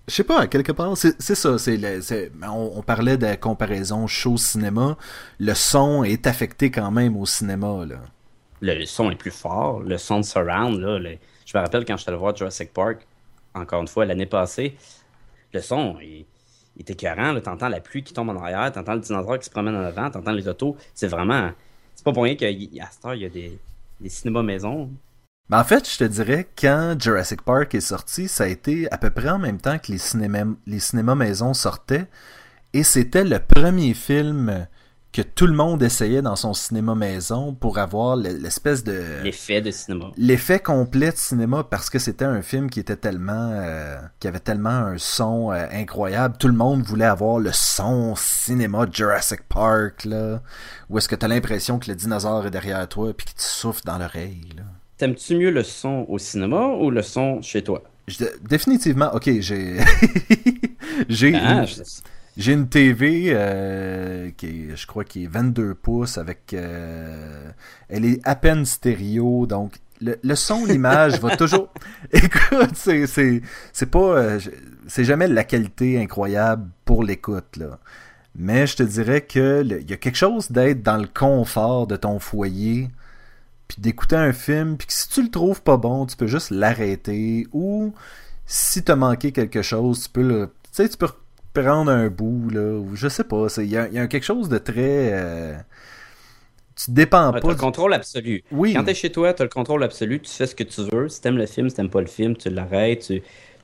je 0.09 0.15
sais 0.15 0.25
pas, 0.25 0.47
quelque 0.49 0.73
part, 0.73 0.97
c'est 0.97 1.35
ça. 1.35 1.59
C'est 1.59 2.33
on, 2.43 2.73
on, 2.77 2.83
parlait 2.83 3.17
de 3.17 3.35
comparaison 3.37 4.07
show-cinéma. 4.07 4.97
Le 5.38 5.55
son 5.55 6.03
est 6.03 6.27
affecté 6.27 6.71
quand 6.71 6.91
même 6.91 7.17
au 7.17 7.25
cinéma. 7.25 7.85
Là. 7.87 8.01
le 8.61 8.85
son 8.85 9.11
est 9.11 9.17
plus 9.17 9.31
fort, 9.31 9.81
le 9.81 9.99
son 9.99 10.19
de 10.21 10.25
surround. 10.25 10.81
Là, 10.81 10.99
Je 11.47 11.57
me 11.57 11.62
rappelle 11.62 11.85
quand 11.85 11.97
je 11.97 12.03
suis 12.03 12.11
allé 12.11 12.19
voir 12.19 12.35
Jurassic 12.35 12.73
Park, 12.73 13.07
encore 13.55 13.81
une 13.81 13.88
fois, 13.88 14.05
l'année 14.05 14.27
passée, 14.27 14.77
le 15.53 15.61
son 15.61 15.97
il, 16.01 16.27
il 16.77 16.81
est 16.81 16.91
écœurant. 16.91 17.38
T'entends 17.41 17.69
la 17.69 17.81
pluie 17.81 18.03
qui 18.03 18.12
tombe 18.12 18.31
en 18.31 18.37
arrière, 18.37 18.73
t'entends 18.73 18.95
le 18.95 19.01
dinosaure 19.01 19.38
qui 19.38 19.45
se 19.45 19.51
promène 19.51 19.77
en 19.77 19.85
avant, 19.85 20.11
t'entends 20.11 20.33
les 20.33 20.49
autos. 20.49 20.77
C'est 20.95 21.09
vraiment. 21.09 21.51
C'est 21.95 22.05
pas 22.05 22.12
pour 22.12 22.25
rien 22.25 22.35
qu'à 22.35 22.49
cette 22.91 23.05
heure, 23.05 23.15
il 23.15 23.23
y 23.23 23.27
a 23.27 23.29
des, 23.29 23.57
des 24.01 24.09
cinémas 24.09 24.43
maison. 24.43 24.91
Ben 25.53 25.61
en 25.61 25.65
fait, 25.65 25.87
je 25.87 25.99
te 25.99 26.05
dirais, 26.05 26.49
quand 26.59 26.97
Jurassic 26.99 27.43
Park 27.43 27.75
est 27.75 27.83
sorti, 27.83 28.27
ça 28.27 28.45
a 28.45 28.47
été 28.47 28.91
à 28.91 28.97
peu 28.97 29.11
près 29.11 29.29
en 29.29 29.38
même 29.38 29.61
temps 29.61 29.79
que 29.79 29.93
les 29.93 29.99
cinémas, 29.99 30.47
les 30.67 30.81
cinémas 30.81 31.15
maison 31.15 31.53
sortaient. 31.53 32.07
Et 32.73 32.83
c'était 32.83 33.23
le 33.23 33.38
premier 33.38 33.93
film 33.93 34.67
que 35.12 35.21
tout 35.21 35.47
le 35.47 35.53
monde 35.53 35.83
essayait 35.83 36.23
dans 36.23 36.37
son 36.37 36.55
cinéma 36.55 36.95
maison 36.95 37.53
pour 37.53 37.77
avoir 37.77 38.17
l'espèce 38.17 38.83
de 38.83 39.23
l'effet 39.23 39.61
de 39.61 39.71
cinéma. 39.71 40.07
l'effet 40.17 40.59
complet 40.59 41.12
de 41.12 41.19
cinéma 41.19 41.65
parce 41.65 41.91
que 41.91 41.99
c'était 41.99 42.25
un 42.25 42.41
film 42.41 42.71
qui 42.71 42.81
était 42.81 42.97
tellement 42.97 43.51
euh, 43.53 43.99
qui 44.21 44.29
avait 44.29 44.41
tellement 44.41 44.71
un 44.71 44.97
son 44.97 45.53
euh, 45.53 45.67
incroyable. 45.71 46.38
Tout 46.38 46.49
le 46.49 46.55
monde 46.55 46.81
voulait 46.81 47.05
avoir 47.05 47.38
le 47.38 47.53
son 47.53 48.15
cinéma 48.17 48.87
Jurassic 48.91 49.43
Park 49.51 50.07
là 50.07 50.41
où 50.88 50.97
est-ce 50.97 51.11
que 51.11 51.15
tu 51.15 51.27
as 51.27 51.29
l'impression 51.29 51.79
que 51.79 51.91
le 51.91 51.95
dinosaure 51.95 52.47
est 52.47 52.51
derrière 52.51 52.88
toi 52.88 53.12
puis 53.15 53.27
qu'il 53.27 53.37
te 53.37 53.43
souffle 53.43 53.83
dans 53.85 53.99
l'oreille 53.99 54.49
là 54.57 54.62
T'aimes-tu 55.03 55.35
mieux 55.35 55.51
le 55.51 55.65
son 55.65 56.07
au 56.09 56.17
cinéma 56.17 56.65
ou 56.79 56.88
le 56.88 57.03
son 57.03 57.43
chez 57.43 57.65
toi? 57.65 57.83
Définitivement 58.49 59.12
ok 59.12 59.41
j'ai 59.41 59.79
j'ai 61.09 61.35
ah, 61.35 61.65
j'ai 62.37 62.53
une 62.53 62.69
TV 62.69 63.33
euh, 63.35 64.31
qui 64.37 64.47
est, 64.47 64.77
je 64.77 64.87
crois, 64.87 65.03
qui 65.03 65.25
est 65.25 65.27
22 65.27 65.75
pouces 65.75 66.19
avec. 66.19 66.55
Euh, 66.55 67.51
elle 67.88 68.05
est 68.05 68.21
à 68.23 68.37
peine 68.37 68.65
stéréo, 68.65 69.47
donc 69.47 69.73
le, 70.01 70.17
le 70.23 70.35
son, 70.37 70.65
l'image 70.67 71.19
va 71.21 71.37
toujours. 71.37 71.73
Écoute, 72.12 72.75
c'est, 72.75 73.09
c'est, 73.09 73.43
c'est 73.73 73.91
pas. 73.91 73.99
Euh, 73.99 74.41
c'est 74.87 75.05
jamais 75.05 75.27
la 75.27 75.43
qualité 75.43 76.01
incroyable 76.01 76.71
pour 76.85 77.03
l'écoute, 77.03 77.57
là. 77.57 77.81
Mais 78.37 78.69
je 78.69 78.77
te 78.77 78.83
dirais 78.85 79.23
que 79.23 79.65
il 79.65 79.91
y 79.91 79.93
a 79.93 79.97
quelque 79.97 80.17
chose 80.17 80.53
d'être 80.53 80.85
dans 80.85 80.97
le 80.97 81.09
confort 81.12 81.88
de 81.88 81.97
ton 81.97 82.21
foyer, 82.21 82.88
puis 83.73 83.81
d'écouter 83.81 84.17
un 84.17 84.33
film, 84.33 84.77
puis 84.77 84.87
que 84.87 84.93
si 84.93 85.09
tu 85.09 85.23
le 85.23 85.31
trouves 85.31 85.63
pas 85.63 85.79
bon, 85.79 86.05
tu 86.05 86.15
peux 86.15 86.27
juste 86.27 86.51
l'arrêter, 86.51 87.47
ou 87.53 87.95
si 88.45 88.83
t'as 88.83 88.97
manqué 88.97 89.33
quelque 89.33 89.63
chose, 89.63 90.05
tu 90.05 90.09
peux 90.11 90.23
le. 90.23 90.51
Tu 90.65 90.69
sais, 90.73 90.89
tu 90.89 90.99
peux 90.99 91.09
prendre 91.55 91.91
un 91.91 92.09
bout, 92.09 92.51
là, 92.51 92.79
ou 92.79 92.95
je 92.95 93.09
sais 93.09 93.25
pas. 93.25 93.47
Il 93.59 93.65
y 93.65 93.79
a, 93.79 93.89
y 93.89 93.99
a, 93.99 94.07
quelque 94.09 94.25
chose 94.25 94.51
de 94.51 94.59
très. 94.59 95.13
Euh, 95.13 95.57
tu 96.77 96.91
dépends 96.91 97.33
pas. 97.33 97.41
T'as 97.41 97.49
le 97.49 97.55
contrôle 97.55 97.95
absolu. 97.95 98.45
Oui. 98.51 98.75
Quand 98.75 98.85
t'es 98.85 98.95
chez 98.95 99.11
toi, 99.11 99.33
t'as 99.33 99.45
le 99.45 99.51
contrôle 99.51 99.83
absolu, 99.83 100.21
tu 100.21 100.31
fais 100.31 100.47
ce 100.47 100.55
que 100.55 100.65
tu 100.65 100.83
veux. 100.83 101.09
Si 101.09 101.23
t'aimes 101.23 101.39
le 101.39 101.47
film, 101.47 101.71
si 101.71 101.77
t'aimes 101.77 101.91
pas 101.91 102.01
le 102.03 102.07
film, 102.07 102.37
tu 102.37 102.51
l'arrêtes, 102.51 103.07
tu, 103.07 103.23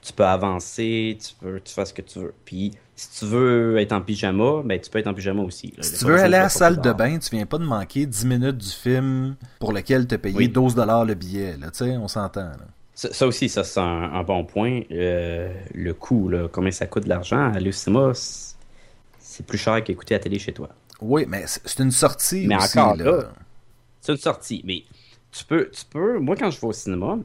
tu, 0.08 0.12
peux 0.12 0.24
avancer, 0.24 1.18
tu, 1.20 1.34
peux, 1.40 1.60
tu 1.60 1.72
fais 1.72 1.84
ce 1.84 1.94
que 1.94 2.02
tu 2.02 2.18
veux. 2.18 2.34
Puis 2.44 2.72
si 2.96 3.20
tu 3.20 3.26
veux 3.26 3.78
être 3.78 3.92
en 3.92 4.00
pyjama, 4.00 4.62
ben 4.64 4.80
tu 4.80 4.90
peux 4.90 4.98
être 4.98 5.06
en 5.06 5.14
pyjama 5.14 5.42
aussi. 5.42 5.72
Si 5.80 5.98
tu 5.98 6.04
veux 6.04 6.18
aller 6.18 6.36
à 6.36 6.42
la 6.44 6.48
salle 6.48 6.80
de 6.80 6.92
bain, 6.92 7.18
tu 7.18 7.30
viens 7.34 7.46
pas 7.46 7.58
de 7.58 7.64
manquer 7.64 8.06
10 8.06 8.24
minutes 8.26 8.58
du 8.58 8.70
film 8.70 9.36
pour 9.60 9.72
lequel 9.72 10.06
t'as 10.06 10.18
payé 10.18 10.48
12$ 10.48 11.06
le 11.06 11.14
billet. 11.14 11.56
Là, 11.56 11.68
on 12.00 12.08
s'entend. 12.08 12.50
Ça, 12.94 13.28
aussi, 13.28 13.48
ça 13.48 13.62
c'est 13.62 13.78
un, 13.78 14.22
bon 14.24 14.44
point. 14.44 14.80
Euh, 14.90 15.54
le 15.72 15.94
coût, 15.94 16.28
là, 16.28 16.48
combien 16.50 16.72
ça 16.72 16.86
coûte 16.86 17.04
de 17.04 17.08
l'argent, 17.08 17.52
aller 17.52 17.68
au 17.68 17.72
cinéma, 17.72 18.10
c'est 18.14 19.46
plus 19.46 19.58
cher 19.58 19.84
qu'écouter 19.84 20.14
la 20.14 20.20
télé 20.20 20.40
chez 20.40 20.52
toi. 20.52 20.68
Oui, 21.00 21.24
mais 21.28 21.44
c'est 21.46 21.78
une 21.80 21.92
sortie 21.92 22.48
mais 22.48 22.56
encore 22.56 22.96
là. 22.96 23.30
c'est 24.00 24.10
une 24.10 24.18
sortie. 24.18 24.62
Mais 24.64 24.82
tu 25.30 25.44
peux, 25.44 25.70
tu 25.70 25.84
peux. 25.84 26.18
Moi, 26.18 26.34
quand 26.34 26.50
je 26.50 26.60
vais 26.60 26.66
au 26.66 26.72
cinéma, 26.72 27.18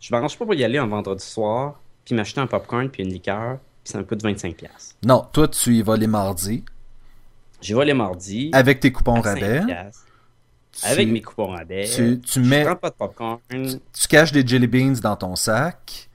je 0.00 0.12
m'arrange 0.12 0.36
pas 0.36 0.44
pour 0.44 0.54
y 0.54 0.64
aller 0.64 0.78
un 0.78 0.88
vendredi 0.88 1.24
soir, 1.24 1.80
puis 2.06 2.14
m'acheter 2.14 2.40
un 2.40 2.46
popcorn 2.46 2.88
puis 2.88 3.02
une 3.02 3.12
liqueur, 3.12 3.58
puis 3.84 3.92
ça 3.92 3.98
me 3.98 4.04
coûte 4.04 4.22
25$. 4.22 4.54
Non, 5.04 5.26
toi, 5.32 5.48
tu 5.48 5.74
y 5.74 5.82
vas 5.82 5.96
les 5.96 6.06
mardis. 6.06 6.64
J'y 7.60 7.74
vais 7.74 7.84
les 7.84 7.94
mardis. 7.94 8.50
Avec 8.54 8.80
tes 8.80 8.92
coupons 8.92 9.20
rabais. 9.20 9.62
Avec 10.84 11.08
mes 11.08 11.20
coupons 11.20 11.48
rabais. 11.48 11.88
Tu, 11.94 12.20
tu 12.20 12.40
mets. 12.40 12.64
prends 12.64 12.76
pas 12.76 12.90
de 12.90 12.94
popcorn. 12.94 13.40
Tu, 13.50 14.08
caches 14.08 14.30
des 14.30 14.46
jelly 14.46 14.68
beans 14.68 15.00
dans 15.02 15.16
ton 15.16 15.34
sac. 15.34 16.08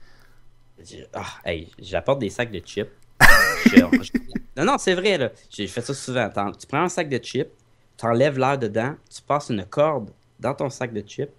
Ah, 1.12 1.26
hey, 1.44 1.70
j'apporte 1.78 2.20
des 2.20 2.30
sacs 2.30 2.50
de 2.50 2.60
chips. 2.60 2.90
non, 4.56 4.64
non, 4.64 4.78
c'est 4.78 4.94
vrai, 4.94 5.18
là. 5.18 5.30
J'ai 5.50 5.66
fait 5.66 5.82
ça 5.82 5.94
souvent. 5.94 6.30
Tu 6.58 6.66
prends 6.66 6.84
un 6.84 6.88
sac 6.88 7.08
de 7.08 7.18
chips, 7.18 7.50
tu 7.98 8.06
enlèves 8.06 8.38
l'air 8.38 8.58
dedans, 8.58 8.94
tu 9.14 9.20
passes 9.22 9.50
une 9.50 9.64
corde 9.64 10.10
dans 10.40 10.54
ton 10.54 10.70
sac 10.70 10.92
de 10.92 11.06
chips, 11.06 11.30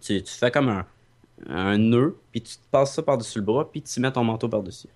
tu, 0.00 0.22
tu 0.22 0.32
fais 0.32 0.50
comme 0.50 0.68
un, 0.68 0.86
un 1.48 1.78
nœud, 1.78 2.16
puis 2.32 2.42
tu 2.42 2.56
te 2.56 2.62
passes 2.70 2.94
ça 2.94 3.02
par-dessus 3.02 3.38
le 3.38 3.44
bras, 3.44 3.70
puis 3.70 3.82
tu 3.82 4.00
mets 4.00 4.12
ton 4.12 4.24
manteau 4.24 4.48
par-dessus. 4.48 4.88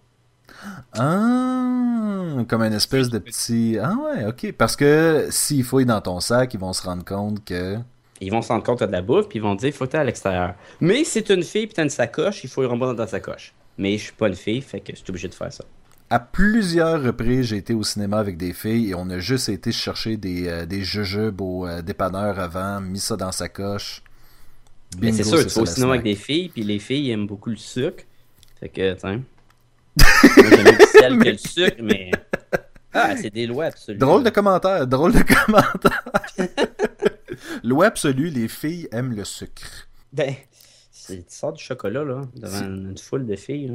Ah, 0.94 2.42
comme 2.48 2.62
une 2.62 2.72
espèce 2.72 3.10
de 3.10 3.18
petit. 3.18 3.78
Ah 3.80 3.94
ouais, 3.94 4.26
ok. 4.26 4.52
Parce 4.52 4.76
que 4.76 5.28
s'ils 5.30 5.64
fouillent 5.64 5.86
dans 5.86 6.00
ton 6.00 6.20
sac, 6.20 6.54
ils 6.54 6.60
vont 6.60 6.72
se 6.72 6.82
rendre 6.82 7.04
compte 7.04 7.44
que. 7.44 7.78
Ils 8.20 8.32
vont 8.32 8.42
se 8.42 8.48
rendre 8.48 8.64
compte 8.64 8.82
de 8.82 8.90
la 8.90 9.02
bouffe, 9.02 9.28
puis 9.28 9.38
ils 9.38 9.42
vont 9.42 9.54
te 9.54 9.60
dire 9.60 9.72
faut 9.72 9.94
à 9.94 10.02
l'extérieur. 10.02 10.54
Mais 10.80 11.04
si 11.04 11.22
t'es 11.22 11.34
une 11.34 11.44
fille, 11.44 11.66
puis 11.66 11.74
t'as 11.74 11.84
une 11.84 11.90
sacoche, 11.90 12.42
il 12.42 12.50
faut 12.50 12.64
y 12.64 12.78
pas 12.78 12.86
dans 12.86 12.96
ta 12.96 13.06
sacoche. 13.06 13.54
Mais 13.76 13.96
je 13.96 14.04
suis 14.04 14.12
pas 14.12 14.26
une 14.26 14.34
fille, 14.34 14.60
fait 14.60 14.80
que 14.80 14.92
je 14.92 14.96
suis 14.96 15.10
obligé 15.10 15.28
de 15.28 15.34
faire 15.34 15.52
ça. 15.52 15.64
À 16.10 16.18
plusieurs 16.18 17.02
reprises, 17.02 17.46
j'ai 17.46 17.58
été 17.58 17.74
au 17.74 17.84
cinéma 17.84 18.18
avec 18.18 18.38
des 18.38 18.54
filles 18.54 18.90
et 18.90 18.94
on 18.94 19.08
a 19.10 19.18
juste 19.18 19.50
été 19.50 19.70
chercher 19.70 20.16
des, 20.16 20.48
euh, 20.48 20.66
des 20.66 20.82
jujubes 20.82 21.40
au 21.40 21.66
euh, 21.66 21.82
dépanneur 21.82 22.40
avant, 22.40 22.80
mis 22.80 22.98
ça 22.98 23.16
dans 23.16 23.30
sa 23.30 23.48
coche. 23.48 24.02
Mais 25.00 25.12
c'est 25.12 25.24
sûr, 25.24 25.44
tu 25.46 25.54
vas 25.54 25.62
au 25.62 25.66
cinéma 25.66 25.92
avec 25.92 26.04
des 26.04 26.14
filles, 26.14 26.48
puis 26.48 26.62
les 26.62 26.78
filles 26.78 27.10
aiment 27.10 27.26
beaucoup 27.26 27.50
le 27.50 27.56
sucre. 27.56 28.04
Fait 28.58 28.68
que, 28.68 28.94
tiens. 28.94 29.22
J'aime 31.00 31.22
que 31.22 31.28
le 31.28 31.38
sucre, 31.38 31.82
mais. 31.82 32.10
Ah, 32.92 33.14
c'est 33.16 33.30
des 33.30 33.46
lois 33.46 33.66
absolues. 33.66 33.98
Drôle 33.98 34.24
de 34.24 34.30
commentaire, 34.30 34.86
drôle 34.86 35.12
de 35.12 35.22
commentaire. 35.22 36.04
Loi 37.62 37.86
absolue, 37.86 38.30
les 38.30 38.48
filles 38.48 38.88
aiment 38.90 39.14
le 39.14 39.24
sucre. 39.24 39.88
Ben, 40.12 40.34
tu 41.06 41.22
sors 41.28 41.52
du 41.52 41.62
chocolat, 41.62 42.02
là, 42.04 42.22
devant 42.34 42.60
une 42.60 42.98
foule 42.98 43.26
de 43.26 43.36
filles, 43.36 43.68
là. 43.68 43.74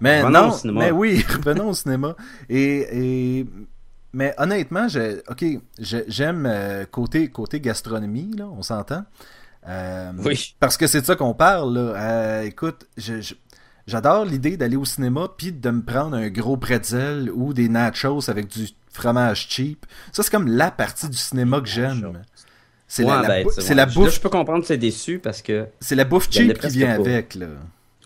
mais 0.00 0.22
non, 0.28 0.56
mais 0.64 0.90
oui, 0.90 1.24
revenons 1.28 1.68
au 1.68 1.74
cinéma. 1.74 2.16
Et, 2.48 3.38
et 3.40 3.46
mais 4.12 4.34
honnêtement, 4.38 4.88
je, 4.88 5.20
ok, 5.28 5.44
j'aime 5.78 6.46
euh, 6.46 6.86
côté, 6.86 7.28
côté 7.28 7.60
gastronomie, 7.60 8.34
là, 8.36 8.48
on 8.48 8.62
s'entend. 8.62 9.04
Euh, 9.68 10.12
oui. 10.24 10.54
Parce 10.60 10.76
que 10.76 10.86
c'est 10.86 11.00
de 11.00 11.06
ça 11.06 11.16
qu'on 11.16 11.34
parle, 11.34 11.74
là. 11.74 11.80
Euh, 11.80 12.42
écoute, 12.42 12.86
je, 12.96 13.34
J'adore 13.86 14.24
l'idée 14.24 14.56
d'aller 14.56 14.76
au 14.76 14.84
cinéma 14.84 15.28
puis 15.36 15.52
de 15.52 15.70
me 15.70 15.80
prendre 15.80 16.16
un 16.16 16.28
gros 16.28 16.56
pretzel 16.56 17.30
ou 17.32 17.54
des 17.54 17.68
nachos 17.68 18.28
avec 18.28 18.48
du 18.48 18.66
fromage 18.92 19.46
cheap. 19.48 19.86
Ça, 20.10 20.24
c'est 20.24 20.30
comme 20.30 20.48
la 20.48 20.72
partie 20.72 21.08
du 21.08 21.16
cinéma 21.16 21.60
que 21.60 21.68
j'aime. 21.68 22.24
C'est 22.88 23.04
la, 23.04 23.22
ben, 23.22 23.46
c'est 23.56 23.74
la 23.74 23.86
bouffe. 23.86 24.14
je 24.14 24.20
peux 24.20 24.28
comprendre 24.28 24.60
que 24.60 24.66
c'est 24.66 24.76
déçu 24.76 25.20
parce 25.20 25.40
que. 25.40 25.66
C'est 25.80 25.94
la 25.94 26.04
bouffe 26.04 26.28
cheap 26.30 26.58
qui 26.58 26.68
vient 26.68 26.94
avec, 26.94 27.36
là. 27.36 27.46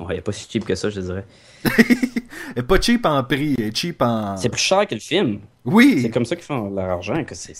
Ouais, 0.01 0.16
il 0.16 0.18
a 0.18 0.23
pas 0.23 0.33
si 0.33 0.49
cheap 0.51 0.64
que 0.64 0.75
ça, 0.75 0.88
je 0.90 1.01
dirais. 1.01 1.25
elle 2.57 2.66
pas 2.66 2.81
cheap 2.81 3.05
en 3.05 3.23
prix, 3.23 3.55
elle 3.59 3.64
est 3.64 3.77
cheap 3.77 4.01
en. 4.03 4.37
C'est 4.37 4.49
plus 4.49 4.61
cher 4.61 4.87
que 4.87 4.94
le 4.94 5.01
film. 5.01 5.40
Oui. 5.64 6.01
C'est 6.03 6.11
comme 6.11 6.25
ça 6.25 6.37
qu'ils 6.37 6.44
font 6.44 6.70
leur 6.70 6.90
argent. 6.90 7.25
Que 7.25 7.35
c'est, 7.35 7.55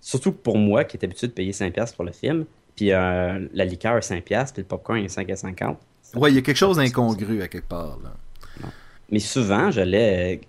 Surtout 0.00 0.32
pour 0.32 0.58
moi 0.58 0.84
qui 0.84 0.96
est 0.96 1.04
habitué 1.04 1.28
de 1.28 1.32
payer 1.32 1.52
5$ 1.52 1.94
pour 1.94 2.04
le 2.04 2.12
film, 2.12 2.44
puis 2.76 2.92
euh, 2.92 3.46
la 3.52 3.64
liqueur 3.64 3.96
est 3.96 4.10
5$, 4.10 4.22
puis 4.22 4.62
le 4.62 4.64
popcorn 4.64 4.98
est 4.98 5.16
5,50$. 5.16 5.76
Ouais, 6.14 6.30
il 6.30 6.34
y 6.34 6.38
a 6.38 6.42
quelque 6.42 6.56
chose 6.56 6.76
d'incongru 6.76 7.42
à 7.42 7.48
quelque 7.48 7.68
part. 7.68 7.98
Là. 8.02 8.12
Mais 9.10 9.18
souvent, 9.18 9.70
j'allais 9.70 10.40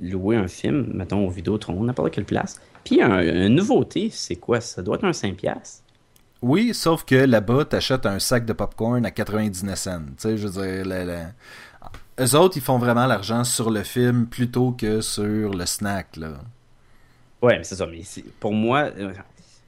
louer 0.00 0.36
un 0.36 0.48
film, 0.48 0.90
mettons 0.94 1.26
au 1.26 1.30
Vidéotron, 1.30 1.82
n'importe 1.82 2.12
quelle 2.12 2.24
place. 2.24 2.60
Puis 2.84 3.00
une 3.00 3.48
nouveauté, 3.48 4.10
c'est 4.10 4.36
quoi? 4.36 4.60
Ça 4.60 4.82
doit 4.82 4.96
être 4.96 5.04
un 5.04 5.10
5$. 5.10 5.80
Oui, 6.42 6.74
sauf 6.74 7.04
que 7.04 7.14
là-bas, 7.14 7.66
t'achètes 7.66 8.04
un 8.06 8.18
sac 8.18 8.44
de 8.44 8.52
popcorn 8.52 9.04
à 9.06 9.12
99 9.12 9.78
cents. 9.78 10.00
Tu 10.00 10.06
sais, 10.18 10.36
je 10.36 10.48
veux 10.48 10.82
dire, 10.82 11.32
eux 12.20 12.36
autres, 12.36 12.56
ils 12.56 12.62
font 12.62 12.78
vraiment 12.78 13.06
l'argent 13.06 13.44
sur 13.44 13.70
le 13.70 13.84
film 13.84 14.26
plutôt 14.26 14.72
que 14.72 15.00
sur 15.00 15.54
le 15.54 15.66
snack, 15.66 16.16
là. 16.16 16.32
Ouais, 17.40 17.58
mais 17.58 17.64
c'est 17.64 17.76
ça. 17.76 17.86
Mais 17.86 18.02
pour 18.38 18.52
moi, 18.52 18.90
euh, 18.98 19.12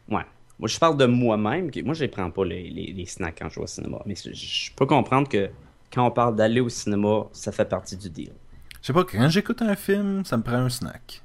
ouais, 0.09 0.23
moi, 0.65 0.69
je 0.71 0.79
parle 0.79 0.97
de 0.97 1.05
moi-même. 1.05 1.71
Moi, 1.85 1.93
je 1.93 2.05
ne 2.05 2.09
prends 2.09 2.31
pas 2.31 2.43
les, 2.47 3.05
snacks 3.07 3.37
quand 3.39 3.51
je 3.51 3.57
vais 3.57 3.65
au 3.65 3.67
cinéma. 3.67 3.99
Mais 4.07 4.15
je, 4.15 4.73
peux 4.75 4.87
comprendre 4.87 5.29
que 5.29 5.51
quand 5.93 6.07
on 6.07 6.11
parle 6.11 6.37
d'aller 6.37 6.61
au 6.61 6.71
cinéma, 6.71 7.27
ça 7.33 7.53
fait 7.53 7.67
partie 7.67 7.99
du 7.99 8.09
deal. 8.09 8.33
Je 8.81 8.87
sais 8.87 8.95
pas, 8.95 9.05
quand 9.05 9.29
j'écoute 9.29 9.61
un 9.61 9.77
film, 9.77 10.25
ça 10.25 10.39
me 10.39 10.43
prend 10.43 10.57
un 10.57 10.71
snack. 10.71 11.21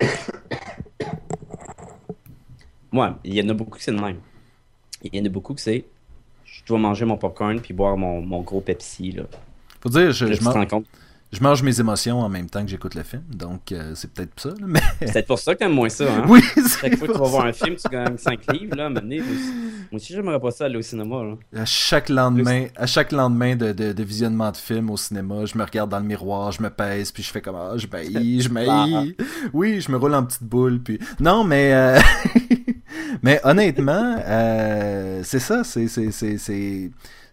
Moi, 2.90 3.16
il 3.22 3.34
y 3.34 3.40
en 3.40 3.48
a 3.48 3.54
beaucoup 3.54 3.78
qui 3.78 3.84
c'est 3.84 3.92
de 3.92 4.00
même. 4.00 4.18
Il 5.04 5.14
y 5.14 5.20
en 5.20 5.24
a 5.24 5.28
beaucoup 5.28 5.54
que 5.54 5.60
c'est 5.60 5.84
je 6.42 6.64
dois 6.64 6.80
manger 6.80 7.04
mon 7.04 7.16
popcorn 7.16 7.60
puis 7.60 7.74
boire 7.74 7.96
mon, 7.96 8.40
gros 8.40 8.60
Pepsi. 8.60 9.12
Là. 9.12 9.22
Faut 9.80 9.88
dire, 9.88 10.10
je, 10.10 10.26
je, 10.26 10.32
je 10.32 10.42
mange 11.40 11.62
mes 11.62 11.80
émotions 11.80 12.20
en 12.20 12.28
même 12.28 12.48
temps 12.48 12.62
que 12.62 12.70
j'écoute 12.70 12.94
le 12.94 13.02
film, 13.02 13.22
donc 13.28 13.72
euh, 13.72 13.92
c'est 13.94 14.12
peut-être 14.12 14.38
ça. 14.40 14.50
Mais... 14.64 14.80
C'est 15.00 15.12
peut-être 15.12 15.26
pour 15.26 15.38
ça 15.38 15.54
que 15.54 15.58
t'aimes 15.58 15.72
moins 15.72 15.88
ça. 15.88 16.04
Hein? 16.04 16.24
Oui, 16.28 16.40
Chaque 16.80 16.96
fois 16.96 17.08
que 17.08 17.12
tu 17.12 17.18
vas 17.18 17.28
voir 17.28 17.46
un 17.46 17.52
film, 17.52 17.76
tu 17.76 17.88
gagnes 17.88 18.16
5 18.16 18.52
livres. 18.52 18.76
Là, 18.76 18.88
mener, 18.88 19.18
moi 19.18 19.32
aussi, 19.32 19.52
moi 19.90 19.96
aussi 19.96 20.12
j'aimerais 20.12 20.40
pas 20.40 20.50
ça 20.52 20.66
aller 20.66 20.76
au 20.76 20.82
cinéma. 20.82 21.22
Là. 21.24 21.60
À 21.60 21.64
chaque 21.64 22.08
lendemain, 22.08 22.66
à 22.76 22.86
chaque 22.86 23.10
lendemain 23.12 23.56
de, 23.56 23.72
de, 23.72 23.92
de, 23.92 24.02
visionnement 24.04 24.50
de 24.52 24.56
film 24.56 24.90
au 24.90 24.96
cinéma, 24.96 25.44
je 25.44 25.58
me 25.58 25.64
regarde 25.64 25.90
dans 25.90 25.98
le 25.98 26.06
miroir, 26.06 26.52
je 26.52 26.62
me 26.62 26.70
pèse, 26.70 27.10
puis 27.10 27.22
je 27.22 27.30
fais 27.30 27.40
comme 27.40 27.56
ah, 27.56 27.72
je 27.76 27.86
baillis, 27.86 28.42
je 28.42 28.48
baillis. 28.50 29.16
oui, 29.52 29.80
je 29.80 29.90
me 29.90 29.96
roule 29.96 30.14
en 30.14 30.24
petite 30.24 30.44
boule, 30.44 30.80
puis 30.80 30.98
non, 31.20 31.42
mais 31.44 31.72
euh... 31.72 31.98
mais 33.22 33.40
honnêtement, 33.44 34.16
euh, 34.24 35.20
c'est 35.24 35.40
ça, 35.40 35.64
c'est 35.64 35.88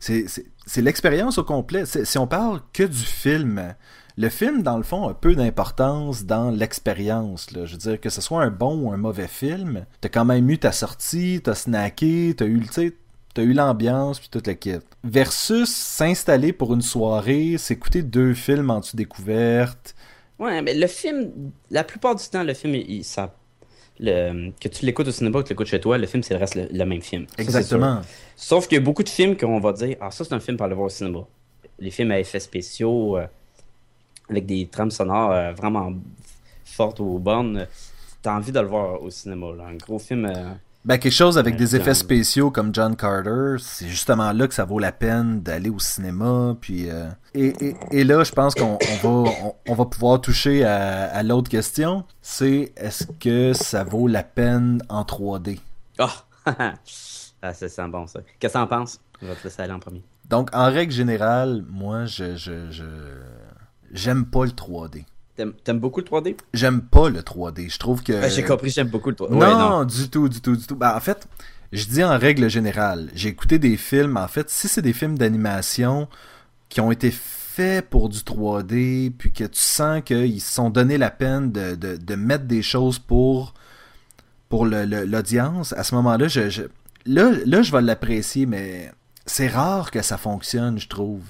c'est 0.01 0.81
l'expérience 0.81 1.37
au 1.37 1.43
complet. 1.43 1.83
Si 1.85 2.17
on 2.17 2.27
parle 2.27 2.61
que 2.73 2.83
du 2.83 2.97
film, 2.97 3.75
le 4.17 4.29
film, 4.29 4.63
dans 4.63 4.77
le 4.77 4.83
fond, 4.83 5.07
a 5.07 5.13
peu 5.13 5.35
d'importance 5.35 6.25
dans 6.25 6.49
l'expérience. 6.49 7.47
Je 7.53 7.59
veux 7.59 7.77
dire, 7.77 7.99
que 7.99 8.09
ce 8.09 8.19
soit 8.19 8.43
un 8.43 8.49
bon 8.49 8.81
ou 8.81 8.91
un 8.91 8.97
mauvais 8.97 9.27
film, 9.27 9.85
t'as 10.01 10.09
quand 10.09 10.25
même 10.25 10.49
eu 10.49 10.57
ta 10.57 10.71
sortie, 10.71 11.39
t'as 11.43 11.55
snacké, 11.55 12.33
t'as 12.35 12.45
eu, 12.45 12.61
t'as 13.33 13.43
eu 13.43 13.53
l'ambiance, 13.53 14.19
puis 14.19 14.29
toute 14.29 14.47
la 14.47 14.55
kit. 14.55 14.79
Versus 15.03 15.69
s'installer 15.69 16.51
pour 16.51 16.73
une 16.73 16.81
soirée, 16.81 17.57
s'écouter 17.57 18.01
deux 18.01 18.33
films 18.33 18.69
en 18.69 18.79
dessous 18.79 18.97
découverte. 18.97 19.95
Ouais, 20.39 20.61
mais 20.61 20.73
le 20.73 20.87
film, 20.87 21.31
la 21.69 21.83
plupart 21.83 22.15
du 22.15 22.27
temps, 22.27 22.43
le 22.43 22.55
film, 22.55 22.73
il, 22.73 23.03
ça 23.03 23.35
le, 24.01 24.51
que 24.59 24.67
tu 24.67 24.85
l'écoutes 24.85 25.07
au 25.07 25.11
cinéma 25.11 25.39
ou 25.39 25.41
que 25.41 25.47
tu 25.47 25.53
l'écoutes 25.53 25.67
chez 25.67 25.79
toi, 25.79 25.97
le 25.97 26.07
film, 26.07 26.23
c'est 26.23 26.33
le 26.33 26.39
reste 26.39 26.55
le, 26.55 26.85
même 26.85 27.01
film. 27.01 27.27
Exactement. 27.37 28.01
Sauf 28.35 28.67
qu'il 28.67 28.77
y 28.77 28.81
a 28.81 28.83
beaucoup 28.83 29.03
de 29.03 29.09
films 29.09 29.37
qu'on 29.37 29.59
va 29.59 29.71
dire 29.73 29.95
Ah, 30.01 30.11
ça, 30.11 30.25
c'est 30.25 30.33
un 30.33 30.39
film 30.39 30.57
pour 30.57 30.65
aller 30.65 30.75
voir 30.75 30.87
au 30.87 30.89
cinéma. 30.89 31.19
Les 31.79 31.91
films 31.91 32.11
à 32.11 32.19
effets 32.19 32.39
spéciaux, 32.39 33.17
euh, 33.17 33.27
avec 34.29 34.45
des 34.45 34.67
trames 34.67 34.91
sonores 34.91 35.31
euh, 35.31 35.53
vraiment 35.53 35.93
fortes 36.65 36.99
ou 36.99 37.19
bonnes, 37.19 37.67
t'as 38.21 38.35
envie 38.35 38.51
de 38.51 38.59
le 38.59 38.67
voir 38.67 39.01
au 39.01 39.09
cinéma. 39.09 39.47
Un 39.67 39.75
gros 39.75 39.99
film. 39.99 40.25
Euh, 40.25 40.53
ben, 40.83 40.97
quelque 40.97 41.13
chose 41.13 41.37
avec 41.37 41.57
des 41.57 41.75
effets 41.75 41.93
spéciaux 41.93 42.49
comme 42.49 42.73
John 42.73 42.95
Carter, 42.95 43.55
c'est 43.59 43.87
justement 43.87 44.31
là 44.31 44.47
que 44.47 44.53
ça 44.53 44.65
vaut 44.65 44.79
la 44.79 44.91
peine 44.91 45.41
d'aller 45.41 45.69
au 45.69 45.77
cinéma. 45.77 46.55
Puis, 46.59 46.89
euh, 46.89 47.07
et, 47.35 47.75
et, 47.91 48.03
là, 48.03 48.23
je 48.23 48.31
pense 48.31 48.55
qu'on 48.55 48.77
va, 49.03 49.31
on, 49.67 49.75
va 49.75 49.85
pouvoir 49.85 50.21
toucher 50.21 50.65
à, 50.65 51.21
l'autre 51.21 51.49
question. 51.49 52.03
C'est 52.21 52.73
est-ce 52.75 53.05
que 53.19 53.53
ça 53.53 53.83
vaut 53.83 54.07
la 54.07 54.23
peine 54.23 54.81
en 54.89 55.03
3D? 55.03 55.59
Oh! 55.99 56.05
ah, 56.45 56.73
c'est 57.53 57.69
ça 57.69 57.87
bon, 57.87 58.07
ça. 58.07 58.21
Qu'est-ce 58.39 58.53
que 58.53 58.57
t'en 58.57 58.67
penses? 58.67 58.99
Je 59.21 59.27
vais 59.27 59.35
te 59.35 59.43
laisser 59.43 59.61
aller 59.61 59.73
en 59.73 59.79
premier. 59.79 60.03
Donc, 60.29 60.49
en 60.53 60.65
règle 60.65 60.91
générale, 60.91 61.63
moi, 61.69 62.05
je, 62.05 62.35
je, 62.35 62.71
je 62.71 62.85
j'aime 63.91 64.25
pas 64.25 64.45
le 64.45 64.51
3D. 64.51 65.05
T'aimes 65.35 65.79
beaucoup 65.79 66.01
le 66.01 66.05
3D? 66.05 66.35
J'aime 66.53 66.81
pas 66.81 67.09
le 67.09 67.21
3D. 67.21 67.71
Je 67.71 67.79
trouve 67.79 68.03
que. 68.03 68.27
J'ai 68.29 68.43
compris, 68.43 68.69
j'aime 68.69 68.89
beaucoup 68.89 69.09
le 69.09 69.15
3D. 69.15 69.33
Non, 69.33 69.85
du 69.85 70.09
tout, 70.09 70.29
du 70.29 70.41
tout, 70.41 70.55
du 70.55 70.65
tout. 70.65 70.75
Ben, 70.75 70.95
en 70.95 70.99
fait, 70.99 71.27
je 71.71 71.85
dis 71.85 72.03
en 72.03 72.17
règle 72.17 72.49
générale. 72.49 73.09
J'ai 73.15 73.29
écouté 73.29 73.57
des 73.57 73.77
films. 73.77 74.17
En 74.17 74.27
fait, 74.27 74.49
si 74.49 74.67
c'est 74.67 74.81
des 74.81 74.93
films 74.93 75.17
d'animation 75.17 76.07
qui 76.69 76.81
ont 76.81 76.91
été 76.91 77.11
faits 77.11 77.89
pour 77.89 78.09
du 78.09 78.19
3D, 78.19 79.11
puis 79.11 79.31
que 79.31 79.43
tu 79.43 79.59
sens 79.59 80.01
qu'ils 80.03 80.41
se 80.41 80.53
sont 80.53 80.69
donné 80.69 80.97
la 80.97 81.11
peine 81.11 81.51
de, 81.51 81.75
de, 81.75 82.15
mettre 82.15 82.45
des 82.45 82.61
choses 82.61 82.99
pour, 82.99 83.53
pour 84.47 84.65
l'audience, 84.65 85.73
à 85.73 85.83
ce 85.83 85.95
moment-là, 85.95 86.27
je, 86.27 86.63
là, 87.05 87.31
là, 87.45 87.61
je 87.61 87.71
vais 87.71 87.81
l'apprécier, 87.81 88.45
mais 88.45 88.91
c'est 89.25 89.47
rare 89.47 89.91
que 89.91 90.01
ça 90.01 90.17
fonctionne, 90.17 90.79
je 90.79 90.87
trouve. 90.87 91.23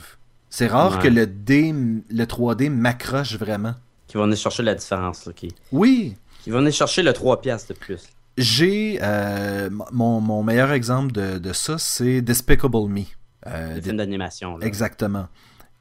C'est 0.50 0.68
rare 0.68 1.00
que 1.00 1.08
le, 1.08 1.26
D, 1.26 1.74
le 1.74 2.26
3D 2.26 2.70
m'accroche 2.70 3.36
vraiment 3.38 3.76
qui 4.12 4.18
vont 4.18 4.26
venir 4.26 4.38
chercher 4.38 4.64
la 4.64 4.76
différence. 4.76 5.26
Là, 5.26 5.32
qui... 5.32 5.56
Oui. 5.72 6.18
Qui 6.44 6.50
vont 6.50 6.58
venir 6.58 6.74
chercher 6.74 7.02
le 7.02 7.14
3 7.14 7.40
piastres 7.40 7.74
de 7.74 7.80
plus. 7.80 8.10
J'ai 8.38 9.00
euh, 9.02 9.70
mon, 9.94 10.20
mon, 10.20 10.44
meilleur 10.44 10.74
exemple 10.74 11.14
de, 11.14 11.38
de 11.38 11.54
ça, 11.54 11.78
c'est 11.78 12.22
Despicable 12.22 12.90
Me. 12.90 13.04
Euh, 13.48 13.76
le 13.76 13.82
film 13.82 13.96
d'animation. 13.96 14.60
Exactement. 14.60 15.30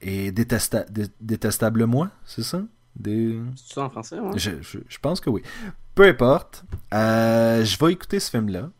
Et 0.01 0.31
Détesta... 0.31 0.85
Détestable 1.20 1.87
Moi, 1.87 2.09
c'est 2.24 2.45
ça? 2.45 2.62
Des... 2.95 3.37
C'est 3.57 3.74
ça 3.74 3.83
en 3.83 3.91
français? 3.91 4.20
Ouais? 4.20 4.31
Je, 4.39 4.53
je, 4.61 4.78
je, 4.87 4.99
pense 5.01 5.18
que 5.18 5.28
oui. 5.28 5.43
Peu 5.97 6.07
importe. 6.07 6.62
Euh, 6.95 7.64
je 7.64 7.85
vais 7.85 7.93
écouter 7.93 8.20
ce 8.20 8.31
film-là 8.31 8.70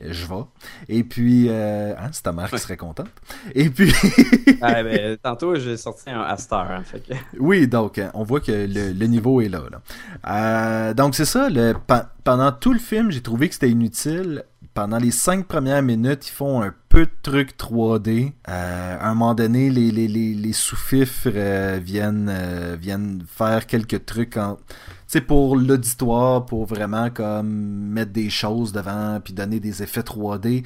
je 0.00 0.26
vais. 0.26 0.44
Et 0.88 1.04
puis, 1.04 1.46
euh, 1.48 1.94
hein, 1.98 2.08
c'est 2.12 2.22
ta 2.22 2.32
mère 2.32 2.50
qui 2.50 2.58
serait 2.58 2.76
contente. 2.76 3.08
Et 3.54 3.70
puis. 3.70 3.92
ah, 4.62 4.82
ben, 4.82 5.16
tantôt, 5.22 5.56
j'ai 5.56 5.76
sorti 5.76 6.10
un 6.10 6.22
Astar. 6.22 6.70
Hein, 6.70 6.82
fait 6.84 7.00
que... 7.00 7.14
Oui, 7.40 7.66
donc, 7.66 8.00
on 8.14 8.22
voit 8.22 8.40
que 8.40 8.52
le, 8.52 9.06
niveau 9.06 9.40
est 9.40 9.48
là. 9.48 9.62
là. 9.70 9.80
Euh, 10.90 10.94
donc, 10.94 11.14
c'est 11.14 11.24
ça. 11.24 11.48
Le, 11.48 11.74
pendant 12.24 12.52
tout 12.52 12.72
le 12.72 12.78
film, 12.78 13.10
j'ai 13.10 13.22
trouvé 13.22 13.48
que 13.48 13.54
c'était 13.54 13.70
inutile. 13.70 14.44
Pendant 14.74 14.98
les 14.98 15.10
cinq 15.10 15.46
premières 15.46 15.82
minutes, 15.82 16.28
ils 16.28 16.32
font 16.32 16.62
un 16.62 16.72
peu 16.88 17.06
de 17.06 17.10
trucs 17.22 17.56
3D. 17.56 18.32
Euh, 18.48 18.96
à 19.00 19.08
un 19.08 19.14
moment 19.14 19.34
donné, 19.34 19.70
les, 19.70 19.90
les, 19.90 20.06
les, 20.06 20.34
les 20.34 20.52
sous-fifres 20.52 21.30
euh, 21.34 21.80
viennent, 21.82 22.30
euh, 22.30 22.76
viennent 22.78 23.24
faire 23.26 23.66
quelques 23.66 24.06
trucs 24.06 24.36
en 24.36 24.56
c'est 25.08 25.22
pour 25.22 25.56
l'auditoire, 25.56 26.44
pour 26.44 26.66
vraiment 26.66 27.08
comme 27.10 27.48
mettre 27.48 28.12
des 28.12 28.28
choses 28.28 28.72
devant 28.72 29.18
puis 29.24 29.32
donner 29.32 29.58
des 29.58 29.82
effets 29.82 30.02
3D. 30.02 30.64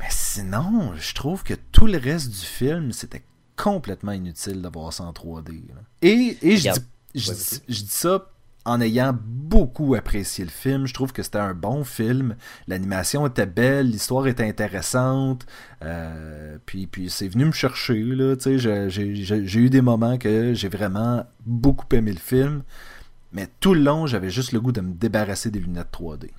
Mais 0.00 0.06
sinon, 0.08 0.92
je 0.96 1.14
trouve 1.14 1.44
que 1.44 1.54
tout 1.72 1.86
le 1.86 1.98
reste 1.98 2.30
du 2.30 2.46
film, 2.46 2.90
c'était 2.92 3.22
complètement 3.54 4.12
inutile 4.12 4.62
d'avoir 4.62 4.94
ça 4.94 5.04
en 5.04 5.12
3D. 5.12 5.60
Et, 6.00 6.38
et 6.40 6.56
je, 6.56 6.70
dis, 6.70 6.80
je, 7.14 7.32
dis, 7.32 7.86
ça 7.88 8.30
en 8.64 8.80
ayant 8.80 9.14
beaucoup 9.22 9.94
apprécié 9.94 10.44
le 10.44 10.50
film. 10.50 10.86
Je 10.86 10.94
trouve 10.94 11.12
que 11.12 11.22
c'était 11.22 11.38
un 11.38 11.54
bon 11.54 11.84
film. 11.84 12.36
L'animation 12.68 13.26
était 13.26 13.46
belle, 13.46 13.90
l'histoire 13.90 14.26
était 14.26 14.48
intéressante. 14.48 15.46
Euh, 15.82 16.56
puis 16.64 16.86
puis 16.86 17.10
c'est 17.10 17.28
venu 17.28 17.44
me 17.44 17.52
chercher. 17.52 18.02
J'ai 18.88 19.60
eu 19.60 19.70
des 19.70 19.82
moments 19.82 20.16
que 20.16 20.54
j'ai 20.54 20.68
vraiment 20.68 21.26
beaucoup 21.44 21.86
aimé 21.94 22.12
le 22.12 22.18
film. 22.18 22.62
Mais 23.36 23.48
tout 23.60 23.74
le 23.74 23.82
long, 23.82 24.06
j'avais 24.06 24.30
juste 24.30 24.52
le 24.52 24.60
goût 24.62 24.72
de 24.72 24.80
me 24.80 24.94
débarrasser 24.94 25.50
des 25.50 25.58
lunettes 25.58 25.88
3D. 25.92 26.30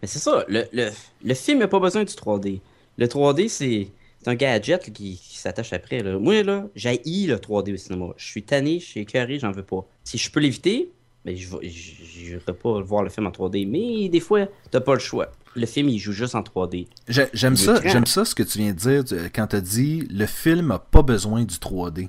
Mais 0.00 0.08
c'est 0.08 0.18
ça, 0.18 0.42
le, 0.48 0.64
le, 0.72 0.88
le 1.22 1.34
film 1.34 1.58
n'a 1.58 1.68
pas 1.68 1.78
besoin 1.78 2.02
du 2.02 2.14
3D. 2.14 2.60
Le 2.96 3.06
3D, 3.06 3.48
c'est 3.50 3.90
un 4.24 4.34
gadget 4.34 4.90
qui, 4.90 5.20
s'attache 5.34 5.74
après. 5.74 6.02
Là. 6.02 6.18
Moi, 6.18 6.42
là, 6.42 6.66
j'ai 6.74 6.92
le 6.96 7.36
3D 7.36 7.74
au 7.74 7.76
cinéma. 7.76 8.06
Je 8.16 8.24
suis 8.24 8.42
tanné, 8.42 8.80
je 8.80 8.86
suis 8.86 9.00
écœuré, 9.00 9.38
j'en 9.38 9.52
veux 9.52 9.64
pas. 9.64 9.86
Si 10.02 10.16
je 10.16 10.30
peux 10.30 10.40
l'éviter, 10.40 10.90
ben, 11.26 11.36
je 11.36 11.56
n'irai 11.56 12.38
pas 12.38 12.80
voir 12.80 13.02
le 13.02 13.10
film 13.10 13.26
en 13.26 13.30
3D. 13.30 13.68
Mais 13.68 14.08
des 14.08 14.20
fois, 14.20 14.46
t'as 14.70 14.80
pas 14.80 14.94
le 14.94 15.00
choix. 15.00 15.30
Le 15.56 15.66
film, 15.66 15.90
il 15.90 15.98
joue 15.98 16.12
juste 16.12 16.34
en 16.34 16.40
3D. 16.40 16.86
J'aime 17.06 17.56
ça, 17.56 17.82
j'aime 17.84 18.06
ça 18.06 18.24
ce 18.24 18.34
que 18.34 18.42
tu 18.42 18.60
viens 18.60 18.72
de 18.72 18.78
dire 18.78 19.30
quand 19.34 19.48
tu 19.48 19.56
as 19.56 19.60
dit 19.60 20.08
le 20.10 20.24
film 20.24 20.68
n'a 20.68 20.78
pas 20.78 21.02
besoin 21.02 21.44
du 21.44 21.56
3D. 21.56 22.08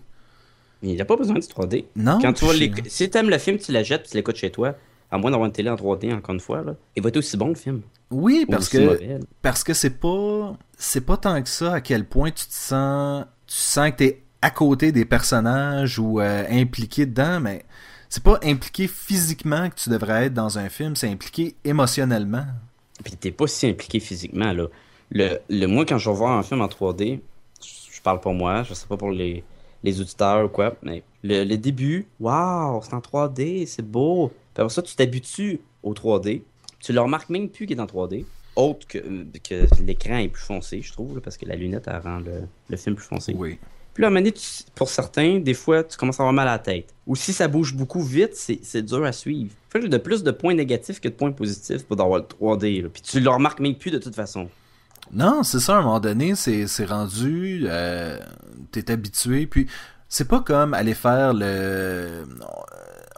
Il 0.83 0.95
n'a 0.95 1.05
pas 1.05 1.15
besoin 1.15 1.35
de 1.35 1.41
3D. 1.41 1.85
Non. 1.95 2.19
Quand 2.21 2.33
tu 2.33 2.45
vois 2.45 2.53
Si 2.87 3.09
tu 3.09 3.17
aimes 3.17 3.29
le 3.29 3.37
film, 3.37 3.57
tu 3.57 3.71
l'achètes 3.71 4.05
et 4.05 4.09
tu 4.09 4.17
l'écoutes 4.17 4.35
chez 4.35 4.51
toi, 4.51 4.75
à 5.11 5.17
moins 5.17 5.31
d'avoir 5.31 5.47
une 5.47 5.53
télé 5.53 5.69
en 5.69 5.75
3D 5.75 6.13
encore 6.13 6.33
une 6.33 6.39
fois, 6.39 6.61
là, 6.61 6.75
il 6.95 7.03
va 7.03 7.09
être 7.09 7.17
aussi 7.17 7.37
bon 7.37 7.49
le 7.49 7.55
film. 7.55 7.81
Oui, 8.11 8.45
parce 8.49 8.69
que 8.69 9.19
parce 9.41 9.63
que 9.63 9.73
c'est 9.73 9.99
pas 9.99 10.57
c'est 10.77 11.05
pas 11.05 11.17
tant 11.17 11.41
que 11.41 11.49
ça 11.49 11.73
à 11.73 11.81
quel 11.81 12.05
point 12.05 12.31
tu 12.31 12.45
te 12.45 12.53
sens 12.53 13.25
tu 13.47 13.55
sens 13.55 13.91
que 13.97 14.03
es 14.03 14.21
à 14.41 14.49
côté 14.49 14.91
des 14.91 15.03
personnages 15.05 15.99
ou 15.99 16.21
euh, 16.21 16.45
impliqué 16.49 17.05
dedans, 17.05 17.39
mais 17.39 17.65
c'est 18.07 18.23
pas 18.23 18.39
impliqué 18.43 18.87
physiquement 18.87 19.69
que 19.69 19.75
tu 19.75 19.89
devrais 19.89 20.25
être 20.25 20.33
dans 20.33 20.57
un 20.57 20.69
film, 20.69 20.95
c'est 20.95 21.09
impliqué 21.09 21.55
émotionnellement. 21.65 22.45
Puis 23.03 23.15
t'es 23.17 23.31
pas 23.31 23.47
si 23.47 23.67
impliqué 23.67 23.99
physiquement 23.99 24.53
là. 24.53 24.67
Le, 25.09 25.39
le 25.49 25.65
moi 25.65 25.85
quand 25.85 25.97
je 25.97 26.09
vais 26.09 26.15
voir 26.15 26.37
un 26.37 26.43
film 26.43 26.61
en 26.61 26.67
3D, 26.67 27.19
je 27.61 28.01
parle 28.01 28.19
pour 28.21 28.33
moi, 28.33 28.63
je 28.63 28.73
sais 28.73 28.87
pas 28.87 28.97
pour 28.97 29.11
les 29.11 29.43
les 29.83 30.01
auditeurs 30.01 30.45
ou 30.45 30.49
quoi. 30.49 30.75
Mais 30.83 31.03
le, 31.23 31.55
début, 31.55 32.07
waouh, 32.19 32.81
c'est 32.83 32.93
en 32.93 32.99
3D, 32.99 33.65
c'est 33.65 33.85
beau. 33.85 34.29
Puis 34.53 34.61
après 34.61 34.73
ça, 34.73 34.81
tu 34.81 34.95
t'habitues 34.95 35.59
au 35.83 35.93
3D. 35.93 36.41
Tu 36.79 36.93
le 36.93 37.01
remarques 37.01 37.29
même 37.29 37.49
plus 37.49 37.65
qu'il 37.65 37.77
est 37.77 37.81
en 37.81 37.85
3D. 37.85 38.25
Autre 38.55 38.87
que, 38.87 38.97
que 38.97 39.83
l'écran 39.83 40.17
est 40.17 40.29
plus 40.29 40.43
foncé, 40.43 40.81
je 40.81 40.91
trouve, 40.91 41.21
parce 41.21 41.37
que 41.37 41.45
la 41.45 41.55
lunette, 41.55 41.87
elle 41.87 42.01
rend 42.01 42.19
le, 42.19 42.77
film 42.77 42.95
plus 42.95 43.05
foncé. 43.05 43.35
Oui. 43.37 43.59
Puis 43.93 44.01
là, 44.01 44.07
à 44.07 44.11
un 44.11 44.13
moment 44.13 44.29
pour 44.75 44.89
certains, 44.89 45.39
des 45.39 45.53
fois, 45.53 45.83
tu 45.83 45.97
commences 45.97 46.19
à 46.19 46.23
avoir 46.23 46.33
mal 46.33 46.47
à 46.47 46.53
la 46.53 46.59
tête. 46.59 46.93
Ou 47.07 47.15
si 47.15 47.33
ça 47.33 47.47
bouge 47.47 47.75
beaucoup 47.75 48.01
vite, 48.01 48.35
c'est 48.35 48.81
dur 48.83 49.03
à 49.03 49.11
suivre. 49.11 49.51
Fait 49.69 49.79
que 49.79 49.85
j'ai 49.85 49.89
de 49.89 49.97
plus 49.97 50.23
de 50.23 50.31
points 50.31 50.53
négatifs 50.53 50.99
que 50.99 51.07
de 51.07 51.13
points 51.13 51.31
positifs 51.31 51.83
pour 51.83 51.99
avoir 51.99 52.19
le 52.19 52.25
3D. 52.25 52.87
Puis 52.89 53.01
tu 53.01 53.19
le 53.19 53.29
remarques 53.29 53.59
même 53.59 53.75
plus 53.75 53.91
de 53.91 53.97
toute 53.97 54.15
façon. 54.15 54.49
Non, 55.11 55.43
c'est 55.43 55.59
ça, 55.59 55.75
à 55.75 55.79
un 55.79 55.81
moment 55.83 55.99
donné, 55.99 56.35
c'est 56.35 56.85
rendu, 56.85 57.63
euh, 57.65 58.19
t'es 58.71 58.91
habitué, 58.91 59.47
puis 59.47 59.67
c'est 60.09 60.27
pas 60.27 60.41
comme 60.41 60.73
aller 60.73 60.93
faire 60.93 61.33
le... 61.33 62.25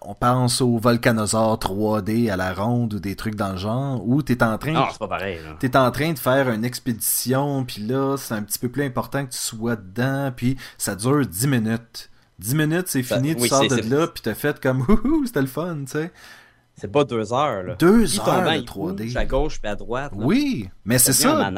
On 0.01 0.15
pense 0.15 0.61
au 0.61 0.77
Volcanosaur 0.77 1.57
3D 1.59 2.31
à 2.31 2.37
la 2.37 2.53
ronde 2.53 2.93
ou 2.93 2.99
des 2.99 3.15
trucs 3.15 3.35
dans 3.35 3.51
le 3.51 3.57
genre, 3.57 4.01
où 4.07 4.21
t'es 4.21 4.41
en 4.43 4.57
train... 4.57 4.71
Non, 4.71 4.85
c'est 4.91 4.97
pas 4.99 5.07
pareil, 5.09 5.39
T'es 5.59 5.75
en 5.75 5.91
train 5.91 6.13
de 6.13 6.19
faire 6.19 6.49
une 6.49 6.63
expédition, 6.63 7.65
puis 7.65 7.81
là, 7.83 8.15
c'est 8.17 8.33
un 8.33 8.41
petit 8.41 8.59
peu 8.59 8.69
plus 8.69 8.83
important 8.83 9.25
que 9.25 9.31
tu 9.31 9.37
sois 9.37 9.75
dedans, 9.75 10.31
puis 10.35 10.57
ça 10.77 10.95
dure 10.95 11.25
10 11.25 11.47
minutes. 11.47 12.09
10 12.39 12.55
minutes, 12.55 12.87
c'est 12.87 13.03
Ça- 13.03 13.17
fini, 13.17 13.35
tu 13.35 13.41
oui, 13.43 13.49
sors 13.49 13.67
de 13.67 13.93
là, 13.93 14.07
puis 14.07 14.23
t'as 14.23 14.33
fait 14.35 14.59
comme 14.61 14.81
Wouhou, 14.87 15.25
c'était 15.25 15.41
le 15.41 15.47
fun, 15.47 15.79
tu 15.85 15.91
sais. 15.91 16.11
C'est 16.80 16.91
pas 16.91 17.03
deux 17.03 17.34
heures, 17.34 17.63
là. 17.63 17.75
Deux 17.80 18.19
heures 18.19 18.49
de 18.49 18.55
il 18.57 18.63
3D. 18.65 19.03
bouge 19.03 19.17
à 19.17 19.25
gauche 19.25 19.59
puis 19.61 19.69
à 19.69 19.75
droite. 19.75 20.11
là. 20.17 20.25
Oui, 20.25 20.69
mais 20.86 20.97
c'est 20.97 21.13
ça. 21.13 21.51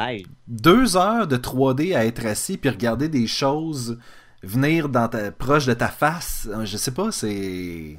Deux 0.48 0.98
heures 0.98 1.28
de 1.28 1.38
3D 1.38 1.96
à 1.96 2.06
être 2.06 2.26
assis 2.26 2.58
puis 2.58 2.70
regarder 2.70 3.08
des 3.10 3.28
choses 3.28 3.98
venir 4.44 4.90
dans 4.90 5.08
ta, 5.08 5.32
proche 5.32 5.66
de 5.66 5.74
ta 5.74 5.88
face. 5.88 6.48
Euh, 6.52 6.66
Je 6.66 6.78
sais 6.78 6.92
pas, 6.92 7.12
c'est. 7.12 7.98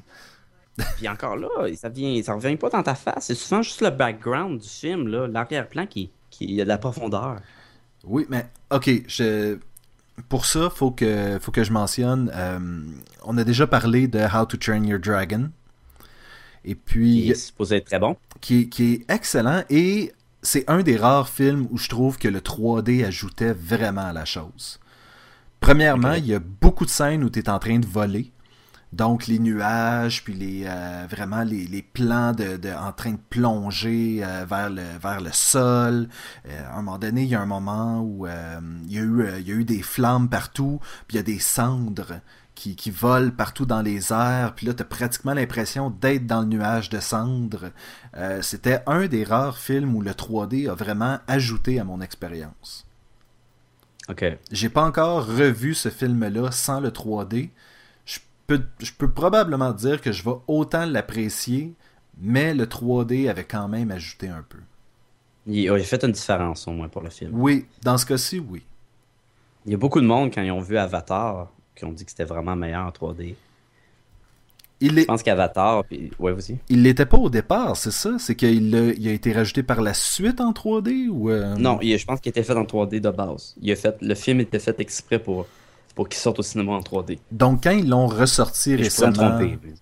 Puis 0.96 1.06
encore 1.08 1.36
là, 1.36 1.48
ça 1.76 1.88
vient, 1.90 2.20
ça 2.22 2.34
revient 2.34 2.56
pas 2.56 2.70
dans 2.70 2.82
ta 2.82 2.94
face. 2.94 3.26
C'est 3.26 3.34
souvent 3.34 3.60
juste 3.62 3.82
le 3.82 3.90
background 3.90 4.58
du 4.58 4.68
film, 4.68 5.06
là, 5.08 5.26
l'arrière-plan 5.28 5.86
qui, 5.86 6.10
qui 6.30 6.60
a 6.60 6.64
de 6.64 6.68
la 6.68 6.78
profondeur. 6.78 7.36
Oui, 8.04 8.26
mais 8.30 8.46
ok, 8.70 8.90
je... 9.06 9.58
pour 10.30 10.46
ça, 10.46 10.70
faut 10.70 10.90
que, 10.90 11.38
faut 11.40 11.52
que 11.52 11.62
je 11.62 11.72
mentionne. 11.72 12.32
euh, 12.34 12.58
on 13.22 13.36
a 13.36 13.44
déjà 13.44 13.66
parlé 13.66 14.08
de 14.08 14.18
How 14.20 14.46
to 14.46 14.56
Train 14.56 14.84
Your 14.84 14.98
Dragon. 14.98 15.50
Et 16.64 16.74
puis, 16.74 17.22
Qui 17.22 17.30
est 17.30 17.34
supposé 17.34 17.76
être 17.76 17.86
très 17.86 17.98
bon. 17.98 18.16
qui 18.40 18.60
est, 18.62 18.68
qui 18.68 18.92
est 18.94 19.10
excellent 19.10 19.62
et 19.70 20.12
c'est 20.42 20.64
un 20.68 20.82
des 20.82 20.96
rares 20.96 21.28
films 21.28 21.68
où 21.70 21.78
je 21.78 21.88
trouve 21.88 22.18
que 22.18 22.28
le 22.28 22.40
3D 22.40 23.04
ajoutait 23.04 23.52
vraiment 23.52 24.06
à 24.06 24.12
la 24.12 24.24
chose. 24.24 24.80
Premièrement, 25.60 26.14
il 26.14 26.26
y 26.26 26.34
a 26.34 26.40
beaucoup 26.40 26.84
de 26.84 26.90
scènes 26.90 27.22
où 27.22 27.30
tu 27.30 27.38
es 27.38 27.48
en 27.48 27.58
train 27.58 27.78
de 27.78 27.86
voler. 27.86 28.32
Donc 28.92 29.26
les 29.26 29.38
nuages, 29.38 30.22
puis 30.22 30.34
les 30.34 30.64
euh, 30.66 31.06
vraiment 31.08 31.44
les, 31.44 31.66
les 31.66 31.80
plans 31.80 32.32
de, 32.32 32.58
de- 32.58 32.68
en 32.72 32.92
train 32.92 33.12
de 33.12 33.20
plonger 33.30 34.20
euh, 34.22 34.44
vers 34.46 34.68
le 34.68 34.82
vers 35.02 35.22
le 35.22 35.30
sol. 35.32 36.08
Euh, 36.46 36.66
à 36.68 36.74
un 36.74 36.82
moment 36.82 36.98
donné, 36.98 37.22
il 37.22 37.28
y 37.28 37.34
a 37.34 37.40
un 37.40 37.46
moment 37.46 38.02
où 38.02 38.26
il 38.26 38.92
y 38.92 38.98
a 38.98 39.02
eu 39.02 39.24
il 39.40 39.48
y 39.48 39.52
a 39.52 39.54
eu 39.54 39.64
des 39.64 39.80
flammes 39.80 40.28
partout, 40.28 40.78
puis 41.08 41.14
il 41.14 41.16
y 41.16 41.20
a 41.20 41.22
des 41.22 41.38
cendres 41.38 42.20
qui, 42.62 42.76
qui 42.76 42.92
volent 42.92 43.32
partout 43.32 43.66
dans 43.66 43.82
les 43.82 44.12
airs, 44.12 44.52
puis 44.54 44.66
là 44.66 44.72
t'as 44.72 44.84
pratiquement 44.84 45.34
l'impression 45.34 45.90
d'être 45.90 46.28
dans 46.28 46.42
le 46.42 46.46
nuage 46.46 46.90
de 46.90 47.00
cendres. 47.00 47.72
Euh, 48.16 48.40
C'était 48.40 48.82
un 48.86 49.08
des 49.08 49.24
rares 49.24 49.58
films 49.58 49.96
où 49.96 50.00
le 50.00 50.12
3D 50.12 50.70
a 50.70 50.74
vraiment 50.74 51.18
ajouté 51.26 51.80
à 51.80 51.84
mon 51.84 52.00
expérience. 52.00 52.86
Ok. 54.08 54.24
J'ai 54.52 54.68
pas 54.68 54.84
encore 54.84 55.26
revu 55.26 55.74
ce 55.74 55.88
film-là 55.88 56.52
sans 56.52 56.78
le 56.78 56.90
3D. 56.90 57.50
Je 58.04 58.20
peux, 58.46 58.62
je 58.78 58.92
peux 58.92 59.10
probablement 59.10 59.72
dire 59.72 60.00
que 60.00 60.12
je 60.12 60.22
vais 60.22 60.36
autant 60.46 60.86
l'apprécier, 60.86 61.74
mais 62.20 62.54
le 62.54 62.66
3D 62.66 63.28
avait 63.28 63.42
quand 63.42 63.66
même 63.66 63.90
ajouté 63.90 64.28
un 64.28 64.44
peu. 64.48 64.58
Il, 65.48 65.56
il 65.56 65.68
a 65.68 65.78
fait 65.80 66.04
une 66.04 66.12
différence 66.12 66.68
au 66.68 66.70
moins 66.70 66.88
pour 66.88 67.02
le 67.02 67.10
film. 67.10 67.32
Oui, 67.34 67.66
dans 67.82 67.98
ce 67.98 68.06
cas-ci, 68.06 68.38
oui. 68.38 68.62
Il 69.66 69.72
y 69.72 69.74
a 69.74 69.78
beaucoup 69.78 70.00
de 70.00 70.06
monde, 70.06 70.32
quand 70.32 70.42
ils 70.42 70.52
ont 70.52 70.60
vu 70.60 70.78
Avatar, 70.78 71.50
qui 71.76 71.84
ont 71.84 71.92
dit 71.92 72.04
que 72.04 72.10
c'était 72.10 72.24
vraiment 72.24 72.56
meilleur 72.56 72.86
en 72.86 72.90
3D. 72.90 73.34
Il 74.80 74.98
Je 74.98 75.04
pense 75.04 75.22
qu'Avatar, 75.22 75.84
puis... 75.84 76.10
ouais, 76.18 76.32
vas-y. 76.32 76.58
il 76.68 76.82
l'était 76.82 77.06
pas 77.06 77.16
au 77.16 77.30
départ, 77.30 77.76
c'est 77.76 77.92
ça? 77.92 78.16
C'est 78.18 78.34
qu'il 78.34 78.74
a, 78.74 78.92
il 78.92 79.06
a 79.08 79.12
été 79.12 79.32
rajouté 79.32 79.62
par 79.62 79.80
la 79.80 79.94
suite 79.94 80.40
en 80.40 80.50
3D 80.52 81.08
ou 81.08 81.30
euh, 81.30 81.54
Non, 81.56 81.78
il- 81.80 81.96
je 81.96 82.04
pense 82.04 82.18
qu'il 82.20 82.30
était 82.30 82.42
fait 82.42 82.56
en 82.56 82.64
3D 82.64 82.98
de 83.00 83.10
base. 83.10 83.54
Il 83.62 83.70
a 83.70 83.76
fait, 83.76 83.96
le 84.00 84.14
film 84.16 84.40
était 84.40 84.58
fait 84.58 84.80
exprès 84.80 85.20
pour, 85.20 85.46
pour 85.94 86.08
qu'il 86.08 86.18
sorte 86.18 86.40
au 86.40 86.42
cinéma 86.42 86.72
en 86.72 86.80
3D. 86.80 87.18
Donc 87.30 87.62
quand 87.62 87.70
ils 87.70 87.88
l'ont 87.88 88.08
ressorti 88.08 88.70
Je 88.72 88.88
pourrais 88.90 89.06
me 89.10 89.12
récemment, 89.12 89.12
tromper. 89.38 89.58
mais- 89.62 89.74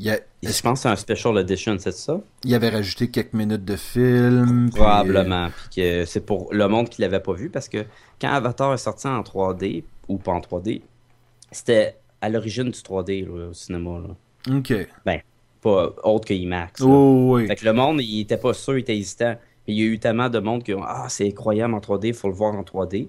il, 0.00 0.06
y 0.06 0.10
a- 0.10 0.20
Je 0.42 0.60
pense 0.62 0.78
que 0.80 0.82
c'est 0.84 0.88
un 0.88 0.96
special 0.96 1.36
edition, 1.38 1.76
c'est 1.78 1.92
ça? 1.92 2.20
il 2.44 2.54
avait 2.54 2.70
rajouté 2.70 3.10
quelques 3.10 3.32
minutes 3.34 3.64
de 3.64 3.76
film. 3.76 4.70
Probablement. 4.74 5.48
Puis 5.70 5.82
que 5.82 6.04
c'est 6.06 6.24
pour 6.24 6.52
le 6.52 6.66
monde 6.68 6.88
qui 6.88 7.02
l'avait 7.02 7.20
pas 7.20 7.34
vu 7.34 7.50
parce 7.50 7.68
que 7.68 7.84
quand 8.20 8.30
Avatar 8.32 8.72
est 8.74 8.78
sorti 8.78 9.06
en 9.06 9.20
3D, 9.22 9.84
ou 10.08 10.18
pas 10.18 10.32
en 10.32 10.40
3D, 10.40 10.82
c'était 11.52 11.96
à 12.20 12.28
l'origine 12.28 12.70
du 12.70 12.78
3D 12.80 13.24
là, 13.26 13.48
au 13.48 13.52
cinéma. 13.52 14.00
Là. 14.00 14.56
Ok. 14.56 14.72
Pas 15.62 15.92
autre 16.04 16.26
que 16.26 16.32
IMAX. 16.34 16.80
Oh 16.80 17.34
oui. 17.34 17.46
Fait 17.46 17.56
que 17.56 17.64
le 17.66 17.74
monde, 17.74 18.00
il 18.00 18.20
était 18.20 18.38
pas 18.38 18.54
sûr, 18.54 18.78
il 18.78 18.80
était 18.80 18.96
hésitant. 18.96 19.36
Il 19.66 19.78
y 19.78 19.82
a 19.82 19.84
eu 19.84 19.98
tellement 19.98 20.30
de 20.30 20.38
monde 20.38 20.62
qui 20.64 20.72
ont 20.72 20.82
Ah, 20.82 21.06
c'est 21.10 21.26
incroyable 21.28 21.74
en 21.74 21.80
3D, 21.80 22.08
il 22.08 22.14
faut 22.14 22.28
le 22.28 22.34
voir 22.34 22.54
en 22.54 22.62
3D. 22.62 23.08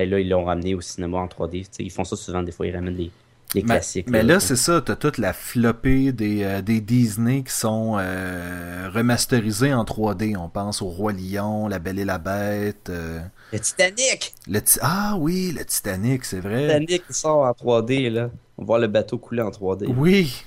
Et 0.00 0.06
là, 0.06 0.18
ils 0.18 0.28
l'ont 0.28 0.44
ramené 0.44 0.74
au 0.74 0.80
cinéma 0.80 1.18
en 1.18 1.26
3D. 1.28 1.60
Tu 1.62 1.66
sais, 1.70 1.82
ils 1.84 1.90
font 1.90 2.02
ça 2.04 2.16
souvent, 2.16 2.42
des 2.42 2.50
fois, 2.52 2.66
ils 2.66 2.74
ramènent 2.74 2.96
les, 2.96 3.10
les 3.54 3.62
Mais, 3.62 3.66
classiques. 3.74 4.10
mais 4.10 4.22
là, 4.22 4.40
c'est 4.40 4.56
ça, 4.56 4.80
t'as 4.80 4.96
toute 4.96 5.18
la 5.18 5.32
flopée 5.32 6.12
des, 6.12 6.42
euh, 6.44 6.60
des 6.62 6.80
Disney 6.80 7.42
qui 7.42 7.52
sont 7.52 7.96
euh, 7.98 8.90
remasterisés 8.92 9.72
en 9.72 9.84
3D. 9.84 10.36
On 10.36 10.48
pense 10.48 10.82
au 10.82 10.86
Roi 10.86 11.12
Lion, 11.12 11.66
La 11.68 11.78
Belle 11.78 11.98
et 11.98 12.04
la 12.04 12.18
Bête. 12.18 12.90
euh, 12.90 13.20
Le 13.52 13.58
Titanic! 13.60 14.34
le 14.46 14.60
Ti- 14.60 14.78
Ah 14.82 15.16
oui, 15.18 15.54
le 15.56 15.64
Titanic, 15.64 16.24
c'est 16.24 16.36
Le 16.36 16.42
vrai. 16.42 16.62
Titanic 16.66 17.06
qui 17.06 17.14
sort 17.14 17.42
en 17.44 17.52
3D, 17.52 18.10
là. 18.10 18.30
On 18.58 18.62
va 18.62 18.66
voir 18.66 18.78
le 18.80 18.86
bateau 18.88 19.18
couler 19.18 19.42
en 19.42 19.50
3D. 19.50 19.86
Oui. 19.96 20.44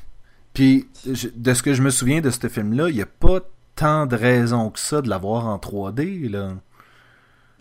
Puis, 0.54 0.88
je- 1.10 1.30
de 1.34 1.54
ce 1.54 1.64
que 1.64 1.74
je 1.74 1.82
me 1.82 1.90
souviens 1.90 2.22
de 2.22 2.30
ce 2.30 2.48
film-là, 2.50 2.90
il 2.90 2.96
n'y 2.96 3.02
a 3.02 3.06
pas 3.06 3.40
tant 3.76 4.06
de 4.06 4.16
raisons 4.16 4.70
que 4.70 4.80
ça 4.80 5.02
de 5.02 5.10
l'avoir 5.10 5.48
en 5.48 5.58
3D. 5.58 6.28
Là. 6.30 6.56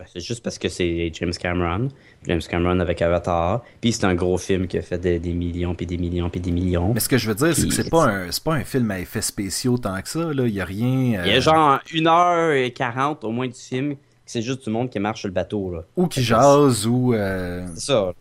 Ben, 0.01 0.07
c'est 0.11 0.19
juste 0.19 0.41
parce 0.43 0.57
que 0.57 0.67
c'est 0.67 1.11
James 1.13 1.31
Cameron. 1.39 1.89
James 2.25 2.41
Cameron 2.49 2.79
avec 2.79 3.01
Avatar. 3.03 3.61
Puis 3.81 3.91
c'est 3.93 4.05
un 4.05 4.15
gros 4.15 4.37
film 4.39 4.67
qui 4.67 4.79
a 4.79 4.81
fait 4.81 4.97
des, 4.97 5.19
des 5.19 5.33
millions, 5.33 5.75
puis 5.75 5.85
des 5.85 5.97
millions, 5.99 6.27
puis 6.29 6.39
des 6.39 6.51
millions. 6.51 6.91
Mais 6.93 6.99
ce 6.99 7.07
que 7.07 7.19
je 7.19 7.27
veux 7.27 7.35
dire, 7.35 7.55
c'est 7.55 7.67
que 7.67 7.73
c'est 7.73 7.89
pas, 7.89 8.05
un, 8.07 8.31
c'est 8.31 8.43
pas 8.43 8.55
un 8.55 8.63
film 8.63 8.89
à 8.89 8.99
effets 8.99 9.21
spéciaux 9.21 9.77
tant 9.77 10.01
que 10.01 10.09
ça. 10.09 10.33
Là. 10.33 10.47
Il 10.47 10.53
n'y 10.53 10.59
a 10.59 10.65
rien. 10.65 11.21
Il 11.23 11.27
y 11.27 11.33
a 11.33 11.37
euh, 11.37 11.41
genre 11.41 11.79
1h40 11.93 13.17
au 13.25 13.29
moins 13.31 13.47
du 13.47 13.53
film. 13.53 13.95
C'est 14.25 14.41
juste 14.41 14.63
du 14.63 14.71
monde 14.71 14.89
qui 14.89 14.97
marche 14.97 15.19
sur 15.19 15.27
le 15.27 15.33
bateau, 15.33 15.71
là. 15.71 15.83
Ou 15.95 16.07
qui 16.07 16.23
jase, 16.23 16.87
ou. 16.87 17.13
euh, 17.13 17.67
C'est 17.75 17.81
ça. 17.91 18.13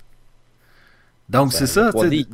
Donc, 1.29 1.53
c'est 1.53 1.67
ça. 1.67 1.91
Ben, 1.93 2.03
Le 2.03 2.11
tu 2.11 2.17
3D, 2.17 2.23
sais. 2.25 2.29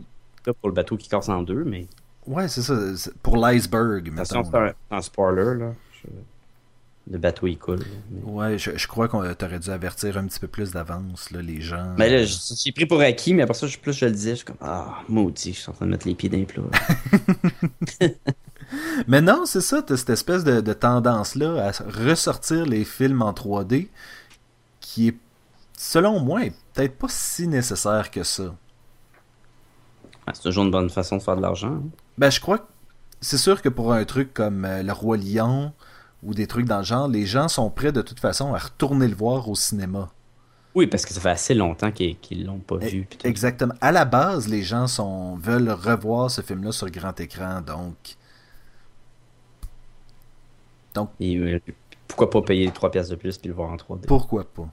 là, 0.47 0.53
pour 0.55 0.69
le 0.71 0.75
bateau 0.75 0.97
qui 0.97 1.09
casse 1.09 1.29
en 1.29 1.43
deux, 1.43 1.63
mais 1.65 1.87
Ouais, 2.27 2.49
c'est 2.49 2.63
ça. 2.63 2.75
Pour 3.23 3.37
l'iceberg, 3.37 4.09
attention, 4.15 4.43
c'est 4.45 4.57
un, 4.59 4.73
c'est 4.91 4.97
un 4.97 5.03
spoiler, 5.03 5.59
là. 5.59 5.73
Je- 6.03 6.09
Le 7.09 7.19
bateau, 7.19 7.47
il 7.47 7.57
coule. 7.57 7.79
là. 7.79 7.85
Mais, 8.11 8.23
Ouais, 8.33 8.59
je, 8.59 8.77
je 8.77 8.87
crois 8.89 9.07
qu'on 9.07 9.23
t'aurait 9.35 9.61
dû 9.61 9.71
avertir 9.71 10.19
un 10.19 10.27
petit 10.27 10.41
peu 10.41 10.49
plus 10.49 10.73
d'avance, 10.73 11.31
là, 11.31 11.41
les 11.41 11.61
gens. 11.61 11.95
mais 11.97 12.11
là, 12.11 12.25
je- 12.25 12.35
j'ai 12.65 12.73
pris 12.73 12.85
pour 12.87 13.01
acquis, 13.01 13.33
mais 13.33 13.43
après 13.43 13.55
ça, 13.55 13.69
je- 13.69 13.79
plus 13.79 13.93
je 13.93 14.07
le 14.07 14.11
disais, 14.11 14.31
je 14.31 14.37
suis 14.37 14.45
comme, 14.45 14.57
ah, 14.61 15.03
maudit, 15.09 15.53
je 15.55 15.61
suis 15.61 15.71
en 15.71 15.73
train 15.73 15.87
de 15.87 15.93
mettre 15.93 16.07
les 16.09 16.17
pieds 16.17 16.29
dans 16.29 16.37
les 16.39 16.47
plats. 16.47 16.63
Mais 19.07 19.21
non, 19.21 19.45
c'est 19.47 19.61
ça, 19.61 19.83
t'as 19.83 19.97
cette 19.97 20.11
espèce 20.11 20.43
de, 20.43 20.61
de 20.61 20.73
tendance-là 20.73 21.69
à 21.69 21.71
ressortir 21.89 22.67
les 22.67 22.85
films 22.85 23.23
en 23.23 23.33
3D 23.33 23.89
qui 24.81 25.09
est, 25.09 25.17
selon 25.79 26.19
moi, 26.19 26.45
est 26.45 26.55
peut-être 26.75 26.97
pas 26.99 27.07
si 27.09 27.47
nécessaire 27.47 28.11
que 28.11 28.25
ça. 28.25 28.43
Ouais, 28.43 30.33
c'est 30.35 30.43
toujours 30.43 30.65
une 30.65 30.73
bonne 30.73 30.91
façon 30.91 31.19
de 31.19 31.23
faire 31.23 31.37
de 31.37 31.43
l'argent. 31.43 31.75
hein. 31.75 31.83
Ben, 32.19 32.31
je 32.31 32.41
crois 32.41 32.59
que 32.59 32.67
c'est 33.21 33.39
sûr 33.39 33.63
que 33.63 33.69
pour 33.69 33.93
un 33.93 34.05
truc 34.05 34.35
comme 34.35 34.65
euh, 34.65 34.83
Le 34.83 34.93
Roi 34.93 35.17
Lion 35.19 35.73
ou 36.27 36.35
des 36.35 36.47
trucs 36.47 36.67
dans 36.67 36.79
le 36.79 36.85
genre, 36.85 37.09
les 37.09 37.25
gens 37.27 37.49
sont 37.49 37.71
prêts 37.71 37.93
de 37.93 38.03
toute 38.03 38.21
façon 38.21 38.53
à 38.55 38.59
retourner 38.59 39.09
le 39.09 39.15
voir 39.15 39.49
au 39.49 39.55
cinéma. 39.55 40.11
Oui, 40.75 40.87
parce 40.87 41.07
que 41.07 41.15
ça 41.15 41.21
fait 41.21 41.31
assez 41.31 41.55
longtemps 41.55 41.91
qu'ils 41.91 42.19
qu'ils 42.19 42.45
l'ont 42.45 42.59
pas 42.59 42.77
E- 42.77 42.89
vu. 42.91 43.09
Exactement. 43.25 43.75
À 43.81 43.93
la 43.93 44.05
base, 44.05 44.49
les 44.49 44.63
gens 44.63 44.87
sont 44.87 45.37
veulent 45.37 45.71
revoir 45.71 46.31
ce 46.31 46.43
film-là 46.43 46.73
sur 46.73 46.91
grand 46.91 47.19
écran, 47.19 47.63
donc. 47.63 48.17
Donc, 50.95 51.11
Et, 51.21 51.37
euh, 51.37 51.61
pourquoi 52.09 52.31
pas 52.31 52.43
payer 52.43 52.71
3 52.71 52.91
pièces 52.91 53.09
de 53.09 53.17
plus 53.17 53.39
puis 53.39 53.49
le 53.49 53.55
voir 53.55 53.71
en 53.71 53.77
3D? 53.77 54.07
pourquoi 54.07 54.45
pas? 54.45 54.69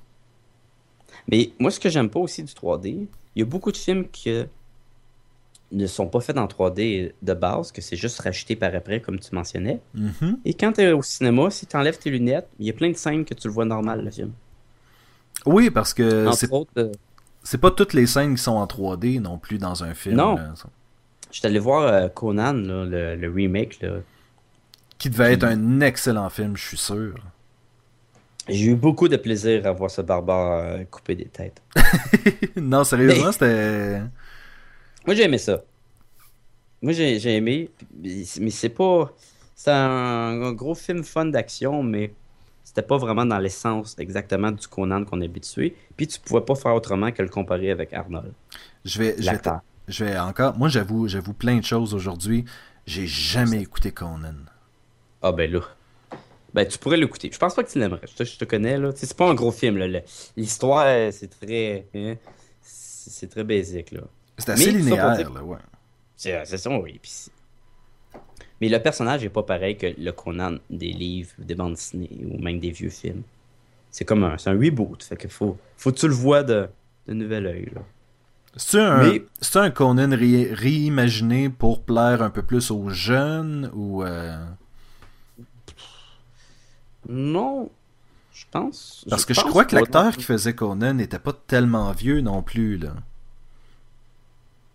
Mais 1.32 1.52
moi, 1.60 1.72
ce 1.72 1.80
que 1.80 1.90
j'aime 1.90 2.10
pas 2.10 2.20
aussi 2.20 2.44
du 2.44 2.54
3D, 2.54 3.08
il 3.36 3.40
y 3.40 3.42
a 3.42 3.46
beaucoup 3.46 3.72
de 3.72 3.78
films 3.78 4.08
qui 4.10 4.30
ne 5.74 5.88
sont 5.88 6.08
pas 6.08 6.20
faits 6.22 6.38
en 6.38 6.46
3D 6.46 7.14
de 7.22 7.34
base, 7.34 7.72
que 7.72 7.82
c'est 7.82 7.96
juste 7.96 8.20
racheté 8.22 8.56
par 8.56 8.74
après, 8.76 9.02
comme 9.02 9.20
tu 9.20 9.34
mentionnais. 9.36 9.80
Mhm. 9.94 10.40
Et 10.46 10.54
quand 10.54 10.74
tu 10.74 10.82
es 10.82 10.92
au 10.92 11.02
cinéma, 11.02 11.50
si 11.50 11.66
tu 11.66 11.76
enlèves 11.76 11.98
tes 11.98 12.10
lunettes, 12.10 12.48
il 12.60 12.68
y 12.68 12.70
a 12.70 12.74
plein 12.74 12.90
de 12.92 12.96
scènes 12.98 13.26
que 13.26 13.34
tu 13.34 13.48
le 13.48 13.54
vois 13.54 13.66
normal, 13.66 14.04
le 14.06 14.12
film. 14.12 14.32
Oui, 15.46 15.70
parce 15.70 15.94
que 15.94 16.32
c'est 16.34 16.50
euh, 16.78 16.92
c'est 17.44 17.58
pas 17.58 17.72
toutes 17.72 17.94
les 17.94 18.06
scènes 18.06 18.36
qui 18.36 18.42
sont 18.42 18.52
en 18.54 18.66
3D 18.66 19.20
non 19.20 19.38
plus 19.38 19.58
dans 19.58 19.84
un 19.84 19.94
film. 19.94 20.16
Non. 20.16 20.36
là. 20.36 20.54
je 21.32 21.38
suis 21.40 21.46
allé 21.48 21.60
voir 21.60 21.82
euh, 21.84 22.08
Conan, 22.08 22.54
là, 22.54 22.86
le, 22.86 23.16
le 23.16 23.30
remake. 23.30 23.82
là. 23.82 23.98
Qui 24.98 25.10
devait 25.10 25.34
être 25.34 25.44
un 25.44 25.82
excellent 25.82 26.30
film, 26.30 26.56
je 26.56 26.66
suis 26.66 26.78
sûr. 26.78 27.16
J'ai 28.48 28.66
eu 28.72 28.76
beaucoup 28.76 29.08
de 29.08 29.16
plaisir 29.18 29.66
à 29.66 29.72
voir 29.72 29.90
ce 29.90 30.02
barbare 30.02 30.52
euh, 30.66 30.84
couper 30.90 31.16
des 31.16 31.26
têtes. 31.26 31.62
non, 32.58 32.84
sérieusement, 32.84 33.28
Mais- 33.28 33.32
c'était. 33.32 34.02
Moi, 35.06 35.16
j'ai 35.16 35.24
aimé 35.24 35.38
ça. 35.38 35.64
Moi, 36.82 36.94
j'ai 36.94 37.36
aimé. 37.36 37.70
Mais 38.40 38.50
c'est 38.52 38.70
pas. 38.70 39.14
C'est 39.56 39.72
un, 39.72 40.42
un 40.42 40.54
gros 40.54 40.76
film 40.76 41.04
fun 41.04 41.26
d'action, 41.26 41.84
mais 41.84 42.14
c'était 42.64 42.82
pas 42.82 42.98
vraiment 42.98 43.26
dans 43.26 43.38
l'essence 43.40 43.96
exactement 44.00 44.52
du 44.52 44.68
Conan 44.68 45.06
qu'on 45.06 45.22
est 45.22 45.26
habitué. 45.26 45.76
Puis 45.96 46.08
tu 46.08 46.20
pouvais 46.20 46.42
pas 46.42 46.56
faire 46.56 46.74
autrement 46.76 47.12
que 47.12 47.22
le 47.22 47.30
comparer 47.30 47.72
avec 47.72 47.94
Arnold, 47.94 48.34
Je 48.86 49.00
vais, 49.00 49.16
je 49.22 49.30
vais, 49.32 49.42
l'acteur. 49.42 49.62
je 49.88 50.06
vais 50.06 50.18
encore. 50.20 50.58
Moi, 50.58 50.70
j'avoue, 50.70 51.08
j'avoue 51.08 51.34
plein 51.34 51.58
de 51.58 51.64
choses 51.66 51.94
aujourd'hui. 51.94 52.46
J'ai 52.86 53.08
jamais 53.08 53.62
écouté 53.62 53.92
Conan. 53.92 54.36
Ah, 55.22 55.32
ben 55.32 55.52
là. 55.52 55.62
Ben, 56.54 56.68
tu 56.68 56.78
pourrais 56.78 56.98
l'écouter. 56.98 57.30
Je 57.34 57.38
pense 57.40 57.56
pas 57.56 57.64
que 57.64 57.72
tu 57.72 57.80
l'aimerais. 57.80 58.02
Je 58.08 58.14
te, 58.16 58.24
je 58.24 58.38
te 58.38 58.46
connais, 58.46 58.78
là. 58.78 58.92
C'est 58.96 59.16
pas 59.18 59.28
un 59.30 59.34
gros 59.34 59.52
film, 59.52 59.78
là. 59.78 60.02
L'histoire, 60.38 60.86
c'est 61.12 61.30
très. 61.30 61.88
hein, 61.96 62.16
C'est 62.62 63.30
très 63.30 63.44
basique, 63.44 63.92
là. 63.92 64.02
C'est 64.38 64.50
assez 64.52 64.72
Mais, 64.72 64.80
linéaire, 64.80 65.16
dire- 65.18 65.32
là, 65.34 65.44
ouais. 65.44 65.58
C'est 66.16 66.46
c'est 66.46 66.58
ça, 66.58 66.70
oui. 66.72 67.00
Puis 67.02 67.12
c'est- 67.12 67.32
mais 68.62 68.70
le 68.70 68.80
personnage 68.80 69.24
est 69.24 69.30
pas 69.30 69.44
pareil 69.44 69.78
que 69.78 69.88
le 69.98 70.12
Conan 70.12 70.58
des 70.70 70.92
livres, 70.94 71.32
des 71.38 71.56
bandes 71.56 71.74
dessinées 71.74 72.10
ou 72.32 72.42
même 72.42 72.60
des 72.60 72.72
vieux 72.72 72.90
films. 72.90 73.24
C'est 73.92 74.06
comme 74.06 74.24
un, 74.24 74.38
c'est 74.38 74.50
un 74.50 74.54
reboot. 74.60 75.04
Fait 75.04 75.16
que 75.18 75.28
faut, 75.28 75.58
faut 75.78 75.92
que 75.92 75.98
tu 75.98 76.08
le 76.08 76.14
vois 76.14 76.44
de, 76.44 76.68
de 77.08 77.14
nouvel 77.14 77.46
œil. 77.46 77.70
Là. 77.76 77.82
C'est 78.56 78.80
un, 78.80 79.04
Mais- 79.04 79.24
un 79.56 79.70
Conan 79.72 80.10
ré- 80.12 80.54
réimaginé 80.54 81.50
pour 81.50 81.84
plaire 81.84 82.22
un 82.22 82.30
peu 82.30 82.42
plus 82.44 82.72
aux 82.72 82.90
jeunes 82.90 83.70
ou 83.74 84.04
euh, 84.04 84.44
Non, 87.10 87.70
je 88.34 88.46
pense. 88.50 89.06
parce 89.10 89.26
que 89.26 89.34
je 89.34 89.42
crois 89.42 89.66
que 89.66 89.76
l'acteur 89.76 90.16
qui 90.16 90.24
faisait 90.24 90.54
Conan 90.56 90.94
n'était 90.94 91.20
pas 91.20 91.34
tellement 91.34 91.92
vieux 91.92 92.22
non 92.22 92.42
plus 92.42 92.78
là. 92.78 92.94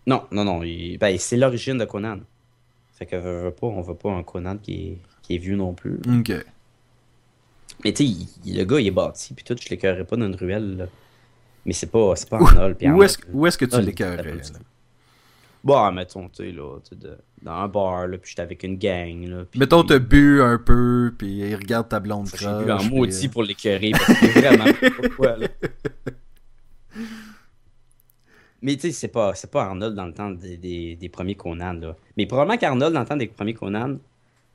Non, 0.09 0.25
non, 0.33 0.45
non. 0.45 0.63
il- 0.63 0.97
ben, 0.99 1.17
c'est 1.19 1.37
l'origine 1.37 1.77
de 1.79 1.85
Conan. 1.85 2.19
Fait 2.95 3.07
que 3.07 3.15
veux 3.17 3.51
pas, 3.53 3.67
on 3.69 3.83
veut 3.83 3.95
pas 3.95 4.11
un 4.11 4.23
Conan 4.23 4.57
qui 4.57 4.73
est, 4.75 4.99
qui 5.23 5.35
est 5.35 5.39
vieux 5.39 5.55
non 5.57 5.73
plus. 5.75 6.01
OK. 6.19 6.33
Mais 7.85 7.93
tu 7.93 8.07
sais, 8.07 8.27
le 8.47 8.65
gars, 8.65 8.81
il 8.81 8.87
est 8.89 8.91
bâti, 8.91 9.35
puis 9.35 9.45
tout, 9.45 9.55
je 9.63 9.69
l'écœurerais 9.69 10.05
pas 10.05 10.17
dans 10.17 10.27
une 10.27 10.35
ruelle. 10.35 10.77
là. 10.79 10.87
Mais 11.65 11.73
c'est 11.75 11.87
pas, 11.91 12.15
c'est 12.17 12.29
pas 12.29 12.39
Arnold. 12.39 12.77
puis 12.79 12.91
Où 12.91 13.03
est-ce 13.03 13.19
où 13.33 13.47
est-ce 13.47 13.59
que 13.59 13.67
tu 13.67 13.77
là? 14.53 14.59
Bon, 15.63 15.93
mettons, 15.93 16.29
tu 16.29 16.37
sais, 16.45 16.53
là, 16.53 16.79
de- 16.93 17.19
dans 17.43 17.53
un 17.53 17.69
bar, 17.69 18.07
là, 18.09 18.17
puis 18.17 18.31
j'étais 18.31 18.43
avec 18.43 18.63
une 18.63 18.79
gang, 18.79 19.27
là. 19.29 19.45
Mettons 19.55 19.83
t'as 19.85 19.99
bu 19.99 20.41
un 20.41 20.57
peu 20.59 21.13
puis 21.19 21.29
il 21.41 21.55
regarde 21.55 21.89
ta 21.89 22.01
blonde 22.01 22.29
J'ai 22.35 22.47
bu 22.47 22.71
un 22.71 22.77
croche, 22.77 22.87
puis, 22.89 22.97
maudit 22.97 23.27
euh, 23.27 23.31
pour 23.31 23.43
l'écœurer, 23.43 23.91
parce 23.91 24.07
que 24.07 24.39
vraiment, 24.41 24.65
je 24.67 24.73
sais 24.87 24.91
pas 24.91 25.03
pourquoi, 25.09 25.37
là. 25.37 25.49
Mais 28.63 28.75
tu 28.75 28.83
sais, 28.83 28.93
c'est 28.93 29.09
pas, 29.09 29.35
c'est 29.35 29.51
pas 29.51 29.65
Arnold 29.65 29.95
dans 29.95 30.07
le 30.07 30.13
temps 30.13 30.31
des, 30.31 30.57
des, 30.57 30.97
des 30.97 31.09
premiers 31.09 31.37
Conan, 31.37 31.75
là. 31.75 31.97
Mais 32.17 32.27
probablement 32.27 32.59
qu'Arnold, 32.59 32.93
dans 32.93 33.01
le 33.01 33.07
temps 33.07 33.17
des 33.17 33.29
premiers 33.29 33.55
Conan, 33.55 33.99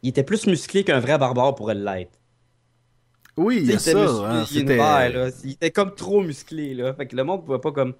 il 0.01 0.09
était 0.09 0.23
plus 0.23 0.45
musclé 0.47 0.83
qu'un 0.83 0.99
vrai 0.99 1.17
barbare 1.17 1.55
pourrait 1.55 1.75
l'être. 1.75 2.11
Oui, 3.37 3.57
il 3.57 3.63
il 3.63 3.71
était 3.71 3.79
ça, 3.79 4.01
musclé, 4.01 4.25
hein, 4.25 4.45
il 4.51 4.65
vert, 4.65 5.09
là. 5.13 5.29
Il 5.43 5.51
était 5.51 5.71
comme 5.71 5.95
trop 5.95 6.21
musclé, 6.21 6.73
là. 6.73 6.93
Fait 6.93 7.07
que 7.07 7.15
le 7.15 7.23
monde 7.23 7.45
pouvait 7.45 7.59
pas 7.59 7.71
comme. 7.71 7.93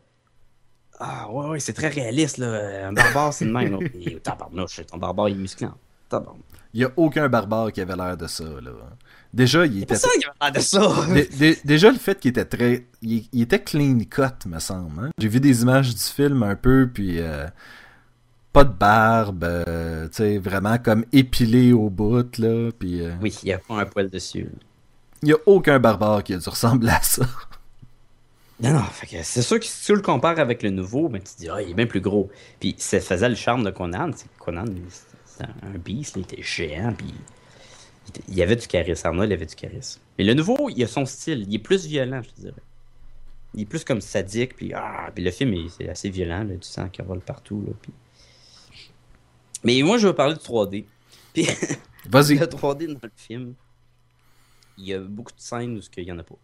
Ah, 0.99 1.30
ouais, 1.32 1.47
ouais, 1.47 1.60
c'est 1.60 1.74
très 1.74 1.88
réaliste, 1.88 2.38
là. 2.38 2.88
Un 2.88 2.93
barbare, 2.93 3.34
c'est 3.34 3.45
le 3.45 3.51
même. 3.51 3.80
Et 3.95 4.20
tabarnouche, 4.20 4.82
ton 4.86 4.97
barbare, 4.97 5.30
il 5.30 5.36
est 5.38 5.41
musclé. 5.41 5.68
tabarnouche. 6.10 6.43
il 6.74 6.82
y 6.82 6.86
a 6.86 6.91
aucun 6.97 7.30
barbare 7.30 7.72
qui 7.72 7.82
avait 7.82 7.95
l'air 7.95 8.18
de 8.18 8.28
ça 8.28 8.43
là. 8.43 8.72
Déjà, 9.34 9.65
il 9.65 9.73
C'est 9.73 9.79
était 9.79 9.93
pour 9.95 10.03
ça 10.03 10.09
qu'il 10.13 10.29
l'air 10.41 10.51
de 10.51 10.59
ça. 10.59 11.05
Dé- 11.13 11.29
dé- 11.38 11.59
déjà 11.65 11.89
le 11.91 11.97
fait 11.97 12.19
qu'il 12.19 12.29
était 12.29 12.45
très 12.45 12.86
il, 13.01 13.27
il 13.34 13.41
était 13.41 13.59
clean 13.63 13.97
cut 14.09 14.47
me 14.47 14.59
semble 14.59 15.05
hein. 15.05 15.09
j'ai 15.17 15.27
vu 15.27 15.39
des 15.39 15.63
images 15.63 15.93
du 15.93 16.01
film 16.01 16.43
un 16.43 16.55
peu 16.55 16.88
puis 16.93 17.19
euh, 17.19 17.47
pas 18.51 18.63
de 18.63 18.71
barbe 18.71 19.43
euh, 19.43 20.07
tu 20.09 20.17
sais 20.17 20.38
vraiment 20.38 20.77
comme 20.77 21.03
épilé 21.11 21.73
au 21.73 21.89
bout 21.89 22.38
là 22.38 22.69
puis 22.77 23.01
euh, 23.01 23.13
Oui, 23.21 23.36
il 23.41 23.49
y 23.49 23.53
a 23.53 23.57
pas 23.57 23.79
un 23.81 23.86
poil 23.86 24.09
dessus. 24.11 24.47
il 25.23 25.29
y 25.29 25.34
a 25.34 25.38
aucun 25.47 25.79
barbare 25.79 26.23
qui 26.23 26.36
a 26.36 26.38
dû 26.38 26.47
ressembler 26.49 26.91
à 26.91 27.01
ça 27.01 27.25
Non, 28.61 28.71
non, 28.73 28.84
fait 28.84 29.07
que 29.07 29.23
c'est 29.23 29.41
sûr 29.41 29.59
que 29.59 29.65
si 29.65 29.84
tu 29.86 29.95
le 29.95 30.01
compares 30.01 30.38
avec 30.39 30.61
le 30.61 30.69
nouveau, 30.69 31.09
ben, 31.09 31.19
tu 31.21 31.34
te 31.34 31.39
dis, 31.39 31.49
ah, 31.49 31.59
il 31.61 31.71
est 31.71 31.73
bien 31.73 31.88
plus 31.88 32.01
gros. 32.01 32.29
Puis 32.59 32.75
ça 32.77 32.99
faisait 33.01 33.27
le 33.27 33.36
charme 33.36 33.63
de 33.63 33.71
Conan. 33.71 34.11
c'est 34.15 34.27
Conan, 34.38 34.63
il- 34.67 34.84
c'était 35.25 35.49
un 35.63 35.77
beast, 35.79 36.15
là, 36.15 36.21
il 36.21 36.31
était 36.34 36.43
géant, 36.43 36.93
puis 36.95 37.13
il 38.28 38.36
y 38.36 38.41
avait 38.43 38.56
du 38.56 38.68
charisme. 38.68 39.08
Arnold, 39.08 39.30
il 39.30 39.34
avait 39.34 39.45
du 39.45 39.56
charisme. 39.56 40.01
Mais 40.18 40.24
le 40.24 40.34
nouveau, 40.34 40.70
il 40.70 40.84
a 40.84 40.88
son 40.88 41.06
style. 41.06 41.45
Il 41.47 41.56
est 41.56 41.60
plus 41.60 41.86
violent, 41.86 42.22
je 42.22 42.30
te 42.30 42.41
dirais. 42.41 42.62
Il 43.56 43.62
est 43.62 43.66
plus 43.66 43.84
comme 43.84 44.01
sadique, 44.01 44.56
puis, 44.56 44.74
ah, 44.74 45.12
puis 45.14 45.24
le 45.24 45.32
film, 45.32 45.54
il- 45.54 45.70
c'est 45.70 45.88
assez 45.89 46.10
violent, 46.10 46.39
là, 46.43 46.56
du 46.56 46.64
sang 46.68 46.89
qui 46.89 47.01
vole 47.01 47.22
partout. 47.22 47.64
Là, 47.68 47.74
puis... 47.82 47.93
Mais 49.64 49.82
moi, 49.84 49.97
je 49.97 50.08
veux 50.08 50.14
parler 50.16 50.34
de 50.34 50.39
3D. 50.39 50.86
Puis 51.34 51.47
vas-y 52.10 52.36
le 52.38 52.45
3D 52.47 52.88
dans 52.88 52.99
le 53.01 53.12
film, 53.16 53.54
il 54.78 54.86
y 54.86 54.93
a 54.93 54.99
beaucoup 54.99 55.32
de 55.32 55.39
scènes 55.39 55.78
où 55.78 55.82
il 55.97 56.04
n'y 56.06 56.12
en 56.12 56.20
a 56.20 56.24
pas. 56.24 56.36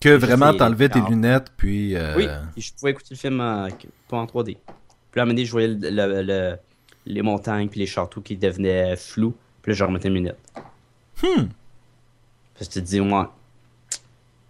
que 0.00 0.10
vraiment 0.10 0.52
t'enlevais 0.54 0.88
tes 0.88 1.00
lunettes 1.00 1.52
puis 1.56 1.96
euh, 1.96 2.14
Oui, 2.16 2.28
je 2.56 2.70
pouvais 2.78 2.92
écouter 2.92 3.08
le 3.12 3.16
film 3.16 3.40
en- 3.40 3.68
pas 4.08 4.18
en 4.18 4.26
3D. 4.26 4.54
Puis 4.54 4.64
là, 5.16 5.22
à 5.22 5.22
un 5.22 5.24
moment 5.24 5.32
donné, 5.34 5.44
je 5.46 5.50
voyais 5.50 5.68
le- 5.68 5.90
le- 5.90 6.22
le- 6.22 6.56
les 7.06 7.22
montagnes 7.22 7.68
puis 7.68 7.80
les 7.80 7.86
châteaux 7.86 8.20
qui 8.20 8.36
devenaient 8.36 8.96
flous. 8.96 9.34
Puis 9.68 9.74
là, 9.74 9.74
je 9.80 9.84
remettais 9.84 10.08
mes 10.08 10.20
lunettes. 10.20 10.38
Hmm. 11.22 11.48
Que 12.58 12.64
tu 12.64 12.70
te 12.70 12.78
dis, 12.78 13.00
ouais, 13.00 13.24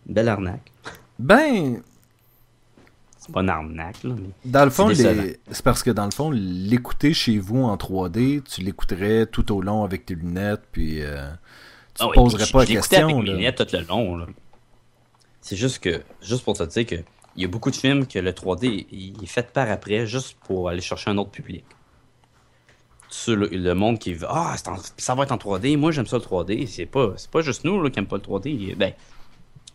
belle 0.06 0.28
arnaque. 0.28 0.70
ben 1.18 1.82
C'est 3.18 3.32
pas 3.32 3.40
une 3.40 3.48
arnaque, 3.50 4.04
là, 4.04 4.14
mais... 4.16 4.28
dans 4.44 4.64
le 4.64 4.70
fond 4.70 4.94
C'est 4.94 5.02
les- 5.02 5.14
décevant. 5.22 5.36
c'est 5.50 5.64
parce 5.64 5.82
que 5.82 5.90
dans 5.90 6.04
le 6.04 6.12
fond 6.12 6.30
l'écouter 6.30 7.12
chez 7.14 7.38
vous 7.38 7.64
en 7.64 7.76
3D 7.76 8.42
tu 8.44 8.60
l'écouterais 8.60 9.26
tout 9.26 9.50
au 9.52 9.60
long 9.60 9.82
avec 9.82 10.06
tes 10.06 10.14
lunettes 10.14 10.62
puis 10.70 11.02
euh, 11.02 11.28
tu 11.94 12.02
Ah 12.02 12.04
te 12.04 12.10
oui, 12.10 12.14
poserais 12.14 12.44
puis 12.44 12.52
pas 12.52 12.58
la 12.60 12.64
je 12.66 12.72
question 12.74 13.08
avec 13.08 13.16
mes 13.16 13.22
lunettes 13.32 13.56
tout 13.68 13.76
le 13.76 13.82
long, 13.86 14.16
là. 14.18 14.26
C'est 15.40 15.56
juste 15.56 15.80
que, 15.80 16.00
juste 16.22 16.44
pour 16.44 16.56
te 16.56 16.62
dire 16.62 16.86
que 16.86 16.94
il 17.36 17.42
y 17.42 17.44
a 17.44 17.48
beaucoup 17.48 17.70
de 17.72 17.76
films 17.76 18.06
que 18.06 18.20
le 18.20 18.30
3D 18.30 18.86
il 18.92 19.20
est 19.22 19.26
fait 19.26 19.50
par 19.52 19.68
après 19.68 20.06
juste 20.06 20.36
pour 20.46 20.68
aller 20.68 20.80
chercher 20.80 21.10
un 21.10 21.18
autre 21.18 21.30
public. 21.30 21.64
Sur 23.10 23.36
le, 23.36 23.46
le 23.48 23.74
monde 23.74 23.98
qui 23.98 24.12
veut 24.14 24.26
Ah, 24.28 24.54
en- 24.66 24.76
ça 24.98 25.14
va 25.14 25.22
être 25.24 25.32
en 25.32 25.36
3D, 25.38 25.76
moi 25.76 25.90
j'aime 25.92 26.06
ça 26.06 26.16
le 26.16 26.22
3D. 26.22 26.66
C'est 26.66 26.86
pas, 26.86 27.14
pas 27.30 27.40
juste 27.40 27.64
nous 27.64 27.82
là, 27.82 27.88
qui 27.90 27.98
aiment 27.98 28.06
pas 28.06 28.16
le 28.16 28.22
3D. 28.22 28.74
Ben, 28.76 28.92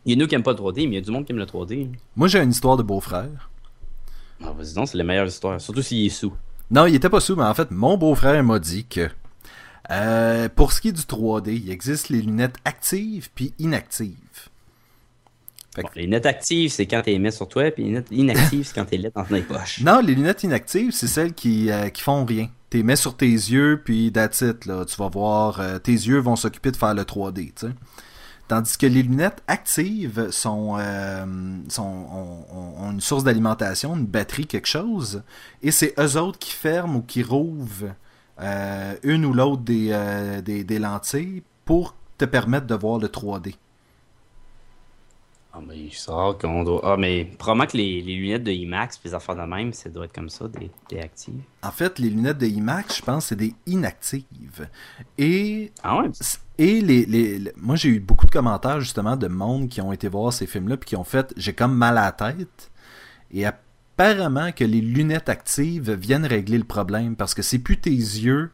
il 0.05 0.11
y 0.11 0.15
a 0.15 0.17
nous 0.21 0.27
qui 0.27 0.36
aiment 0.36 0.43
pas 0.43 0.51
le 0.51 0.57
3D, 0.57 0.75
mais 0.81 0.84
il 0.84 0.93
y 0.93 0.97
a 0.97 1.01
du 1.01 1.11
monde 1.11 1.25
qui 1.25 1.31
aime 1.31 1.38
le 1.39 1.45
3D. 1.45 1.89
moi 2.15 2.27
j'ai 2.27 2.39
une 2.39 2.51
histoire 2.51 2.77
de 2.77 2.84
beau-frère 2.84 3.49
Ah, 4.43 4.51
vas-y 4.57 4.73
donc, 4.73 4.88
c'est 4.88 4.97
la 4.97 5.03
meilleure 5.03 5.25
histoire. 5.27 5.59
Surtout 5.59 5.81
s'il 5.81 6.05
est 6.05 6.09
sous. 6.09 6.34
Non, 6.69 6.86
il 6.86 6.95
était 6.95 7.09
pas 7.09 7.19
sous, 7.19 7.36
mais 7.36 7.43
en 7.43 7.53
fait, 7.53 7.71
mon 7.71 7.97
beau-frère 7.97 8.43
m'a 8.43 8.59
dit 8.59 8.86
que 8.86 9.09
euh, 9.91 10.47
pour 10.49 10.71
ce 10.71 10.79
qui 10.81 10.89
est 10.89 10.93
du 10.93 11.01
3D, 11.01 11.49
il 11.53 11.69
existe 11.71 12.09
les 12.09 12.21
lunettes 12.21 12.55
actives 12.65 13.29
puis 13.34 13.53
inactives. 13.59 14.15
Fait 15.75 15.81
que- 15.81 15.88
Bon, 15.88 15.93
les 15.95 16.03
lunettes 16.03 16.25
actives, 16.27 16.71
c'est 16.71 16.86
quand 16.86 17.01
t'es 17.01 17.17
mis 17.17 17.31
sur 17.31 17.47
toi, 17.47 17.69
puis 17.71 17.84
les 17.84 17.89
lunettes 17.89 18.07
inactives, 18.11 18.63
c'est 18.67 18.75
quand 18.75 18.86
t'es 18.86 18.97
lettre 18.97 19.15
dans 19.15 19.25
tes 19.25 19.41
poches. 19.41 19.81
Non, 19.81 19.99
les 20.01 20.13
lunettes 20.15 20.43
inactives, 20.43 20.91
c'est 20.91 21.07
celles 21.07 21.34
qui, 21.34 21.69
euh, 21.71 21.89
qui 21.89 22.01
font 22.01 22.23
rien. 22.25 22.47
T'es 22.74 22.82
mets 22.82 22.95
sur 22.95 23.15
tes 23.15 23.28
yeux, 23.28 23.80
puis 23.86 24.11
that's 24.11 24.41
là. 24.65 24.84
Tu 24.84 24.95
vas 24.97 25.07
voir, 25.07 25.59
euh, 25.59 25.78
tes 25.78 25.91
yeux 25.91 26.17
vont 26.17 26.36
s'occuper 26.36 26.71
de 26.71 26.76
faire 26.76 26.95
le 26.95 27.03
3D, 27.03 27.53
tu 27.53 27.67
sais. 27.67 27.74
Tandis 28.47 28.80
que 28.80 28.88
les 28.88 29.03
lunettes 29.03 29.43
actives 29.47 30.32
sont, 30.32 30.78
euh, 30.80 31.24
sont 31.69 31.84
ont, 31.84 32.45
ont- 32.51 32.84
ont 32.88 32.91
une 32.91 32.99
source 32.99 33.24
d'alimentation, 33.24 33.95
une 33.95 34.07
batterie, 34.07 34.47
quelque 34.47 34.65
chose, 34.65 35.21
et 35.61 35.69
c'est 35.69 35.93
eux 35.99 36.17
autres 36.17 36.39
qui 36.39 36.49
ferment 36.49 36.95
ou 36.97 37.01
qui 37.03 37.21
rouvrent 37.21 37.93
euh, 38.41 38.95
une 39.03 39.24
ou 39.26 39.34
l'autre 39.34 39.61
des, 39.61 39.89
euh, 39.91 40.41
des, 40.41 40.63
des 40.63 40.80
lentilles 40.80 41.43
pour 41.65 41.93
te 42.17 42.26
permettre 42.26 42.65
de 42.65 42.74
voir 42.74 42.97
le 42.97 43.07
3D. 43.07 43.53
Ah, 45.55 45.59
mais 45.67 45.87
c'est 45.91 46.09
rare 46.09 46.35
qu'on 46.39 46.63
doit. 46.63 46.81
Ah, 46.83 46.97
mais 46.97 47.25
probablement 47.37 47.67
que 47.67 47.77
les, 47.77 48.01
les 48.01 48.15
lunettes 48.15 48.43
de 48.43 48.51
IMAX, 48.51 48.97
puis 48.97 49.09
les 49.09 49.13
affaires 49.15 49.35
de 49.35 49.41
même, 49.43 49.71
ça 49.71 49.87
doit 49.87 50.05
être 50.05 50.13
comme 50.13 50.29
ça, 50.29 50.47
des, 50.47 50.71
des 50.89 50.99
actives. 50.99 51.35
En 51.61 51.69
fait, 51.71 51.99
les 51.99 52.09
lunettes 52.09 52.39
de 52.39 52.47
IMAX, 52.47 52.97
je 52.97 53.01
pense, 53.03 53.27
c'est 53.27 53.35
des 53.35 53.53
inactives. 53.67 54.67
Et 55.19 55.71
Ah 55.83 55.99
ouais? 55.99 56.09
Et 56.57 56.81
les, 56.81 57.05
les, 57.05 57.37
les- 57.37 57.53
moi, 57.55 57.75
j'ai 57.75 57.89
eu 57.89 57.99
beaucoup 57.99 58.25
de 58.25 58.31
commentaires 58.31 58.79
justement 58.79 59.15
de 59.15 59.27
monde 59.27 59.69
qui 59.69 59.79
ont 59.79 59.91
été 59.93 60.07
voir 60.07 60.33
ces 60.33 60.47
films-là 60.47 60.77
puis 60.77 60.87
qui 60.89 60.95
ont 60.95 61.03
fait 61.03 61.31
j'ai 61.37 61.53
comme 61.53 61.75
mal 61.75 61.99
à 61.99 62.05
la 62.05 62.11
tête. 62.11 62.71
Et 63.31 63.45
apparemment 63.45 64.51
que 64.53 64.63
les 64.63 64.81
lunettes 64.81 65.29
actives 65.29 65.91
viennent 65.91 66.25
régler 66.25 66.57
le 66.57 66.63
problème 66.63 67.15
parce 67.15 67.35
que 67.35 67.43
c'est 67.43 67.59
plus 67.59 67.77
tes 67.79 67.91
yeux 67.91 68.51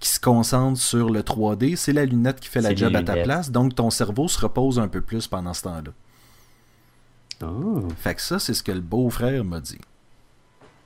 qui 0.00 0.08
se 0.08 0.20
concentrent 0.20 0.80
sur 0.80 1.10
le 1.10 1.22
3D, 1.22 1.76
c'est 1.76 1.92
la 1.92 2.04
lunette 2.06 2.40
qui 2.40 2.48
fait 2.48 2.60
la 2.62 2.74
job 2.74 2.94
à 2.96 3.02
ta 3.02 3.16
place, 3.24 3.50
donc 3.50 3.74
ton 3.74 3.90
cerveau 3.90 4.28
se 4.28 4.40
repose 4.40 4.78
un 4.78 4.88
peu 4.88 5.00
plus 5.02 5.26
pendant 5.26 5.52
ce 5.54 5.62
temps-là. 5.64 5.90
Fait 7.98 8.14
que 8.14 8.20
ça, 8.22 8.38
c'est 8.38 8.54
ce 8.54 8.62
que 8.62 8.72
le 8.72 8.80
beau-frère 8.80 9.44
m'a 9.44 9.60
dit. 9.60 9.78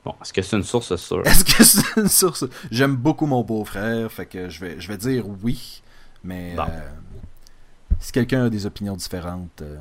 Bon, 0.05 0.14
est-ce 0.20 0.32
que 0.32 0.42
c'est 0.42 0.57
une 0.57 0.64
source 0.64 0.94
sûre? 0.96 1.22
Est-ce 1.26 1.44
que 1.44 1.62
c'est 1.64 2.00
une 2.00 2.09
source? 2.09 2.44
J'aime 2.70 2.96
beaucoup 2.96 3.26
mon 3.26 3.42
beau-frère, 3.42 4.11
fait 4.11 4.26
que 4.26 4.48
je 4.48 4.61
vais, 4.61 4.80
je 4.80 4.88
vais 4.88 4.96
dire 4.96 5.24
oui, 5.42 5.82
mais 6.24 6.55
Bon. 6.57 6.64
euh, 6.68 6.90
si 8.00 8.11
quelqu'un 8.11 8.46
a 8.46 8.50
des 8.50 8.66
opinions 8.66 8.96
différentes, 8.96 9.62
euh, 9.62 9.78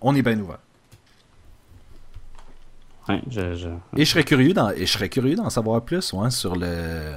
on 0.00 0.14
est 0.14 0.22
bien 0.22 0.38
ouvert. 0.40 0.58
Ouais, 3.08 3.20
je, 3.30 3.54
je- 3.54 3.68
Et 3.98 4.04
je 4.06 4.10
serais 4.10 4.24
curieux 4.24 4.54
d'en, 4.54 4.70
et 4.70 4.86
je 4.86 4.92
serais 4.92 5.10
curieux 5.10 5.36
d'en 5.36 5.50
savoir 5.50 5.82
plus, 5.82 6.12
ouais, 6.14 6.30
sur 6.30 6.56
le, 6.56 7.14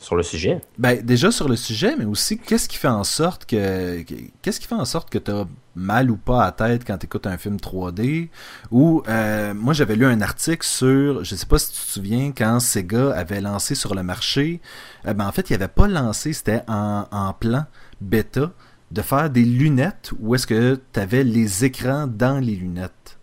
Sur 0.00 0.16
le 0.16 0.22
sujet? 0.22 0.60
ben 0.78 1.00
déjà 1.04 1.30
sur 1.30 1.46
le 1.46 1.56
sujet, 1.56 1.94
mais 1.98 2.06
aussi 2.06 2.38
qu'est-ce 2.38 2.68
qui 2.70 2.78
fait 2.78 2.88
en 2.88 3.04
sorte 3.04 3.44
que, 3.44 4.00
que- 4.02 4.14
qu'est-ce 4.40 4.58
qui 4.58 4.66
fait 4.66 4.74
en 4.74 4.86
sorte 4.86 5.10
que 5.10 5.18
t'as 5.18 5.44
mal 5.76 6.10
ou 6.10 6.16
pas 6.16 6.42
à 6.44 6.52
tête 6.52 6.84
quand 6.86 6.96
t'écoutes 6.96 7.26
un 7.26 7.36
film 7.36 7.58
3D 7.58 8.30
ou 8.70 9.02
euh, 9.08 9.52
moi 9.52 9.74
j'avais 9.74 9.96
lu 9.96 10.06
un 10.06 10.22
article 10.22 10.66
sur, 10.66 11.22
je 11.22 11.34
sais 11.34 11.44
pas 11.46 11.58
si 11.58 11.72
tu 11.72 11.76
te 11.82 11.86
souviens 11.92 12.32
quand 12.32 12.60
Sega 12.60 13.12
avait 13.14 13.42
lancé 13.42 13.74
sur 13.74 13.94
le 13.94 14.02
marché, 14.02 14.60
euh, 15.06 15.12
ben 15.12 15.26
en 15.28 15.32
fait 15.32 15.50
il 15.50 15.54
avait 15.54 15.68
pas 15.68 15.86
lancé, 15.86 16.32
c'était 16.32 16.62
en, 16.66 17.04
en 17.10 17.32
plan 17.34 17.66
bêta 18.00 18.52
de 18.90 19.02
faire 19.02 19.28
des 19.28 19.44
lunettes 19.44 20.12
où 20.18 20.34
est-ce 20.34 20.46
que 20.46 20.76
t'avais 20.92 21.24
les 21.24 21.64
écrans 21.66 22.06
dans 22.08 22.38
les 22.42 22.56
lunettes. 22.56 23.18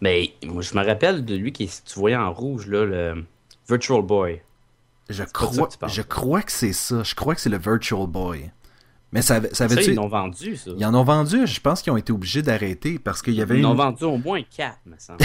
Mais 0.00 0.32
moi, 0.46 0.62
je 0.62 0.74
me 0.76 0.84
rappelle 0.86 1.24
de 1.24 1.34
lui 1.34 1.52
qui, 1.52 1.68
tu 1.68 1.98
voyais 1.98 2.16
en 2.16 2.32
rouge, 2.32 2.68
là, 2.68 2.84
le 2.84 3.24
Virtual 3.68 4.02
Boy. 4.02 4.40
Je 5.08 5.24
crois, 5.24 5.68
tu 5.68 5.78
je 5.88 6.02
crois 6.02 6.42
que 6.42 6.52
c'est 6.52 6.72
ça. 6.72 7.02
Je 7.02 7.14
crois 7.14 7.34
que 7.34 7.40
c'est 7.40 7.48
le 7.50 7.58
Virtual 7.58 8.06
Boy. 8.06 8.50
Mais 9.10 9.22
ça, 9.22 9.40
ça 9.40 9.48
Ça, 9.52 9.64
avait-tu- 9.64 9.90
ils 9.90 9.94
l'ont 9.94 10.08
vendu, 10.08 10.56
ça. 10.56 10.70
Ils 10.76 10.84
en 10.84 10.94
ont 10.94 11.02
vendu, 11.04 11.46
je 11.46 11.60
pense 11.60 11.80
qu'ils 11.80 11.92
ont 11.92 11.96
été 11.96 12.12
obligés 12.12 12.42
d'arrêter 12.42 12.98
parce 12.98 13.22
qu'il 13.22 13.34
y 13.34 13.40
avait 13.40 13.58
Ils 13.58 13.64
en 13.64 13.72
ont 13.72 13.74
vendu 13.74 14.04
au 14.04 14.18
moins 14.18 14.42
4, 14.42 14.78
me 14.84 14.96
semble. 14.98 15.20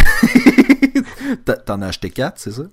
T'en 1.66 1.82
as 1.82 1.88
acheté 1.88 2.10
4, 2.10 2.40
c'est 2.40 2.52
ça? 2.52 2.64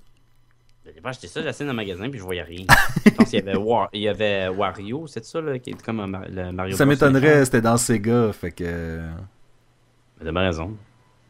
J'ai 0.85 1.01
pas 1.01 1.11
acheté 1.11 1.27
ça, 1.27 1.43
j'ai 1.43 1.49
acheté 1.49 1.65
dans 1.65 1.71
le 1.73 1.77
magasin, 1.77 2.09
puis 2.11 2.19
je 2.19 2.25
voyais 2.25 2.43
rien. 2.43 2.65
Je 3.05 3.11
pense 3.11 3.31
qu'il 3.31 3.39
y 3.41 3.43
avait, 3.43 3.57
War... 3.57 3.89
il 3.93 4.03
y 4.03 4.09
avait 4.09 4.49
Wario, 4.49 5.07
c'est 5.07 5.25
ça, 5.25 5.41
là, 5.41 5.59
qui 5.59 5.71
est 5.71 5.83
comme 5.83 6.01
un 6.01 6.23
le 6.29 6.53
Mario 6.53 6.77
Ça 6.77 6.87
m'étonnerait, 6.87 7.45
c'était 7.45 7.61
dans 7.61 7.77
Sega, 7.77 8.33
fait 8.33 8.53
que... 8.53 9.01
Mais 10.23 10.33
T'as 10.33 10.41
raison. 10.41 10.77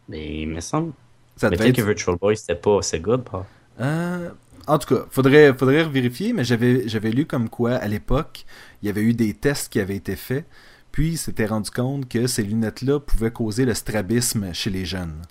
Mais 0.08 0.42
il 0.42 0.48
me 0.48 0.60
semble. 0.60 0.92
Ça 1.36 1.48
Mais 1.48 1.56
devait 1.56 1.64
peut-être 1.72 1.76
que 1.76 1.80
être... 1.82 1.86
Virtual 1.86 2.16
Boy, 2.16 2.36
c'était 2.36 2.54
pas 2.54 2.80
good, 3.00 3.22
pas. 3.22 3.46
Euh, 3.80 4.30
en 4.66 4.78
tout 4.78 4.94
cas, 4.94 5.04
faudrait, 5.10 5.54
faudrait 5.54 5.84
vérifier, 5.88 6.32
mais 6.32 6.44
j'avais, 6.44 6.88
j'avais 6.88 7.10
lu 7.10 7.26
comme 7.26 7.48
quoi, 7.48 7.74
à 7.74 7.88
l'époque, 7.88 8.44
il 8.82 8.86
y 8.86 8.88
avait 8.88 9.02
eu 9.02 9.14
des 9.14 9.34
tests 9.34 9.72
qui 9.72 9.80
avaient 9.80 9.96
été 9.96 10.16
faits, 10.16 10.46
puis 10.92 11.10
il 11.10 11.18
s'était 11.18 11.46
rendu 11.46 11.70
compte 11.70 12.08
que 12.08 12.26
ces 12.26 12.42
lunettes-là 12.42 13.00
pouvaient 13.00 13.30
causer 13.32 13.64
le 13.64 13.74
strabisme 13.74 14.52
chez 14.54 14.70
les 14.70 14.84
jeunes. 14.84 15.22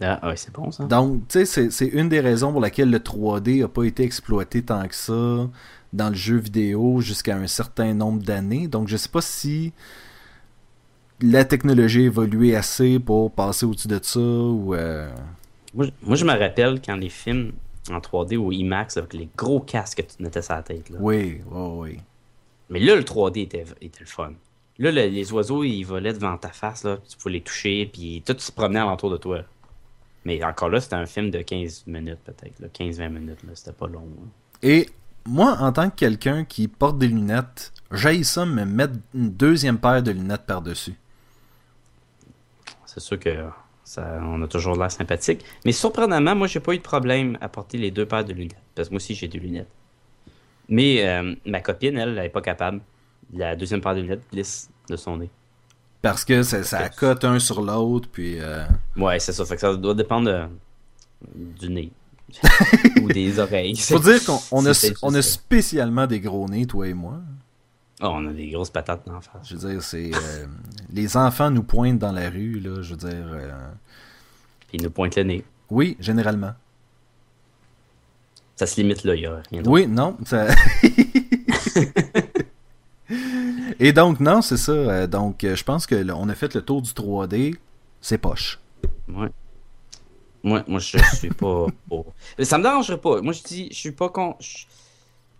Ah, 0.00 0.20
ouais, 0.28 0.36
c'est 0.36 0.52
bon, 0.52 0.70
ça. 0.70 0.84
Donc, 0.84 1.26
tu 1.28 1.46
sais, 1.46 1.70
c'est, 1.70 1.86
une 1.86 2.08
des 2.10 2.20
raisons 2.20 2.52
pour 2.52 2.60
laquelle 2.60 2.90
le 2.90 2.98
3D 3.00 3.60
n'a 3.60 3.68
pas 3.68 3.84
été 3.84 4.02
exploité 4.04 4.62
tant 4.62 4.86
que 4.86 4.94
ça 4.94 5.48
dans 5.92 6.08
le 6.10 6.14
jeu 6.14 6.36
vidéo 6.36 7.00
jusqu'à 7.00 7.36
un 7.36 7.46
certain 7.46 7.94
nombre 7.94 8.22
d'années. 8.22 8.68
Donc, 8.68 8.88
je 8.88 8.96
sais 8.98 9.08
pas 9.08 9.22
si 9.22 9.72
la 11.20 11.44
technologie 11.44 12.00
a 12.02 12.04
évolué 12.04 12.56
assez 12.56 12.98
pour 12.98 13.32
passer 13.32 13.64
au-dessus 13.66 13.88
de 13.88 13.98
ça 14.02 14.20
ou... 14.20 14.74
euh, 14.74 15.10
Moi, 15.74 15.86
je- 15.86 15.90
moi, 16.06 16.16
je 16.16 16.24
me 16.24 16.32
rappelle 16.32 16.80
quand 16.84 16.96
les 16.96 17.08
films 17.08 17.52
en 17.90 17.98
3D 17.98 18.36
ou 18.36 18.52
IMAX 18.52 18.96
avec 18.96 19.12
les 19.14 19.28
gros 19.36 19.60
casques 19.60 20.02
que 20.02 20.12
tu 20.16 20.22
mettais 20.22 20.42
sur 20.42 20.54
la 20.54 20.62
tête. 20.62 20.90
Là. 20.90 20.98
Oui, 21.00 21.40
oui, 21.50 21.70
oui. 21.78 22.00
Mais 22.70 22.80
là, 22.80 22.96
le 22.96 23.02
3D 23.02 23.42
était, 23.42 23.64
était 23.80 24.00
le 24.00 24.06
fun. 24.06 24.32
Là, 24.78 24.90
le- 24.92 25.06
les 25.06 25.32
oiseaux, 25.32 25.64
ils 25.64 25.84
volaient 25.84 26.12
devant 26.12 26.36
ta 26.36 26.48
face, 26.50 26.84
là, 26.84 26.98
tu 27.08 27.16
pouvais 27.16 27.32
les 27.34 27.40
toucher, 27.40 27.86
puis 27.86 28.22
tout 28.26 28.34
se 28.38 28.52
promenait 28.52 28.80
alentour 28.80 29.10
de 29.10 29.16
toi. 29.16 29.40
Mais 30.24 30.42
encore 30.44 30.68
là, 30.68 30.80
c'était 30.80 30.96
un 30.96 31.06
film 31.06 31.30
de 31.30 31.40
15 31.42 31.84
minutes, 31.86 32.18
peut-être. 32.24 32.58
là, 32.58 32.68
15-20 32.68 33.08
minutes, 33.08 33.42
là, 33.44 33.50
c'était 33.54 33.72
pas 33.72 33.86
long. 33.86 34.06
hein. 34.20 34.28
Et 34.62 34.88
moi, 35.24 35.56
en 35.60 35.72
tant 35.72 35.88
que 35.90 35.94
quelqu'un 35.96 36.44
qui 36.44 36.66
porte 36.68 36.98
des 36.98 37.08
lunettes, 37.08 37.72
j'aille 37.92 38.24
ça 38.24 38.44
me 38.44 38.64
mettre 38.64 38.94
une 39.14 39.30
deuxième 39.30 39.78
paire 39.78 40.02
de 40.02 40.10
lunettes 40.10 40.44
par-dessus. 40.46 40.94
C'est 42.84 43.00
sûr 43.00 43.18
que 43.18 43.46
ça, 43.86 44.18
on 44.20 44.42
a 44.42 44.48
toujours 44.48 44.76
l'air 44.76 44.90
sympathique. 44.90 45.44
Mais 45.64 45.70
surprenamment, 45.72 46.34
moi, 46.34 46.48
j'ai 46.48 46.58
pas 46.60 46.74
eu 46.74 46.78
de 46.78 46.82
problème 46.82 47.38
à 47.40 47.48
porter 47.48 47.78
les 47.78 47.92
deux 47.92 48.04
paires 48.04 48.24
de 48.24 48.32
lunettes. 48.32 48.56
Parce 48.74 48.88
que 48.88 48.94
moi 48.94 48.96
aussi, 48.96 49.14
j'ai 49.14 49.28
des 49.28 49.38
lunettes. 49.38 49.68
Mais 50.68 51.06
euh, 51.06 51.34
ma 51.46 51.60
copine, 51.60 51.96
elle, 51.96 52.08
elle 52.10 52.24
n'est 52.24 52.28
pas 52.28 52.40
capable. 52.40 52.80
La 53.32 53.54
deuxième 53.54 53.80
paire 53.80 53.94
de 53.94 54.00
lunettes 54.00 54.24
glisse 54.32 54.68
de 54.90 54.96
son 54.96 55.18
nez. 55.18 55.30
Parce 56.02 56.24
que 56.24 56.42
ça, 56.42 56.88
cote 56.88 57.24
un 57.24 57.38
sur 57.38 57.62
l'autre, 57.62 58.08
puis... 58.10 58.38
euh, 58.40 58.64
Ouais, 58.96 59.18
c'est 59.20 59.32
ça. 59.32 59.44
Fait 59.44 59.54
que 59.54 59.60
ça 59.60 59.74
doit 59.76 59.94
dépendre 59.94 60.28
de- 60.30 60.48
du 61.60 61.70
nez. 61.70 61.92
Ou 63.02 63.08
des 63.08 63.38
oreilles. 63.38 63.76
Faut 63.76 64.00
dire 64.00 64.24
qu'on 64.24 64.38
on 64.50 64.66
a, 64.66 64.72
on 65.02 65.14
a 65.14 65.22
spécialement 65.22 66.08
des 66.08 66.18
gros 66.18 66.48
nez, 66.48 66.66
toi 66.66 66.88
et 66.88 66.94
moi. 66.94 67.20
Oh, 68.02 68.08
on 68.12 68.26
a 68.26 68.32
des 68.32 68.48
grosses 68.50 68.70
patates 68.70 69.06
d'en 69.06 69.20
face. 69.20 69.48
Je 69.48 69.56
veux 69.56 69.70
dire, 69.72 69.82
c'est... 69.82 70.10
euh, 70.14 70.46
les 70.92 71.16
enfants 71.16 71.50
nous 71.50 71.62
pointent 71.62 71.98
dans 71.98 72.12
la 72.12 72.28
rue, 72.28 72.60
là, 72.60 72.82
je 72.82 72.90
veux 72.90 72.96
dire... 72.98 73.08
euh, 73.32 73.70
Puis 74.68 74.78
ils 74.78 74.82
nous 74.82 74.90
pointent 74.90 75.16
le 75.16 75.22
nez. 75.22 75.44
Oui, 75.70 75.96
généralement. 75.98 76.52
Ça 78.54 78.66
se 78.66 78.80
limite 78.80 79.04
là, 79.04 79.14
il 79.14 79.22
y 79.22 79.26
a 79.26 79.40
rien 79.50 79.62
d'autre. 79.62 79.70
Oui, 79.70 79.86
non, 79.86 80.16
ça... 80.26 80.46
Et 83.78 83.92
donc, 83.92 84.20
non, 84.20 84.42
c'est 84.42 84.56
ça. 84.56 84.72
euh, 84.72 85.06
Donc, 85.06 85.44
euh, 85.44 85.54
je 85.54 85.64
pense 85.64 85.86
que 85.86 85.94
là, 85.94 86.16
on 86.16 86.28
a 86.28 86.34
fait 86.34 86.54
le 86.54 86.62
tour 86.62 86.82
du 86.82 86.90
3D. 86.90 87.54
C'est 88.00 88.18
poche. 88.18 88.58
Ouais. 89.08 89.28
Moi, 90.42 90.64
moi, 90.66 90.80
je 90.80 90.98
suis 91.14 91.28
pas 91.30 91.66
pour. 91.88 92.12
Ça 92.40 92.58
me 92.58 92.62
dérangerait 92.62 92.98
pas. 92.98 93.20
Moi, 93.20 93.32
je 93.32 93.42
dis, 93.42 93.68
je 93.70 93.76
suis 93.76 93.92
pas 93.92 94.08
con. 94.08 94.34
je- 94.40 94.64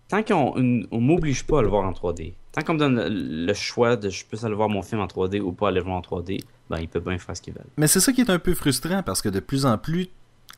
Tant 0.09 0.23
qu'on 0.23 0.87
on 0.93 1.01
m'oblige 1.01 1.45
pas 1.45 1.59
à 1.59 1.63
le 1.63 1.69
voir 1.69 1.85
en 1.85 1.91
3D, 1.91 2.35
tant 2.57 2.63
qu'on 2.63 2.75
me 2.75 2.79
donne 2.79 3.07
le, 3.47 3.55
choix 3.55 3.97
de 3.97 4.09
je 4.09 4.25
peux 4.25 4.39
aller 4.45 4.55
voir 4.55 4.69
mon 4.71 4.83
film 4.83 5.01
en 5.03 5.07
3D 5.07 5.41
ou 5.41 5.53
pas 5.53 5.69
aller 5.69 5.81
le 5.81 5.85
voir 5.85 5.97
en 5.97 6.01
3D, 6.01 6.43
ben, 6.71 6.79
il 6.81 6.89
peut 6.89 7.01
bien 7.01 7.19
faire 7.19 7.37
ce 7.37 7.43
qu'il 7.43 7.53
veut. 7.53 7.61
Mais 7.77 7.87
c'est 7.87 8.01
ça 8.01 8.13
qui 8.13 8.23
est 8.23 8.31
un 8.31 8.39
peu 8.39 8.55
frustrant 8.55 9.03
parce 9.03 9.21
que 9.21 9.29
de 9.29 9.41
plus 9.41 9.67
en 9.67 9.77
plus, 9.77 10.09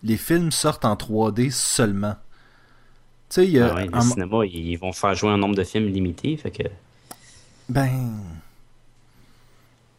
les 0.05 0.17
films 0.17 0.53
sortent 0.53 0.85
en 0.85 0.95
3D 0.95 1.51
seulement. 1.51 2.15
Tu 3.29 3.35
sais, 3.35 3.47
il 3.47 3.53
y 3.53 3.59
a. 3.61 3.73
Ah 3.73 3.75
ouais, 3.75 3.89
mo- 3.89 4.01
cinéma, 4.01 4.47
ils 4.47 4.77
vont 4.77 4.93
faire 4.93 5.15
jouer 5.15 5.31
un 5.31 5.37
nombre 5.37 5.57
de 5.57 5.65
films 5.65 5.89
limité, 5.89 6.37
fait 6.37 6.51
que. 6.51 6.63
Ben. 7.69 7.91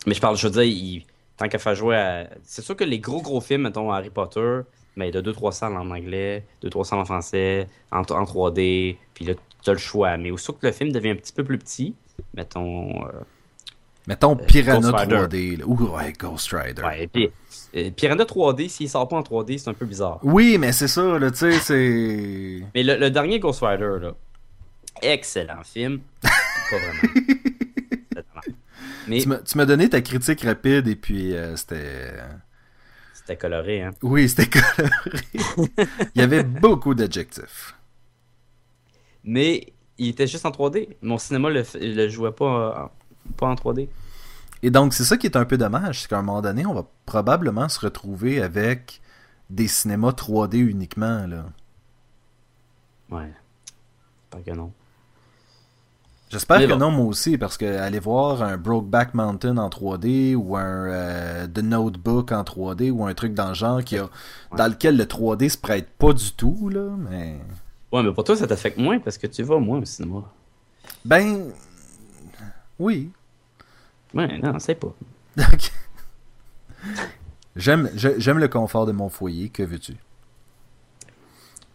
Mais 0.08 0.14
je 0.14 0.22
parle, 0.22 0.38
je 0.38 0.48
veux 0.48 0.54
dire, 0.54 0.64
il- 0.64 1.06
tant 1.38 1.48
qu'à 1.50 1.60
faire 1.60 1.76
jouer 1.76 1.98
à. 1.98 2.30
C'est 2.44 2.62
sûr 2.64 2.76
que 2.76 2.86
les 2.86 3.00
gros 3.00 3.22
gros 3.22 3.42
films, 3.42 3.64
mettons 3.64 3.92
Harry 3.92 4.10
Potter, 4.10 4.62
mais 4.96 5.12
de 5.12 5.22
2-3 5.22 5.52
salles 5.52 5.76
en 5.78 5.92
anglais, 5.92 6.46
2-3 6.64 6.86
salles 6.86 7.00
en 7.00 7.06
français, 7.06 7.68
en, 7.92 8.00
en 8.00 8.24
3D, 8.24 8.98
puis 9.14 9.26
là, 9.26 9.34
tu 9.64 9.70
as 9.70 9.74
le 9.74 9.80
choix. 9.80 10.18
Mais 10.18 10.32
aussitôt 10.32 10.54
que 10.54 10.66
le 10.68 10.72
film 10.74 10.92
devient 10.92 11.10
un 11.12 11.16
petit 11.16 11.34
peu 11.34 11.44
plus 11.44 11.58
petit, 11.58 11.96
mettons. 12.34 13.06
euh, 13.08 13.12
Mettons 14.08 14.36
Piranha 14.36 14.80
Ghost 14.92 14.96
Rider. 14.98 15.16
3D. 15.16 15.58
Là. 15.60 15.66
Ouh, 15.68 15.96
ouais, 15.96 16.14
Ghost 16.14 16.52
Rider. 16.52 16.82
ouais, 16.82 17.04
et 17.04 17.08
puis. 17.08 17.30
euh, 17.76 17.92
Piranha 17.92 18.24
3D, 18.24 18.68
s'il 18.68 18.90
sort 18.90 19.08
pas 19.08 19.18
en 19.18 19.22
3D, 19.22 19.58
c'est 19.60 19.70
un 19.70 19.74
peu 19.76 19.86
bizarre. 19.86 20.20
Oui, 20.24 20.58
mais 20.58 20.72
c'est 20.72 20.88
ça, 20.88 21.20
là, 21.20 21.30
tu 21.30 21.38
sais, 21.38 21.52
c'est. 21.60 22.64
Mais 22.74 22.82
le, 22.84 22.98
le 22.98 23.12
dernier 23.12 23.40
Ghost 23.40 23.60
Rider, 23.64 23.98
là, 24.02 24.14
excellent 25.04 25.64
film. 25.64 26.00
pas 26.22 26.30
vraiment. 26.78 27.14
Mais 29.08 29.20
Tu 29.22 29.28
m'as- 29.28 29.38
tu 29.40 29.58
m'as 29.58 29.66
donné 29.66 29.90
ta 29.90 30.02
critique 30.02 30.42
rapide 30.42 30.88
et 30.88 30.96
puis 30.96 31.36
euh, 31.36 31.56
c'était. 31.56 32.14
c'était 33.14 33.38
coloré, 33.38 33.82
hein. 33.82 33.92
Oui, 34.04 34.30
c'était 34.30 34.48
coloré. 34.76 35.20
Il 36.16 36.22
y 36.22 36.24
avait 36.24 36.44
beaucoup 36.44 36.94
d'adjectifs. 36.94 37.76
Mais 39.30 39.74
il 40.00 40.08
était 40.08 40.26
juste 40.26 40.48
en 40.48 40.50
3D. 40.50 40.88
Mon 41.04 41.20
cinéma 41.20 41.52
le, 41.52 41.64
le 41.76 42.10
jouait 42.10 42.32
pas, 42.32 42.82
euh, 42.82 43.34
pas 43.38 43.46
en 43.46 43.54
3D. 43.54 43.88
Et 44.64 44.72
donc, 44.72 44.96
c'est 44.96 45.04
ça 45.04 45.18
qui 45.18 45.28
est 45.28 45.38
un 45.38 45.46
peu 45.46 45.56
dommage, 45.56 46.02
c'est 46.02 46.08
qu'à 46.08 46.18
un 46.18 46.24
moment 46.24 46.42
donné, 46.42 46.66
on 46.66 46.74
va 46.74 46.88
probablement 47.06 47.70
se 47.70 47.80
retrouver 47.80 48.42
avec 48.42 49.02
des 49.52 49.68
cinémas 49.68 50.14
3D 50.14 50.56
uniquement, 50.56 51.28
là. 51.28 51.46
Ouais. 53.12 53.32
Pas 54.32 54.40
que 54.40 54.52
non. 54.52 54.72
J'espère 56.30 56.68
que 56.68 56.74
non, 56.74 56.90
moi 56.90 57.06
aussi, 57.06 57.38
parce 57.38 57.58
que 57.58 57.66
aller 57.66 58.00
voir 58.00 58.42
un 58.42 58.58
Brokeback 58.58 59.14
Mountain 59.14 59.58
en 59.58 59.70
3D 59.70 60.36
ou 60.36 60.58
un 60.58 60.88
euh, 60.88 61.48
The 61.48 61.60
Notebook 61.60 62.32
en 62.32 62.42
3D 62.42 62.90
ou 62.90 63.06
un 63.06 63.14
truc 63.14 63.36
dans 63.36 63.50
le 63.50 63.54
genre 63.54 63.84
qui 63.84 63.98
a, 63.98 64.10
dans 64.58 64.68
lequel 64.68 64.98
le 64.98 65.06
3D 65.06 65.50
se 65.50 65.58
prête 65.58 65.88
pas 66.00 66.14
du 66.14 66.32
tout, 66.34 66.70
là, 66.70 66.96
mais... 66.98 67.40
Ouais, 67.92 68.04
mais 68.04 68.14
pour 68.14 68.24
toi, 68.24 68.36
ça 68.36 68.48
t'affecte 68.48 68.78
moins 68.78 69.00
parce 69.00 69.18
que 69.18 69.28
tu 69.28 69.44
vas 69.44 69.58
moins 69.58 69.80
au 69.80 69.86
cinéma. 69.86 70.24
Ben... 71.06 71.52
Oui. 72.78 73.12
Ouais, 74.14 74.38
non, 74.40 74.58
c'est 74.60 74.76
pas. 74.76 74.94
Donc, 75.36 75.72
J'aime 77.56 77.90
j'aime 77.96 78.40
le 78.40 78.48
confort 78.48 78.86
de 78.86 78.92
mon 78.92 79.10
foyer, 79.10 79.50
que 79.50 79.64
veux-tu? 79.64 79.96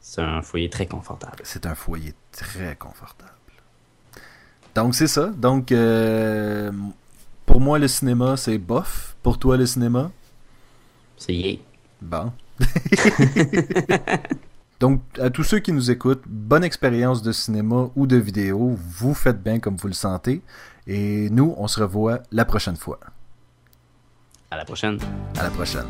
C'est 0.00 0.22
un 0.22 0.42
foyer 0.42 0.70
très 0.70 0.86
confortable. 0.86 1.40
C'est 1.42 1.66
un 1.66 1.74
foyer 1.74 2.14
très 2.32 2.76
confortable. 2.76 3.30
Donc 4.74 4.94
c'est 4.94 5.06
ça. 5.06 5.26
Donc 5.26 5.72
euh, 5.72 6.72
pour 7.46 7.60
moi 7.60 7.78
le 7.78 7.88
cinéma 7.88 8.36
c'est 8.36 8.58
bof. 8.58 9.16
Pour 9.22 9.38
toi 9.38 9.56
le 9.56 9.66
cinéma? 9.66 10.10
C'est 11.16 11.34
yé. 11.34 11.62
Bon. 12.00 12.32
Donc 14.80 15.00
à 15.20 15.30
tous 15.30 15.44
ceux 15.44 15.60
qui 15.60 15.72
nous 15.72 15.90
écoutent, 15.90 16.22
bonne 16.26 16.64
expérience 16.64 17.22
de 17.22 17.32
cinéma 17.32 17.88
ou 17.96 18.06
de 18.06 18.16
vidéo. 18.16 18.76
Vous 18.98 19.14
faites 19.14 19.42
bien 19.42 19.58
comme 19.60 19.76
vous 19.76 19.88
le 19.88 19.94
sentez. 19.94 20.42
Et 20.86 21.30
nous, 21.30 21.54
on 21.56 21.68
se 21.68 21.80
revoit 21.80 22.20
la 22.30 22.44
prochaine 22.44 22.76
fois. 22.76 23.00
À 24.50 24.56
la 24.56 24.64
prochaine. 24.64 24.98
À 25.38 25.44
la 25.44 25.50
prochaine. 25.50 25.86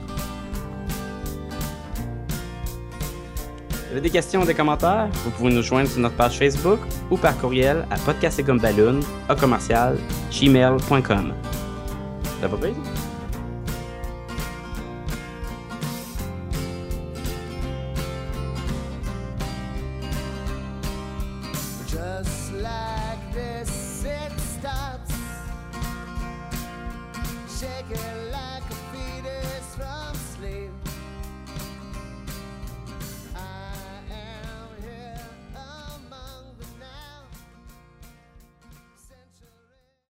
Vous 3.71 3.93
avez 3.93 4.01
des 4.01 4.11
questions 4.11 4.43
ou 4.43 4.45
des 4.45 4.55
commentaires? 4.55 5.09
Vous 5.25 5.31
pouvez 5.31 5.53
nous 5.53 5.63
joindre 5.63 5.89
sur 5.89 6.01
notre 6.01 6.17
page 6.17 6.39
Facebook 6.39 6.81
ou 7.11 7.17
par 7.17 7.37
courriel 7.39 7.87
à 7.91 7.97
podcastetgumballoon 7.97 9.01
à 9.29 9.35
commercial 9.35 9.97
gmail.com. 10.31 11.33
Ça 12.41 12.49
va? 12.49 12.57